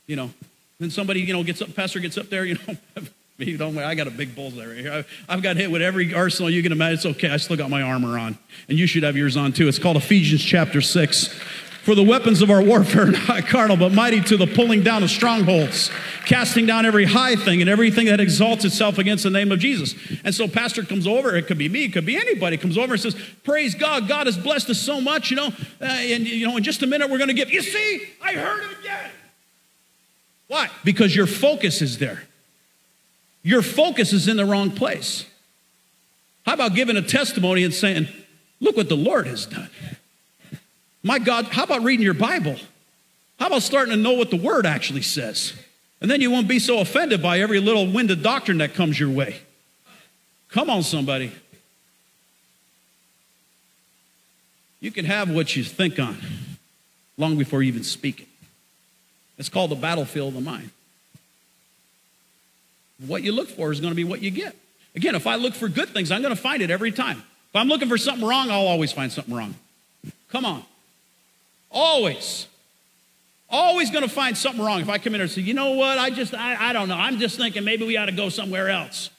You 0.08 0.16
know, 0.18 0.32
then 0.80 0.90
somebody, 0.90 1.22
you 1.22 1.34
know, 1.34 1.44
gets 1.44 1.62
up, 1.62 1.74
pastor 1.74 2.00
gets 2.00 2.18
up 2.18 2.30
there, 2.30 2.46
you 2.46 2.58
know, 2.68 2.76
you 3.38 3.58
don't, 3.58 3.78
I 3.78 3.96
got 3.96 4.08
a 4.08 4.12
big 4.12 4.36
bullseye 4.36 4.66
right 4.66 4.78
here. 4.78 5.06
I've 5.30 5.42
got 5.42 5.56
hit 5.56 5.72
with 5.72 5.82
every 5.82 6.14
arsenal 6.14 6.50
you 6.50 6.62
can 6.62 6.72
imagine. 6.72 6.96
It's 6.96 7.06
okay. 7.06 7.30
I 7.30 7.38
still 7.38 7.56
got 7.56 7.70
my 7.70 7.82
armor 7.82 8.18
on. 8.18 8.38
And 8.68 8.78
you 8.78 8.86
should 8.86 9.04
have 9.04 9.16
yours 9.16 9.38
on 9.38 9.54
too. 9.54 9.68
It's 9.68 9.80
called 9.80 9.98
Ephesians 9.98 10.44
chapter 10.44 10.82
6. 10.82 11.40
For 11.84 11.96
the 11.96 12.04
weapons 12.04 12.42
of 12.42 12.50
our 12.50 12.64
warfare 12.64 13.08
are 13.08 13.12
not 13.28 13.48
carnal, 13.48 13.76
but 13.76 13.92
mighty 13.92 14.22
to 14.22 14.38
the 14.38 14.48
pulling 14.48 14.84
down 14.84 15.04
of 15.04 15.10
strongholds, 15.10 15.92
casting 16.26 16.66
down 16.66 16.86
every 16.86 17.04
high 17.04 17.36
thing 17.36 17.60
and 17.60 17.70
everything 17.70 18.06
that 18.06 18.22
exalts 18.22 18.64
itself 18.64 18.98
against 18.98 19.26
the 19.26 19.30
name 19.30 19.52
of 19.52 19.60
Jesus. 19.60 19.94
And 20.24 20.34
so, 20.34 20.48
pastor 20.48 20.84
comes 20.84 21.06
over. 21.06 21.36
It 21.36 21.46
could 21.46 21.58
be 21.58 21.68
me. 21.68 21.84
It 21.84 21.92
could 21.92 22.06
be 22.06 22.16
anybody. 22.16 22.56
Comes 22.56 22.78
over 22.78 22.94
and 22.94 23.02
says, 23.02 23.18
"Praise 23.44 23.76
God! 23.76 24.08
God 24.08 24.28
has 24.28 24.38
blessed 24.38 24.70
us 24.70 24.80
so 24.80 25.02
much. 25.02 25.30
You 25.30 25.36
know, 25.36 25.48
uh, 25.82 25.84
and 25.84 26.26
you 26.26 26.48
know, 26.48 26.56
in 26.56 26.64
just 26.64 26.84
a 26.84 26.88
minute 26.88 27.10
we're 27.10 27.18
going 27.18 27.28
to 27.28 27.34
give. 27.34 27.52
You 27.52 27.62
see, 27.62 28.08
I 28.24 28.32
heard 28.32 28.64
it 28.64 28.80
again. 28.80 29.12
Why? 30.48 30.70
Because 30.86 31.14
your 31.14 31.28
focus 31.28 31.82
is 31.82 31.98
there. 31.98 32.24
Your 33.44 33.62
focus 33.62 34.14
is 34.14 34.30
in 34.30 34.38
the 34.38 34.46
wrong 34.46 34.72
place. 34.72 35.26
How 36.46 36.54
about 36.54 36.76
giving 36.76 36.96
a 36.96 37.02
testimony 37.02 37.66
and 37.66 37.74
saying, 37.74 38.08
"Look 38.62 38.78
what 38.78 38.88
the 38.88 38.96
Lord 38.96 39.28
has 39.28 39.46
done." 39.46 39.70
My 41.04 41.20
God, 41.20 41.46
how 41.48 41.64
about 41.64 41.84
reading 41.84 42.04
your 42.04 42.14
Bible? 42.14 42.56
How 43.40 43.48
about 43.48 43.62
starting 43.62 43.94
to 43.94 44.00
know 44.00 44.14
what 44.14 44.30
the 44.30 44.38
Word 44.38 44.66
actually 44.66 45.02
says? 45.02 45.54
And 46.00 46.10
then 46.10 46.22
you 46.22 46.32
won't 46.32 46.48
be 46.48 46.60
so 46.60 46.80
offended 46.80 47.22
by 47.22 47.40
every 47.40 47.60
little 47.60 47.92
winded 47.92 48.24
doctrine 48.24 48.60
that 48.60 48.74
comes 48.74 49.00
your 49.00 49.10
way. 49.10 49.42
Come 50.50 50.70
on, 50.70 50.84
somebody. 50.84 51.32
You 54.80 54.92
can 54.92 55.06
have 55.06 55.30
what 55.30 55.56
you 55.56 55.64
think 55.64 56.00
on 56.00 56.18
long 57.18 57.38
before 57.38 57.62
you 57.64 57.70
even 57.70 57.84
speak 57.84 58.22
it. 58.22 58.28
It's 59.38 59.50
called 59.50 59.72
the 59.72 59.76
battlefield 59.76 60.30
of 60.30 60.34
the 60.36 60.42
mind. 60.42 60.70
What 63.08 63.24
you 63.24 63.32
look 63.32 63.50
for 63.50 63.72
is 63.72 63.80
going 63.80 63.92
to 63.92 63.96
be 63.96 64.04
what 64.04 64.22
you 64.22 64.32
get. 64.32 64.56
Again, 64.96 65.16
if 65.16 65.26
I 65.26 65.36
look 65.36 65.54
for 65.54 65.68
good 65.68 65.90
things, 65.90 66.12
I'm 66.12 66.22
going 66.22 66.36
to 66.36 66.42
find 66.42 66.62
it 66.62 66.70
every 66.70 66.92
time. 66.92 67.18
If 67.18 67.56
I'm 67.56 67.68
looking 67.68 67.90
for 67.90 67.98
something 67.98 68.26
wrong, 68.26 68.52
I'll 68.52 68.68
always 68.68 68.92
find 68.92 69.12
something 69.12 69.34
wrong. 69.34 69.56
Come 70.30 70.46
on. 70.46 70.64
Always. 71.74 72.48
Always 73.50 73.92
going 73.92 74.04
to 74.04 74.10
find 74.10 74.38
something 74.38 74.64
wrong 74.64 74.82
if 74.82 74.90
I 74.90 74.98
come 74.98 75.16
in 75.16 75.22
and 75.22 75.30
say, 75.30 75.42
you 75.42 75.54
know 75.54 75.72
what, 75.72 75.98
I 75.98 76.10
just, 76.10 76.34
I, 76.34 76.70
I 76.70 76.74
don't 76.74 76.88
know. 76.88 76.96
I'm 76.96 77.20
just 77.20 77.38
thinking 77.38 77.64
maybe 77.64 77.86
we 77.86 77.98
ought 77.98 78.06
to 78.06 78.12
go 78.12 78.30
somewhere 78.30 78.70
else. 78.70 79.10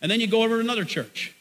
And 0.00 0.10
then 0.10 0.20
you 0.20 0.26
go 0.26 0.42
over 0.42 0.56
to 0.56 0.60
another 0.60 0.84
church. 0.84 1.34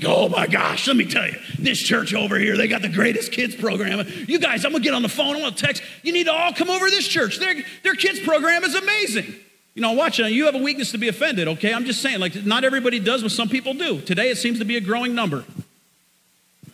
Go, 0.00 0.24
oh 0.24 0.28
my 0.28 0.48
gosh, 0.48 0.88
let 0.88 0.96
me 0.96 1.04
tell 1.04 1.26
you, 1.26 1.36
this 1.56 1.78
church 1.78 2.14
over 2.14 2.36
here, 2.36 2.56
they 2.56 2.66
got 2.66 2.82
the 2.82 2.88
greatest 2.88 3.30
kids 3.30 3.54
program. 3.54 4.04
You 4.26 4.40
guys, 4.40 4.64
I'm 4.64 4.72
gonna 4.72 4.82
get 4.82 4.92
on 4.92 5.02
the 5.02 5.08
phone, 5.08 5.36
I'm 5.36 5.42
gonna 5.42 5.54
text. 5.54 5.84
You 6.02 6.12
need 6.12 6.24
to 6.24 6.32
all 6.32 6.52
come 6.52 6.68
over 6.68 6.86
to 6.86 6.90
this 6.90 7.06
church. 7.06 7.38
Their, 7.38 7.62
their 7.84 7.94
kids 7.94 8.18
program 8.18 8.64
is 8.64 8.74
amazing. 8.74 9.32
You 9.74 9.82
know, 9.82 9.92
watch 9.92 10.18
it. 10.18 10.32
You 10.32 10.46
have 10.46 10.56
a 10.56 10.62
weakness 10.62 10.90
to 10.92 10.98
be 10.98 11.06
offended, 11.06 11.46
okay? 11.46 11.72
I'm 11.72 11.84
just 11.84 12.02
saying, 12.02 12.18
like, 12.18 12.44
not 12.44 12.64
everybody 12.64 12.98
does, 12.98 13.22
but 13.22 13.30
some 13.30 13.48
people 13.48 13.72
do. 13.72 14.00
Today, 14.00 14.30
it 14.30 14.38
seems 14.38 14.58
to 14.58 14.64
be 14.64 14.76
a 14.76 14.80
growing 14.80 15.14
number. 15.14 15.44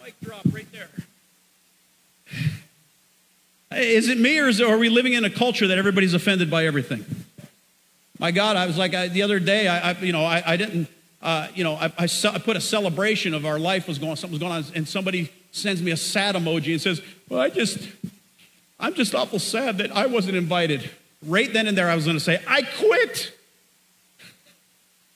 Mic 0.03 0.19
drop 0.23 0.41
right 0.51 0.71
there. 0.73 0.89
Is 3.73 4.09
it 4.09 4.19
me 4.19 4.39
or 4.39 4.49
is, 4.49 4.61
are 4.61 4.79
we 4.79 4.89
living 4.89 5.13
in 5.13 5.25
a 5.25 5.31
culture 5.31 5.69
that 5.69 5.79
everybody's 5.79 6.15
offended 6.15 6.51
by 6.51 6.67
everything? 6.67 7.05
My 8.19 8.33
God, 8.33 8.57
I 8.57 8.67
was 8.67 8.77
like 8.77 8.95
I, 8.95 9.09
the 9.09 9.23
other 9.23 9.39
day, 9.39 9.69
I, 9.69 9.91
I 9.91 9.99
you 10.01 10.13
know, 10.13 10.25
I, 10.25 10.43
I 10.45 10.57
didn't, 10.57 10.89
uh, 11.23 11.49
you 11.55 11.63
know, 11.63 11.75
I, 11.75 11.93
I, 11.97 12.07
put 12.39 12.57
a 12.57 12.61
celebration 12.61 13.33
of 13.33 13.47
our 13.47 13.59
life 13.59 13.87
was 13.87 13.99
going, 13.99 14.17
something 14.17 14.33
was 14.33 14.41
going 14.41 14.53
on, 14.53 14.65
and 14.75 14.89
somebody 14.89 15.33
sends 15.53 15.81
me 15.83 15.93
a 15.93 15.97
sad 15.97 16.35
emoji 16.35 16.73
and 16.73 16.81
says, 16.81 17.01
well, 17.29 17.41
I 17.41 17.49
just, 17.49 17.89
I'm 18.79 18.95
just 18.95 19.15
awful 19.15 19.39
sad 19.39 19.79
that 19.79 19.95
I 19.97 20.07
wasn't 20.07 20.37
invited. 20.37 20.91
Right 21.25 21.53
then 21.53 21.67
and 21.67 21.79
there, 21.79 21.89
I 21.89 21.95
was 21.95 22.05
going 22.07 22.17
to 22.17 22.23
say, 22.23 22.43
I 22.49 22.63
quit. 22.63 23.33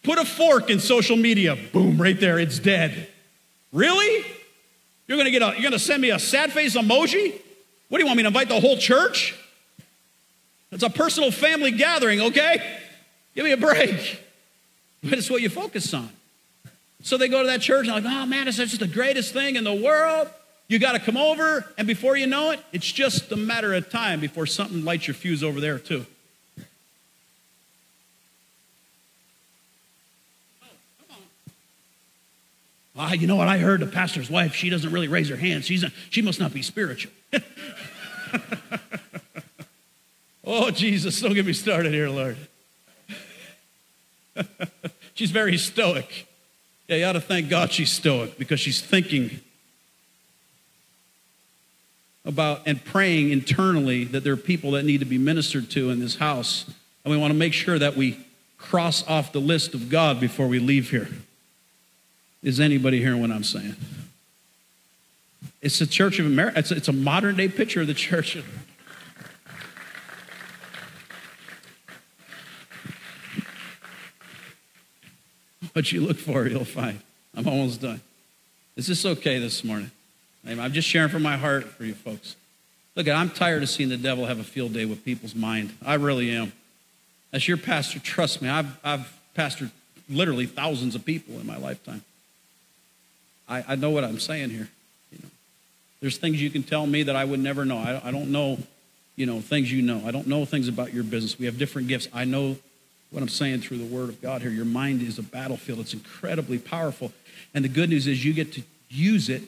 Put 0.04 0.18
a 0.18 0.24
fork 0.24 0.70
in 0.70 0.78
social 0.80 1.16
media. 1.16 1.56
Boom, 1.72 2.00
right 2.00 2.18
there, 2.18 2.38
it's 2.38 2.58
dead. 2.58 3.08
Really? 3.72 4.24
You're 5.08 5.18
going 5.18 5.26
to 5.26 5.30
get 5.30 5.42
a, 5.42 5.52
you're 5.52 5.62
going 5.62 5.72
to 5.72 5.78
send 5.78 6.00
me 6.00 6.10
a 6.10 6.18
sad 6.18 6.52
face 6.52 6.76
emoji? 6.76 7.40
What 7.94 7.98
do 7.98 8.02
you 8.02 8.06
want 8.08 8.16
me 8.16 8.22
to 8.24 8.26
invite 8.26 8.48
the 8.48 8.58
whole 8.58 8.76
church? 8.76 9.36
It's 10.72 10.82
a 10.82 10.90
personal 10.90 11.30
family 11.30 11.70
gathering, 11.70 12.20
okay? 12.22 12.80
Give 13.36 13.44
me 13.44 13.52
a 13.52 13.56
break. 13.56 14.20
But 15.04 15.12
it's 15.12 15.30
what 15.30 15.42
you 15.42 15.48
focus 15.48 15.94
on. 15.94 16.08
So 17.04 17.16
they 17.16 17.28
go 17.28 17.42
to 17.42 17.46
that 17.46 17.60
church 17.60 17.86
and 17.86 17.94
like, 17.94 18.04
oh 18.04 18.26
man, 18.26 18.48
it's 18.48 18.56
just 18.56 18.80
the 18.80 18.88
greatest 18.88 19.32
thing 19.32 19.54
in 19.54 19.62
the 19.62 19.72
world. 19.72 20.28
You 20.66 20.80
got 20.80 20.94
to 20.94 20.98
come 20.98 21.16
over, 21.16 21.72
and 21.78 21.86
before 21.86 22.16
you 22.16 22.26
know 22.26 22.50
it, 22.50 22.58
it's 22.72 22.90
just 22.90 23.30
a 23.30 23.36
matter 23.36 23.72
of 23.72 23.88
time 23.90 24.18
before 24.18 24.46
something 24.46 24.84
lights 24.84 25.06
your 25.06 25.14
fuse 25.14 25.44
over 25.44 25.60
there 25.60 25.78
too. 25.78 26.04
Ah, 32.96 33.12
you 33.12 33.28
know 33.28 33.36
what? 33.36 33.46
I 33.46 33.58
heard 33.58 33.78
the 33.78 33.86
pastor's 33.86 34.28
wife, 34.28 34.56
she 34.56 34.68
doesn't 34.68 34.90
really 34.90 35.06
raise 35.06 35.28
her 35.28 35.36
hand. 35.36 35.64
She's 35.64 35.84
she 36.10 36.22
must 36.22 36.40
not 36.40 36.52
be 36.52 36.62
spiritual. 36.62 37.12
oh, 40.46 40.70
Jesus, 40.70 41.20
don't 41.20 41.34
get 41.34 41.46
me 41.46 41.52
started 41.52 41.92
here, 41.92 42.08
Lord. 42.08 42.36
she's 45.14 45.30
very 45.30 45.56
stoic. 45.56 46.26
Yeah, 46.88 46.96
you 46.96 47.04
ought 47.06 47.12
to 47.12 47.20
thank 47.20 47.48
God 47.48 47.72
she's 47.72 47.90
stoic 47.90 48.38
because 48.38 48.60
she's 48.60 48.80
thinking. 48.80 49.40
about 52.24 52.62
and 52.66 52.82
praying 52.84 53.30
internally 53.30 54.04
that 54.04 54.24
there 54.24 54.32
are 54.32 54.36
people 54.36 54.72
that 54.72 54.84
need 54.84 55.00
to 55.00 55.06
be 55.06 55.18
ministered 55.18 55.70
to 55.70 55.90
in 55.90 56.00
this 56.00 56.16
house. 56.16 56.64
And 57.04 57.12
we 57.12 57.18
want 57.18 57.32
to 57.32 57.38
make 57.38 57.52
sure 57.52 57.78
that 57.78 57.96
we 57.96 58.18
cross 58.56 59.06
off 59.06 59.32
the 59.32 59.40
list 59.40 59.74
of 59.74 59.90
God 59.90 60.20
before 60.20 60.48
we 60.48 60.58
leave 60.58 60.90
here. 60.90 61.08
Is 62.42 62.60
anybody 62.60 63.00
hearing 63.00 63.20
what 63.20 63.30
I'm 63.30 63.44
saying? 63.44 63.76
It's 65.60 65.78
the 65.78 65.86
Church 65.86 66.18
of 66.18 66.26
America. 66.26 66.58
It's, 66.58 66.88
a 66.88 66.92
modern 66.92 67.36
day 67.36 67.48
picture 67.48 67.82
of 67.82 67.86
the 67.86 67.94
church. 67.94 68.38
What 75.74 75.92
you 75.92 76.00
look 76.00 76.18
for, 76.18 76.46
you'll 76.46 76.64
find. 76.64 77.00
I'm 77.36 77.46
almost 77.46 77.82
done. 77.82 78.00
Is 78.76 78.86
this 78.86 79.04
okay 79.04 79.38
this 79.38 79.62
morning? 79.62 79.90
I'm 80.46 80.72
just 80.72 80.88
sharing 80.88 81.08
from 81.08 81.22
my 81.22 81.36
heart 81.36 81.64
for 81.64 81.84
you 81.84 81.94
folks. 81.94 82.36
Look, 82.96 83.08
I'm 83.08 83.28
tired 83.28 83.62
of 83.62 83.68
seeing 83.68 83.88
the 83.88 83.96
devil 83.96 84.26
have 84.26 84.38
a 84.38 84.44
field 84.44 84.72
day 84.72 84.84
with 84.84 85.04
people's 85.04 85.34
mind. 85.34 85.72
I 85.84 85.94
really 85.94 86.30
am. 86.30 86.52
As 87.32 87.48
your 87.48 87.56
pastor, 87.56 87.98
trust 87.98 88.40
me, 88.40 88.48
I've, 88.48 88.78
I've 88.84 89.12
pastored 89.36 89.70
literally 90.08 90.46
thousands 90.46 90.94
of 90.94 91.04
people 91.04 91.40
in 91.40 91.46
my 91.46 91.56
lifetime. 91.56 92.02
I, 93.48 93.64
I 93.68 93.74
know 93.74 93.90
what 93.90 94.04
I'm 94.04 94.20
saying 94.20 94.50
here. 94.50 94.68
You 95.10 95.18
know, 95.22 95.28
there's 96.00 96.18
things 96.18 96.40
you 96.40 96.50
can 96.50 96.62
tell 96.62 96.86
me 96.86 97.02
that 97.02 97.16
I 97.16 97.24
would 97.24 97.40
never 97.40 97.64
know. 97.64 97.78
I, 97.78 98.00
I 98.04 98.10
don't 98.12 98.30
know, 98.30 98.58
you 99.16 99.26
know, 99.26 99.40
things 99.40 99.72
you 99.72 99.82
know. 99.82 100.02
I 100.06 100.12
don't 100.12 100.28
know 100.28 100.44
things 100.44 100.68
about 100.68 100.92
your 100.94 101.02
business. 101.02 101.36
We 101.36 101.46
have 101.46 101.58
different 101.58 101.88
gifts. 101.88 102.06
I 102.12 102.24
know 102.24 102.56
what 103.14 103.22
I'm 103.22 103.28
saying 103.28 103.60
through 103.60 103.78
the 103.78 103.84
Word 103.84 104.08
of 104.08 104.20
God 104.20 104.42
here. 104.42 104.50
Your 104.50 104.64
mind 104.64 105.00
is 105.00 105.18
a 105.18 105.22
battlefield. 105.22 105.78
It's 105.78 105.94
incredibly 105.94 106.58
powerful. 106.58 107.12
And 107.54 107.64
the 107.64 107.68
good 107.68 107.88
news 107.88 108.08
is 108.08 108.24
you 108.24 108.32
get 108.32 108.52
to 108.54 108.62
use 108.90 109.28
it 109.28 109.42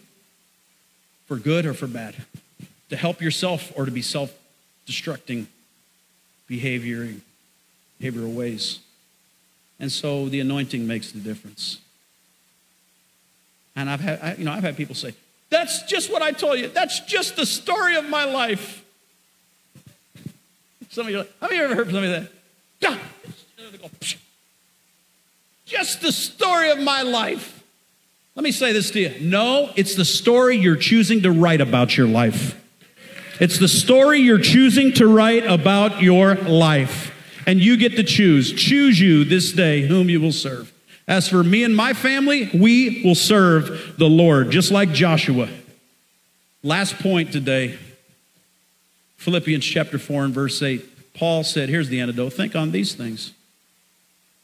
for 1.26 1.36
good 1.36 1.66
or 1.66 1.74
for 1.74 1.88
bad, 1.88 2.14
to 2.90 2.96
help 2.96 3.20
yourself 3.20 3.72
or 3.74 3.84
to 3.84 3.90
be 3.90 4.02
self 4.02 4.32
destructing 4.86 5.46
behavior, 6.46 7.08
behavioral 8.00 8.32
ways. 8.32 8.78
And 9.80 9.90
so 9.90 10.28
the 10.28 10.38
anointing 10.38 10.86
makes 10.86 11.10
the 11.10 11.18
difference. 11.18 11.80
And 13.74 13.90
I've 13.90 14.00
had, 14.00 14.38
you 14.38 14.44
know, 14.44 14.52
I've 14.52 14.62
had 14.62 14.76
people 14.76 14.94
say, 14.94 15.12
that's 15.50 15.82
just 15.82 16.10
what 16.10 16.22
I 16.22 16.30
told 16.30 16.60
you. 16.60 16.68
That's 16.68 17.00
just 17.00 17.34
the 17.34 17.44
story 17.44 17.96
of 17.96 18.08
my 18.08 18.24
life. 18.24 18.84
Some 20.90 21.06
of 21.06 21.12
you, 21.12 21.24
have 21.40 21.52
you 21.52 21.64
ever 21.64 21.74
heard 21.74 21.86
somebody 21.86 22.08
that? 22.08 22.30
Yeah. 22.80 22.96
Just 25.64 26.00
the 26.00 26.12
story 26.12 26.70
of 26.70 26.78
my 26.78 27.02
life. 27.02 27.62
Let 28.34 28.44
me 28.44 28.52
say 28.52 28.72
this 28.72 28.90
to 28.92 29.00
you. 29.00 29.14
No, 29.20 29.72
it's 29.76 29.94
the 29.94 30.04
story 30.04 30.56
you're 30.56 30.76
choosing 30.76 31.22
to 31.22 31.32
write 31.32 31.60
about 31.60 31.96
your 31.96 32.06
life. 32.06 32.62
It's 33.40 33.58
the 33.58 33.68
story 33.68 34.20
you're 34.20 34.38
choosing 34.38 34.92
to 34.94 35.06
write 35.06 35.44
about 35.46 36.02
your 36.02 36.36
life. 36.36 37.12
And 37.46 37.60
you 37.60 37.76
get 37.76 37.96
to 37.96 38.04
choose. 38.04 38.52
Choose 38.52 39.00
you 39.00 39.24
this 39.24 39.52
day 39.52 39.82
whom 39.82 40.08
you 40.08 40.20
will 40.20 40.32
serve. 40.32 40.72
As 41.08 41.28
for 41.28 41.44
me 41.44 41.64
and 41.64 41.74
my 41.74 41.92
family, 41.92 42.50
we 42.52 43.02
will 43.04 43.14
serve 43.14 43.96
the 43.98 44.08
Lord, 44.08 44.50
just 44.50 44.70
like 44.70 44.92
Joshua. 44.92 45.48
Last 46.62 46.98
point 46.98 47.32
today 47.32 47.78
Philippians 49.16 49.64
chapter 49.64 49.98
4 49.98 50.24
and 50.24 50.34
verse 50.34 50.60
8. 50.62 51.14
Paul 51.14 51.42
said, 51.44 51.68
Here's 51.68 51.88
the 51.88 52.00
antidote. 52.00 52.32
Think 52.32 52.54
on 52.54 52.70
these 52.70 52.94
things 52.94 53.32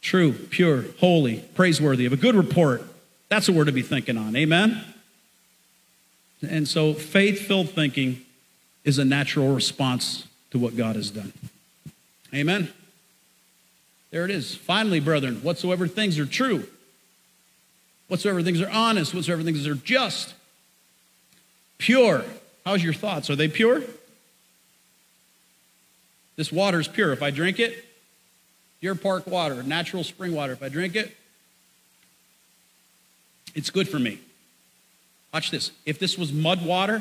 true, 0.03 0.32
pure, 0.32 0.84
holy, 0.98 1.38
praiseworthy, 1.55 2.05
of 2.05 2.12
a 2.12 2.16
good 2.16 2.34
report. 2.34 2.82
That's 3.28 3.48
what 3.48 3.57
we're 3.57 3.64
to 3.64 3.72
be 3.72 3.82
thinking 3.82 4.18
on. 4.18 4.36
Amen? 4.36 4.84
And 6.46 6.68
so 6.68 6.92
faith 6.92 7.46
filled 7.46 7.70
thinking 7.70 8.20
is 8.84 8.98
a 8.98 9.05
natural 9.05 9.55
response 9.55 10.26
to 10.50 10.59
what 10.59 10.76
God 10.76 10.96
has 10.96 11.11
done. 11.11 11.32
Amen? 12.34 12.70
There 14.11 14.24
it 14.24 14.30
is. 14.30 14.55
Finally, 14.55 15.00
brethren, 15.00 15.36
whatsoever 15.36 15.86
things 15.86 16.18
are 16.18 16.26
true, 16.26 16.66
whatsoever 18.09 18.42
things 18.42 18.61
are 18.61 18.70
honest, 18.70 19.14
whatsoever 19.14 19.42
things 19.42 19.66
are 19.66 19.76
just, 19.76 20.34
pure. 21.78 22.24
How's 22.66 22.82
your 22.82 22.92
thoughts? 22.92 23.30
Are 23.30 23.36
they 23.36 23.48
pure? 23.48 23.82
This 26.36 26.50
water 26.50 26.80
is 26.80 26.88
pure. 26.88 27.12
If 27.12 27.22
I 27.22 27.30
drink 27.30 27.59
it, 27.61 27.84
Deer 28.83 28.95
Park 28.97 29.26
water, 29.28 29.62
natural 29.62 30.05
spring 30.05 30.35
water. 30.35 30.53
If 30.53 30.62
I 30.62 30.68
drink 30.68 30.97
it, 30.97 31.16
it's 33.55 33.70
good 33.70 33.89
for 33.89 33.99
me. 33.99 34.18
Watch 35.33 35.51
this. 35.51 35.70
If 35.87 35.99
this 35.99 36.18
was 36.18 36.33
mud 36.33 36.66
water, 36.66 37.01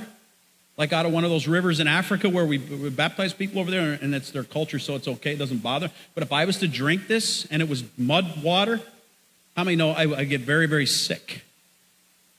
like 0.77 0.93
out 0.93 1.05
of 1.05 1.11
one 1.11 1.23
of 1.23 1.31
those 1.31 1.47
rivers 1.47 1.79
in 1.79 1.87
Africa 1.87 2.29
where 2.29 2.45
we, 2.45 2.59
we 2.59 2.89
baptize 2.89 3.33
people 3.33 3.59
over 3.59 3.71
there 3.71 3.97
and 3.99 4.13
it's 4.13 4.31
their 4.31 4.43
culture, 4.43 4.79
so 4.79 4.95
it's 4.95 5.07
okay, 5.07 5.33
it 5.33 5.39
doesn't 5.39 5.63
bother. 5.63 5.91
But 6.13 6.23
if 6.23 6.31
I 6.31 6.45
was 6.45 6.57
to 6.59 6.67
drink 6.67 7.07
this 7.07 7.45
and 7.45 7.61
it 7.61 7.67
was 7.67 7.83
mud 7.97 8.43
water, 8.43 8.79
how 9.57 9.63
many 9.63 9.75
know 9.75 9.89
I, 9.89 10.19
I 10.19 10.23
get 10.23 10.41
very, 10.41 10.67
very 10.67 10.85
sick? 10.85 11.43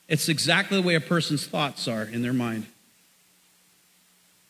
It's 0.09 0.29
exactly 0.29 0.81
the 0.81 0.87
way 0.87 0.95
a 0.95 1.01
person's 1.01 1.47
thoughts 1.47 1.89
are 1.89 2.05
in 2.05 2.23
their 2.23 2.33
mind. 2.33 2.67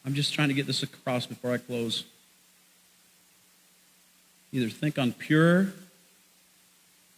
I'm 0.05 0.15
just 0.15 0.35
trying 0.35 0.49
to 0.49 0.55
get 0.55 0.67
this 0.67 0.83
across 0.83 1.27
before 1.27 1.53
I 1.53 1.59
close. 1.59 2.05
Either 4.53 4.69
think 4.69 4.99
on 4.99 5.13
pure 5.13 5.73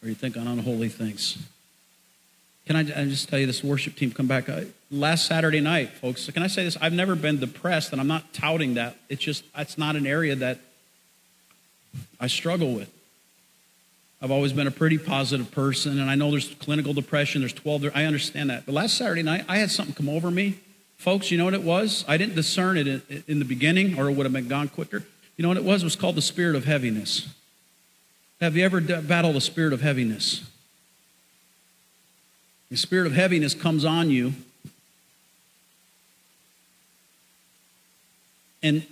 or 0.03 0.09
you 0.09 0.14
think 0.14 0.37
on 0.37 0.47
unholy 0.47 0.89
things. 0.89 1.39
Can 2.66 2.76
I, 2.76 2.80
I 2.80 3.05
just 3.05 3.28
tell 3.28 3.39
you 3.39 3.47
this 3.47 3.62
worship 3.62 3.97
team 3.97 4.11
come 4.11 4.26
back? 4.26 4.49
Uh, 4.49 4.62
last 4.91 5.26
Saturday 5.26 5.61
night, 5.61 5.91
folks, 5.91 6.30
can 6.30 6.43
I 6.43 6.47
say 6.47 6.64
this? 6.64 6.76
I've 6.80 6.93
never 6.93 7.14
been 7.14 7.39
depressed, 7.39 7.93
and 7.93 8.01
I'm 8.01 8.07
not 8.07 8.32
touting 8.32 8.74
that. 8.74 8.97
It's 9.09 9.22
just, 9.22 9.45
it's 9.57 9.76
not 9.76 9.97
an 9.97 10.07
area 10.07 10.35
that 10.37 10.61
I 12.20 12.26
struggle 12.26 12.74
with. 12.74 12.91
I've 14.22 14.30
always 14.30 14.55
been 14.55 14.66
a 14.66 14.70
pretty 14.70 14.97
positive 14.97 15.51
person, 15.51 15.99
and 16.01 16.09
I 16.09 16.14
know 16.14 16.30
there's 16.30 16.55
clinical 16.55 16.95
depression, 16.95 17.43
there's 17.43 17.53
12, 17.53 17.91
I 17.95 18.05
understand 18.05 18.49
that. 18.49 18.64
But 18.64 18.72
last 18.72 18.97
Saturday 18.97 19.22
night, 19.22 19.45
I 19.49 19.59
had 19.59 19.70
something 19.70 19.95
come 19.95 20.09
over 20.09 20.30
me. 20.30 20.59
Folks, 20.97 21.30
you 21.30 21.37
know 21.37 21.45
what 21.45 21.53
it 21.53 21.62
was? 21.62 22.05
I 22.09 22.16
didn't 22.16 22.35
discern 22.35 22.78
it 22.78 22.87
in, 22.87 23.03
in 23.28 23.39
the 23.41 23.45
beginning, 23.45 23.99
or 23.99 24.09
it 24.09 24.14
would 24.14 24.24
have 24.24 24.32
been 24.32 24.49
gone 24.49 24.68
quicker. 24.68 25.03
You 25.37 25.43
know 25.43 25.49
what 25.49 25.57
it 25.57 25.64
was? 25.64 25.82
It 25.82 25.87
was 25.87 25.97
called 25.97 26.14
the 26.14 26.22
spirit 26.22 26.55
of 26.55 26.64
heaviness. 26.64 27.28
Have 28.41 28.57
you 28.57 28.64
ever 28.64 28.80
battled 28.80 29.37
the 29.37 29.41
spirit 29.41 29.72
of 29.72 29.80
heaviness? 29.80 30.49
The 32.70 32.76
spirit 32.76 33.07
of 33.07 33.12
heaviness 33.12 33.55
comes 33.55 33.85
on 33.85 34.11
you, 34.11 34.32
and 38.62 38.87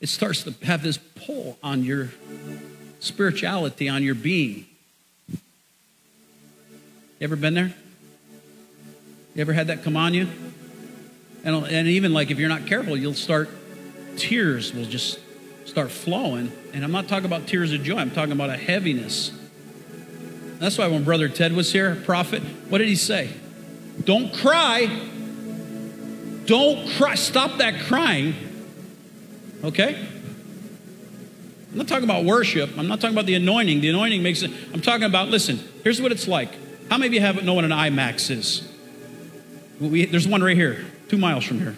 it 0.00 0.08
starts 0.08 0.44
to 0.44 0.54
have 0.64 0.82
this 0.82 0.98
pull 0.98 1.58
on 1.62 1.84
your 1.84 2.10
spirituality, 3.00 3.88
on 3.88 4.02
your 4.02 4.14
being. 4.14 4.66
You 5.30 5.38
ever 7.22 7.36
been 7.36 7.54
there? 7.54 7.74
You 9.34 9.40
ever 9.40 9.52
had 9.52 9.68
that 9.68 9.82
come 9.82 9.96
on 9.96 10.14
you? 10.14 10.28
And, 11.44 11.56
and 11.66 11.88
even 11.88 12.12
like 12.12 12.30
if 12.30 12.38
you're 12.38 12.48
not 12.48 12.66
careful, 12.66 12.96
you'll 12.96 13.14
start 13.14 13.48
tears 14.18 14.74
will 14.74 14.84
just 14.84 15.20
start 15.64 15.90
flowing. 15.90 16.52
And 16.72 16.84
I'm 16.84 16.92
not 16.92 17.08
talking 17.08 17.26
about 17.26 17.46
tears 17.46 17.72
of 17.72 17.82
joy, 17.82 17.96
I'm 17.96 18.10
talking 18.10 18.32
about 18.32 18.50
a 18.50 18.56
heaviness. 18.56 19.32
That's 20.58 20.76
why 20.76 20.88
when 20.88 21.04
Brother 21.04 21.28
Ted 21.28 21.52
was 21.52 21.72
here, 21.72 21.94
prophet, 21.94 22.42
what 22.68 22.78
did 22.78 22.88
he 22.88 22.96
say? 22.96 23.30
Don't 24.04 24.34
cry. 24.34 24.86
Don't 26.46 26.88
cry. 26.90 27.14
Stop 27.14 27.58
that 27.58 27.80
crying. 27.84 28.34
Okay? 29.62 29.94
I'm 31.70 31.78
not 31.78 31.86
talking 31.86 32.04
about 32.04 32.24
worship. 32.24 32.76
I'm 32.76 32.88
not 32.88 33.00
talking 33.00 33.14
about 33.14 33.26
the 33.26 33.34
anointing. 33.34 33.80
The 33.80 33.90
anointing 33.90 34.22
makes 34.22 34.42
it. 34.42 34.50
I'm 34.72 34.80
talking 34.80 35.04
about, 35.04 35.28
listen, 35.28 35.60
here's 35.84 36.00
what 36.00 36.10
it's 36.10 36.26
like. 36.26 36.50
How 36.90 36.96
many 36.96 37.08
of 37.08 37.14
you 37.14 37.20
have 37.20 37.42
know 37.44 37.54
what 37.54 37.64
an 37.64 37.70
IMAX 37.70 38.30
is? 38.30 38.68
We, 39.80 40.06
there's 40.06 40.26
one 40.26 40.42
right 40.42 40.56
here, 40.56 40.84
two 41.08 41.18
miles 41.18 41.44
from 41.44 41.60
here. 41.60 41.76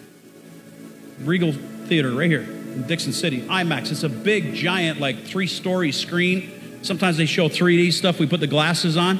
Regal 1.19 1.53
Theater 1.91 2.11
right 2.11 2.29
here 2.29 2.43
in 2.43 2.87
Dickson 2.87 3.11
City. 3.11 3.41
IMAX. 3.41 3.91
It's 3.91 4.03
a 4.03 4.07
big, 4.07 4.53
giant, 4.53 5.01
like 5.01 5.25
three 5.25 5.45
story 5.45 5.91
screen. 5.91 6.79
Sometimes 6.83 7.17
they 7.17 7.25
show 7.25 7.49
3D 7.49 7.91
stuff. 7.91 8.17
We 8.17 8.27
put 8.27 8.39
the 8.39 8.47
glasses 8.47 8.95
on. 8.95 9.19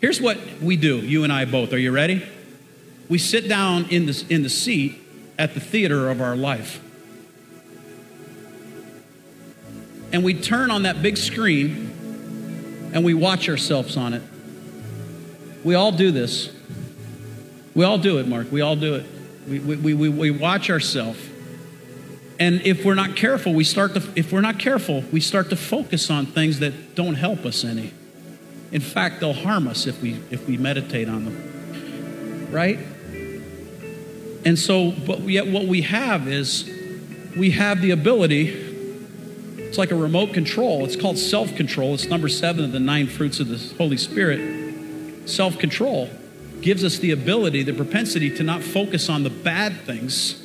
Here's 0.00 0.20
what 0.20 0.36
we 0.60 0.76
do, 0.76 0.96
you 0.96 1.22
and 1.22 1.32
I 1.32 1.44
both. 1.44 1.72
Are 1.72 1.78
you 1.78 1.92
ready? 1.92 2.26
We 3.08 3.18
sit 3.18 3.48
down 3.48 3.84
in 3.90 4.06
the, 4.06 4.24
in 4.28 4.42
the 4.42 4.48
seat 4.48 5.00
at 5.38 5.54
the 5.54 5.60
theater 5.60 6.10
of 6.10 6.20
our 6.20 6.34
life. 6.34 6.82
And 10.12 10.24
we 10.24 10.34
turn 10.34 10.72
on 10.72 10.82
that 10.82 11.00
big 11.00 11.16
screen 11.16 12.90
and 12.92 13.04
we 13.04 13.14
watch 13.14 13.48
ourselves 13.48 13.96
on 13.96 14.14
it. 14.14 14.22
We 15.62 15.76
all 15.76 15.92
do 15.92 16.10
this. 16.10 16.52
We 17.72 17.84
all 17.84 17.98
do 17.98 18.18
it, 18.18 18.26
Mark. 18.26 18.50
We 18.50 18.62
all 18.62 18.74
do 18.74 18.96
it. 18.96 19.06
We, 19.46 19.60
we, 19.60 19.94
we, 19.94 20.08
we 20.08 20.30
watch 20.32 20.70
ourselves 20.70 21.20
and 22.44 22.60
if 22.60 22.84
we're 22.84 22.94
not 22.94 23.16
careful, 23.16 23.54
we 23.54 23.64
start 23.64 23.94
to, 23.94 24.02
if 24.16 24.30
we're 24.30 24.42
not 24.42 24.58
careful, 24.58 25.02
we 25.10 25.20
start 25.20 25.48
to 25.48 25.56
focus 25.56 26.10
on 26.10 26.26
things 26.26 26.58
that 26.58 26.94
don't 26.94 27.14
help 27.14 27.46
us 27.46 27.64
any. 27.64 27.90
In 28.70 28.82
fact, 28.82 29.20
they'll 29.20 29.32
harm 29.32 29.66
us 29.66 29.86
if 29.86 30.02
we 30.02 30.20
if 30.30 30.46
we 30.46 30.58
meditate 30.58 31.08
on 31.08 31.24
them. 31.24 32.48
Right? 32.52 32.78
And 34.44 34.58
so, 34.58 34.90
but 34.90 35.20
yet 35.20 35.46
what 35.46 35.64
we 35.64 35.80
have 35.80 36.28
is 36.28 36.70
we 37.34 37.52
have 37.52 37.80
the 37.80 37.92
ability, 37.92 38.48
it's 39.56 39.78
like 39.78 39.90
a 39.90 39.96
remote 39.96 40.34
control. 40.34 40.84
It's 40.84 40.96
called 40.96 41.16
self 41.16 41.56
control. 41.56 41.94
It's 41.94 42.04
number 42.04 42.28
seven 42.28 42.62
of 42.62 42.72
the 42.72 42.80
nine 42.80 43.06
fruits 43.06 43.40
of 43.40 43.48
the 43.48 43.74
Holy 43.78 43.96
Spirit. 43.96 45.26
Self 45.26 45.58
control 45.58 46.10
gives 46.60 46.84
us 46.84 46.98
the 46.98 47.12
ability, 47.12 47.62
the 47.62 47.72
propensity 47.72 48.36
to 48.36 48.42
not 48.42 48.62
focus 48.62 49.08
on 49.08 49.22
the 49.22 49.30
bad 49.30 49.80
things. 49.86 50.43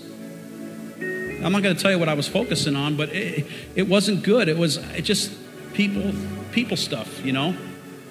I'm 1.44 1.52
not 1.52 1.64
going 1.64 1.76
to 1.76 1.82
tell 1.82 1.92
you 1.92 2.00
what 2.00 2.10
I 2.10 2.14
was 2.14 2.28
focusing 2.28 2.76
on, 2.76 2.96
but 2.96 3.10
it, 3.10 3.46
it 3.76 3.88
wasn't 3.88 4.24
good. 4.24 4.50
It 4.50 4.58
was 4.58 4.78
it 4.78 5.04
just 5.04 5.32
people 5.74 6.14
people 6.52 6.78
stuff, 6.78 7.24
you 7.26 7.32
know. 7.32 7.56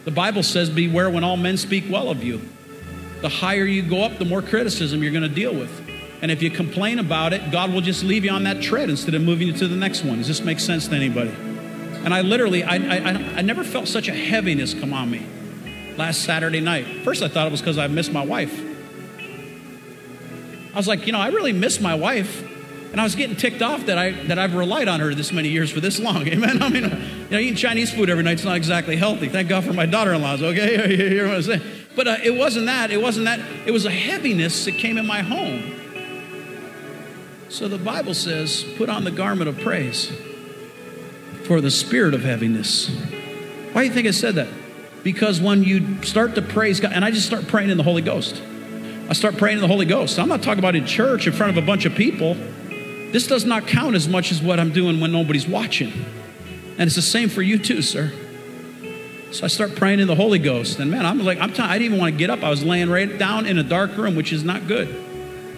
The 0.04 0.10
Bible 0.10 0.42
says, 0.42 0.70
"Beware 0.70 1.10
when 1.10 1.24
all 1.24 1.36
men 1.36 1.56
speak 1.56 1.84
well 1.90 2.08
of 2.08 2.24
you." 2.24 2.40
The 3.20 3.28
higher 3.28 3.64
you 3.64 3.82
go 3.82 4.02
up, 4.02 4.18
the 4.18 4.24
more 4.24 4.40
criticism 4.42 5.02
you're 5.02 5.12
going 5.12 5.28
to 5.28 5.28
deal 5.28 5.52
with. 5.54 5.70
And 6.22 6.30
if 6.30 6.42
you 6.42 6.50
complain 6.50 6.98
about 6.98 7.32
it, 7.32 7.50
God 7.50 7.72
will 7.72 7.80
just 7.80 8.02
leave 8.04 8.24
you 8.24 8.30
on 8.30 8.44
that 8.44 8.62
tread 8.62 8.90
instead 8.90 9.14
of 9.14 9.22
moving 9.22 9.48
you 9.48 9.52
to 9.54 9.68
the 9.68 9.76
next 9.76 10.04
one. 10.04 10.18
Does 10.18 10.28
this 10.28 10.40
make 10.40 10.60
sense 10.60 10.88
to 10.88 10.94
anybody? 10.94 11.30
And 12.04 12.14
I 12.14 12.22
literally, 12.22 12.62
I, 12.62 12.76
I, 12.76 13.10
I 13.38 13.42
never 13.42 13.64
felt 13.64 13.88
such 13.88 14.08
a 14.08 14.14
heaviness 14.14 14.72
come 14.72 14.92
on 14.92 15.10
me 15.10 15.26
last 15.96 16.22
Saturday 16.22 16.60
night. 16.60 17.04
First, 17.04 17.22
I 17.22 17.28
thought 17.28 17.46
it 17.46 17.50
was 17.50 17.60
because 17.60 17.78
I 17.78 17.88
missed 17.88 18.12
my 18.12 18.24
wife. 18.24 18.64
I 20.72 20.76
was 20.76 20.86
like, 20.86 21.06
you 21.06 21.12
know, 21.12 21.20
I 21.20 21.28
really 21.28 21.52
miss 21.52 21.80
my 21.80 21.94
wife. 21.94 22.44
And 22.92 23.00
I 23.00 23.04
was 23.04 23.14
getting 23.14 23.36
ticked 23.36 23.60
off 23.60 23.86
that, 23.86 23.98
I, 23.98 24.12
that 24.26 24.38
I've 24.38 24.54
relied 24.54 24.88
on 24.88 25.00
her 25.00 25.14
this 25.14 25.32
many 25.32 25.50
years 25.50 25.70
for 25.70 25.80
this 25.80 26.00
long. 26.00 26.26
Amen? 26.28 26.62
I 26.62 26.68
mean, 26.68 26.84
you 26.84 27.30
know, 27.30 27.38
eating 27.38 27.54
Chinese 27.54 27.92
food 27.92 28.08
every 28.08 28.24
night 28.24 28.30
night's 28.32 28.44
not 28.44 28.56
exactly 28.56 28.96
healthy. 28.96 29.28
Thank 29.28 29.48
God 29.48 29.64
for 29.64 29.72
my 29.72 29.86
daughter 29.86 30.14
in 30.14 30.22
laws, 30.22 30.42
okay? 30.42 30.88
You 30.98 31.08
hear 31.08 31.28
what 31.28 31.36
I'm 31.36 31.42
saying? 31.42 31.62
But 31.94 32.08
uh, 32.08 32.16
it 32.22 32.34
wasn't 32.34 32.66
that. 32.66 32.90
It 32.90 33.02
wasn't 33.02 33.26
that. 33.26 33.40
It 33.66 33.72
was 33.72 33.84
a 33.84 33.90
heaviness 33.90 34.64
that 34.64 34.72
came 34.72 34.96
in 34.98 35.06
my 35.06 35.20
home. 35.20 35.74
So 37.50 37.66
the 37.66 37.78
Bible 37.78 38.14
says, 38.14 38.64
put 38.76 38.88
on 38.88 39.04
the 39.04 39.10
garment 39.10 39.48
of 39.48 39.58
praise 39.58 40.12
for 41.44 41.60
the 41.60 41.70
spirit 41.70 42.14
of 42.14 42.22
heaviness. 42.22 42.88
Why 43.72 43.82
do 43.82 43.88
you 43.88 43.92
think 43.92 44.06
it 44.06 44.12
said 44.14 44.34
that? 44.36 44.48
Because 45.02 45.40
when 45.40 45.62
you 45.62 46.02
start 46.02 46.34
to 46.34 46.42
praise 46.42 46.80
God, 46.80 46.92
and 46.92 47.04
I 47.04 47.10
just 47.10 47.26
start 47.26 47.48
praying 47.48 47.70
in 47.70 47.76
the 47.76 47.82
Holy 47.82 48.02
Ghost. 48.02 48.42
I 49.08 49.14
start 49.14 49.38
praying 49.38 49.56
in 49.56 49.62
the 49.62 49.68
Holy 49.68 49.86
Ghost. 49.86 50.18
I'm 50.18 50.28
not 50.28 50.42
talking 50.42 50.58
about 50.58 50.76
in 50.76 50.84
church 50.84 51.26
in 51.26 51.32
front 51.32 51.56
of 51.56 51.62
a 51.62 51.66
bunch 51.66 51.86
of 51.86 51.94
people. 51.94 52.36
This 53.12 53.26
does 53.26 53.44
not 53.44 53.66
count 53.66 53.94
as 53.94 54.08
much 54.08 54.32
as 54.32 54.42
what 54.42 54.60
I'm 54.60 54.72
doing 54.72 55.00
when 55.00 55.12
nobody's 55.12 55.46
watching. 55.46 55.92
And 56.78 56.86
it's 56.86 56.96
the 56.96 57.02
same 57.02 57.28
for 57.28 57.42
you 57.42 57.58
too, 57.58 57.82
sir. 57.82 58.12
So 59.30 59.44
I 59.44 59.48
start 59.48 59.76
praying 59.76 60.00
in 60.00 60.06
the 60.06 60.14
Holy 60.14 60.38
Ghost. 60.38 60.78
And 60.78 60.90
man, 60.90 61.04
I'm 61.04 61.18
like, 61.18 61.38
I'm 61.38 61.52
t- 61.52 61.62
I 61.62 61.78
didn't 61.78 61.86
even 61.86 61.98
want 61.98 62.14
to 62.14 62.18
get 62.18 62.30
up. 62.30 62.42
I 62.42 62.50
was 62.50 62.64
laying 62.64 62.88
right 62.88 63.18
down 63.18 63.46
in 63.46 63.58
a 63.58 63.62
dark 63.62 63.96
room, 63.96 64.16
which 64.16 64.32
is 64.32 64.44
not 64.44 64.66
good. 64.66 64.88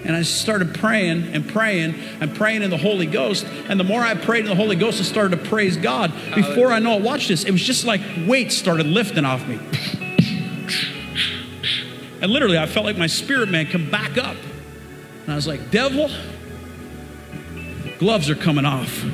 And 0.05 0.17
I 0.17 0.23
started 0.23 0.75
praying 0.75 1.25
and 1.35 1.47
praying 1.47 1.95
and 2.21 2.35
praying 2.35 2.63
in 2.63 2.71
the 2.71 2.79
Holy 2.79 3.07
Ghost. 3.07 3.47
And 3.69 3.79
the 3.79 3.85
more 3.85 4.01
I 4.01 4.15
prayed 4.15 4.45
in 4.45 4.51
the 4.51 4.57
Holy 4.57 4.77
Ghost, 4.77 5.01
I 5.01 5.05
started 5.05 5.43
to 5.43 5.49
praise 5.49 5.77
God. 5.77 6.13
Before 6.35 6.73
I 6.73 6.79
know 6.79 6.97
it, 6.97 7.03
watch 7.03 7.29
this. 7.29 7.45
It 7.45 7.51
was 7.53 7.63
just 7.63 7.85
like 7.85 8.01
weights 8.27 8.57
started 8.57 8.87
lifting 8.87 9.25
off 9.25 9.47
me. 9.47 9.61
And 12.23 12.31
literally, 12.31 12.59
I 12.59 12.67
felt 12.67 12.87
like 12.87 12.99
my 12.99 13.07
spirit 13.07 13.51
man 13.51 13.67
come 13.67 13.91
back 13.91 14.19
up. 14.19 14.37
And 15.23 15.33
I 15.33 15.37
was 15.37 15.47
like, 15.47 15.71
Devil, 15.71 16.11
gloves 18.01 18.31
are 18.31 18.35
coming 18.35 18.65
off. 18.65 19.05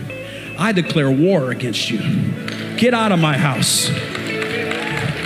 I 0.57 0.71
declare 0.71 1.11
war 1.11 1.51
against 1.51 1.91
you. 1.91 1.99
Get 2.77 2.95
out 2.95 3.11
of 3.11 3.19
my 3.19 3.37
house. 3.37 3.91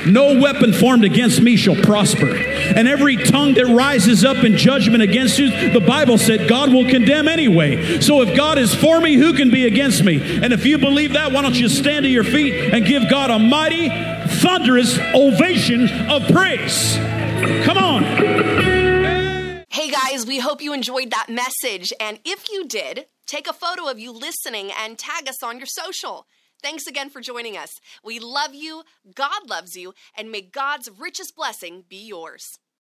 No 0.06 0.40
weapon 0.40 0.72
formed 0.72 1.04
against 1.04 1.42
me 1.42 1.56
shall 1.56 1.76
prosper. 1.76 2.34
And 2.34 2.88
every 2.88 3.18
tongue 3.18 3.52
that 3.54 3.66
rises 3.66 4.24
up 4.24 4.44
in 4.44 4.56
judgment 4.56 5.02
against 5.02 5.38
you, 5.38 5.50
the 5.72 5.80
Bible 5.86 6.16
said 6.16 6.48
God 6.48 6.72
will 6.72 6.88
condemn 6.88 7.28
anyway. 7.28 8.00
So 8.00 8.22
if 8.22 8.34
God 8.34 8.56
is 8.56 8.74
for 8.74 8.98
me, 8.98 9.16
who 9.16 9.34
can 9.34 9.50
be 9.50 9.66
against 9.66 10.04
me? 10.04 10.40
And 10.42 10.54
if 10.54 10.64
you 10.64 10.78
believe 10.78 11.12
that, 11.12 11.30
why 11.30 11.42
don't 11.42 11.54
you 11.54 11.68
stand 11.68 12.04
to 12.04 12.08
your 12.08 12.24
feet 12.24 12.72
and 12.72 12.86
give 12.86 13.10
God 13.10 13.28
a 13.28 13.38
mighty, 13.38 13.90
thunderous 14.40 14.98
ovation 15.14 15.86
of 16.08 16.26
praise? 16.28 16.96
Come 17.66 17.76
on. 17.76 18.04
Hey 19.68 19.90
guys, 19.90 20.24
we 20.26 20.38
hope 20.38 20.62
you 20.62 20.72
enjoyed 20.72 21.10
that 21.10 21.28
message. 21.28 21.92
And 22.00 22.20
if 22.24 22.50
you 22.50 22.66
did, 22.66 23.04
take 23.30 23.46
a 23.46 23.52
photo 23.52 23.88
of 23.88 24.00
you 24.00 24.10
listening 24.10 24.72
and 24.76 24.98
tag 24.98 25.28
us 25.28 25.40
on 25.42 25.58
your 25.58 25.66
social. 25.66 26.26
Thanks 26.60 26.86
again 26.86 27.10
for 27.10 27.20
joining 27.20 27.56
us. 27.56 27.70
We 28.04 28.18
love 28.18 28.54
you, 28.54 28.82
God 29.14 29.48
loves 29.48 29.76
you, 29.76 29.94
and 30.18 30.32
may 30.32 30.40
God's 30.40 30.90
richest 30.98 31.36
blessing 31.36 31.84
be 31.88 32.04
yours. 32.04 32.58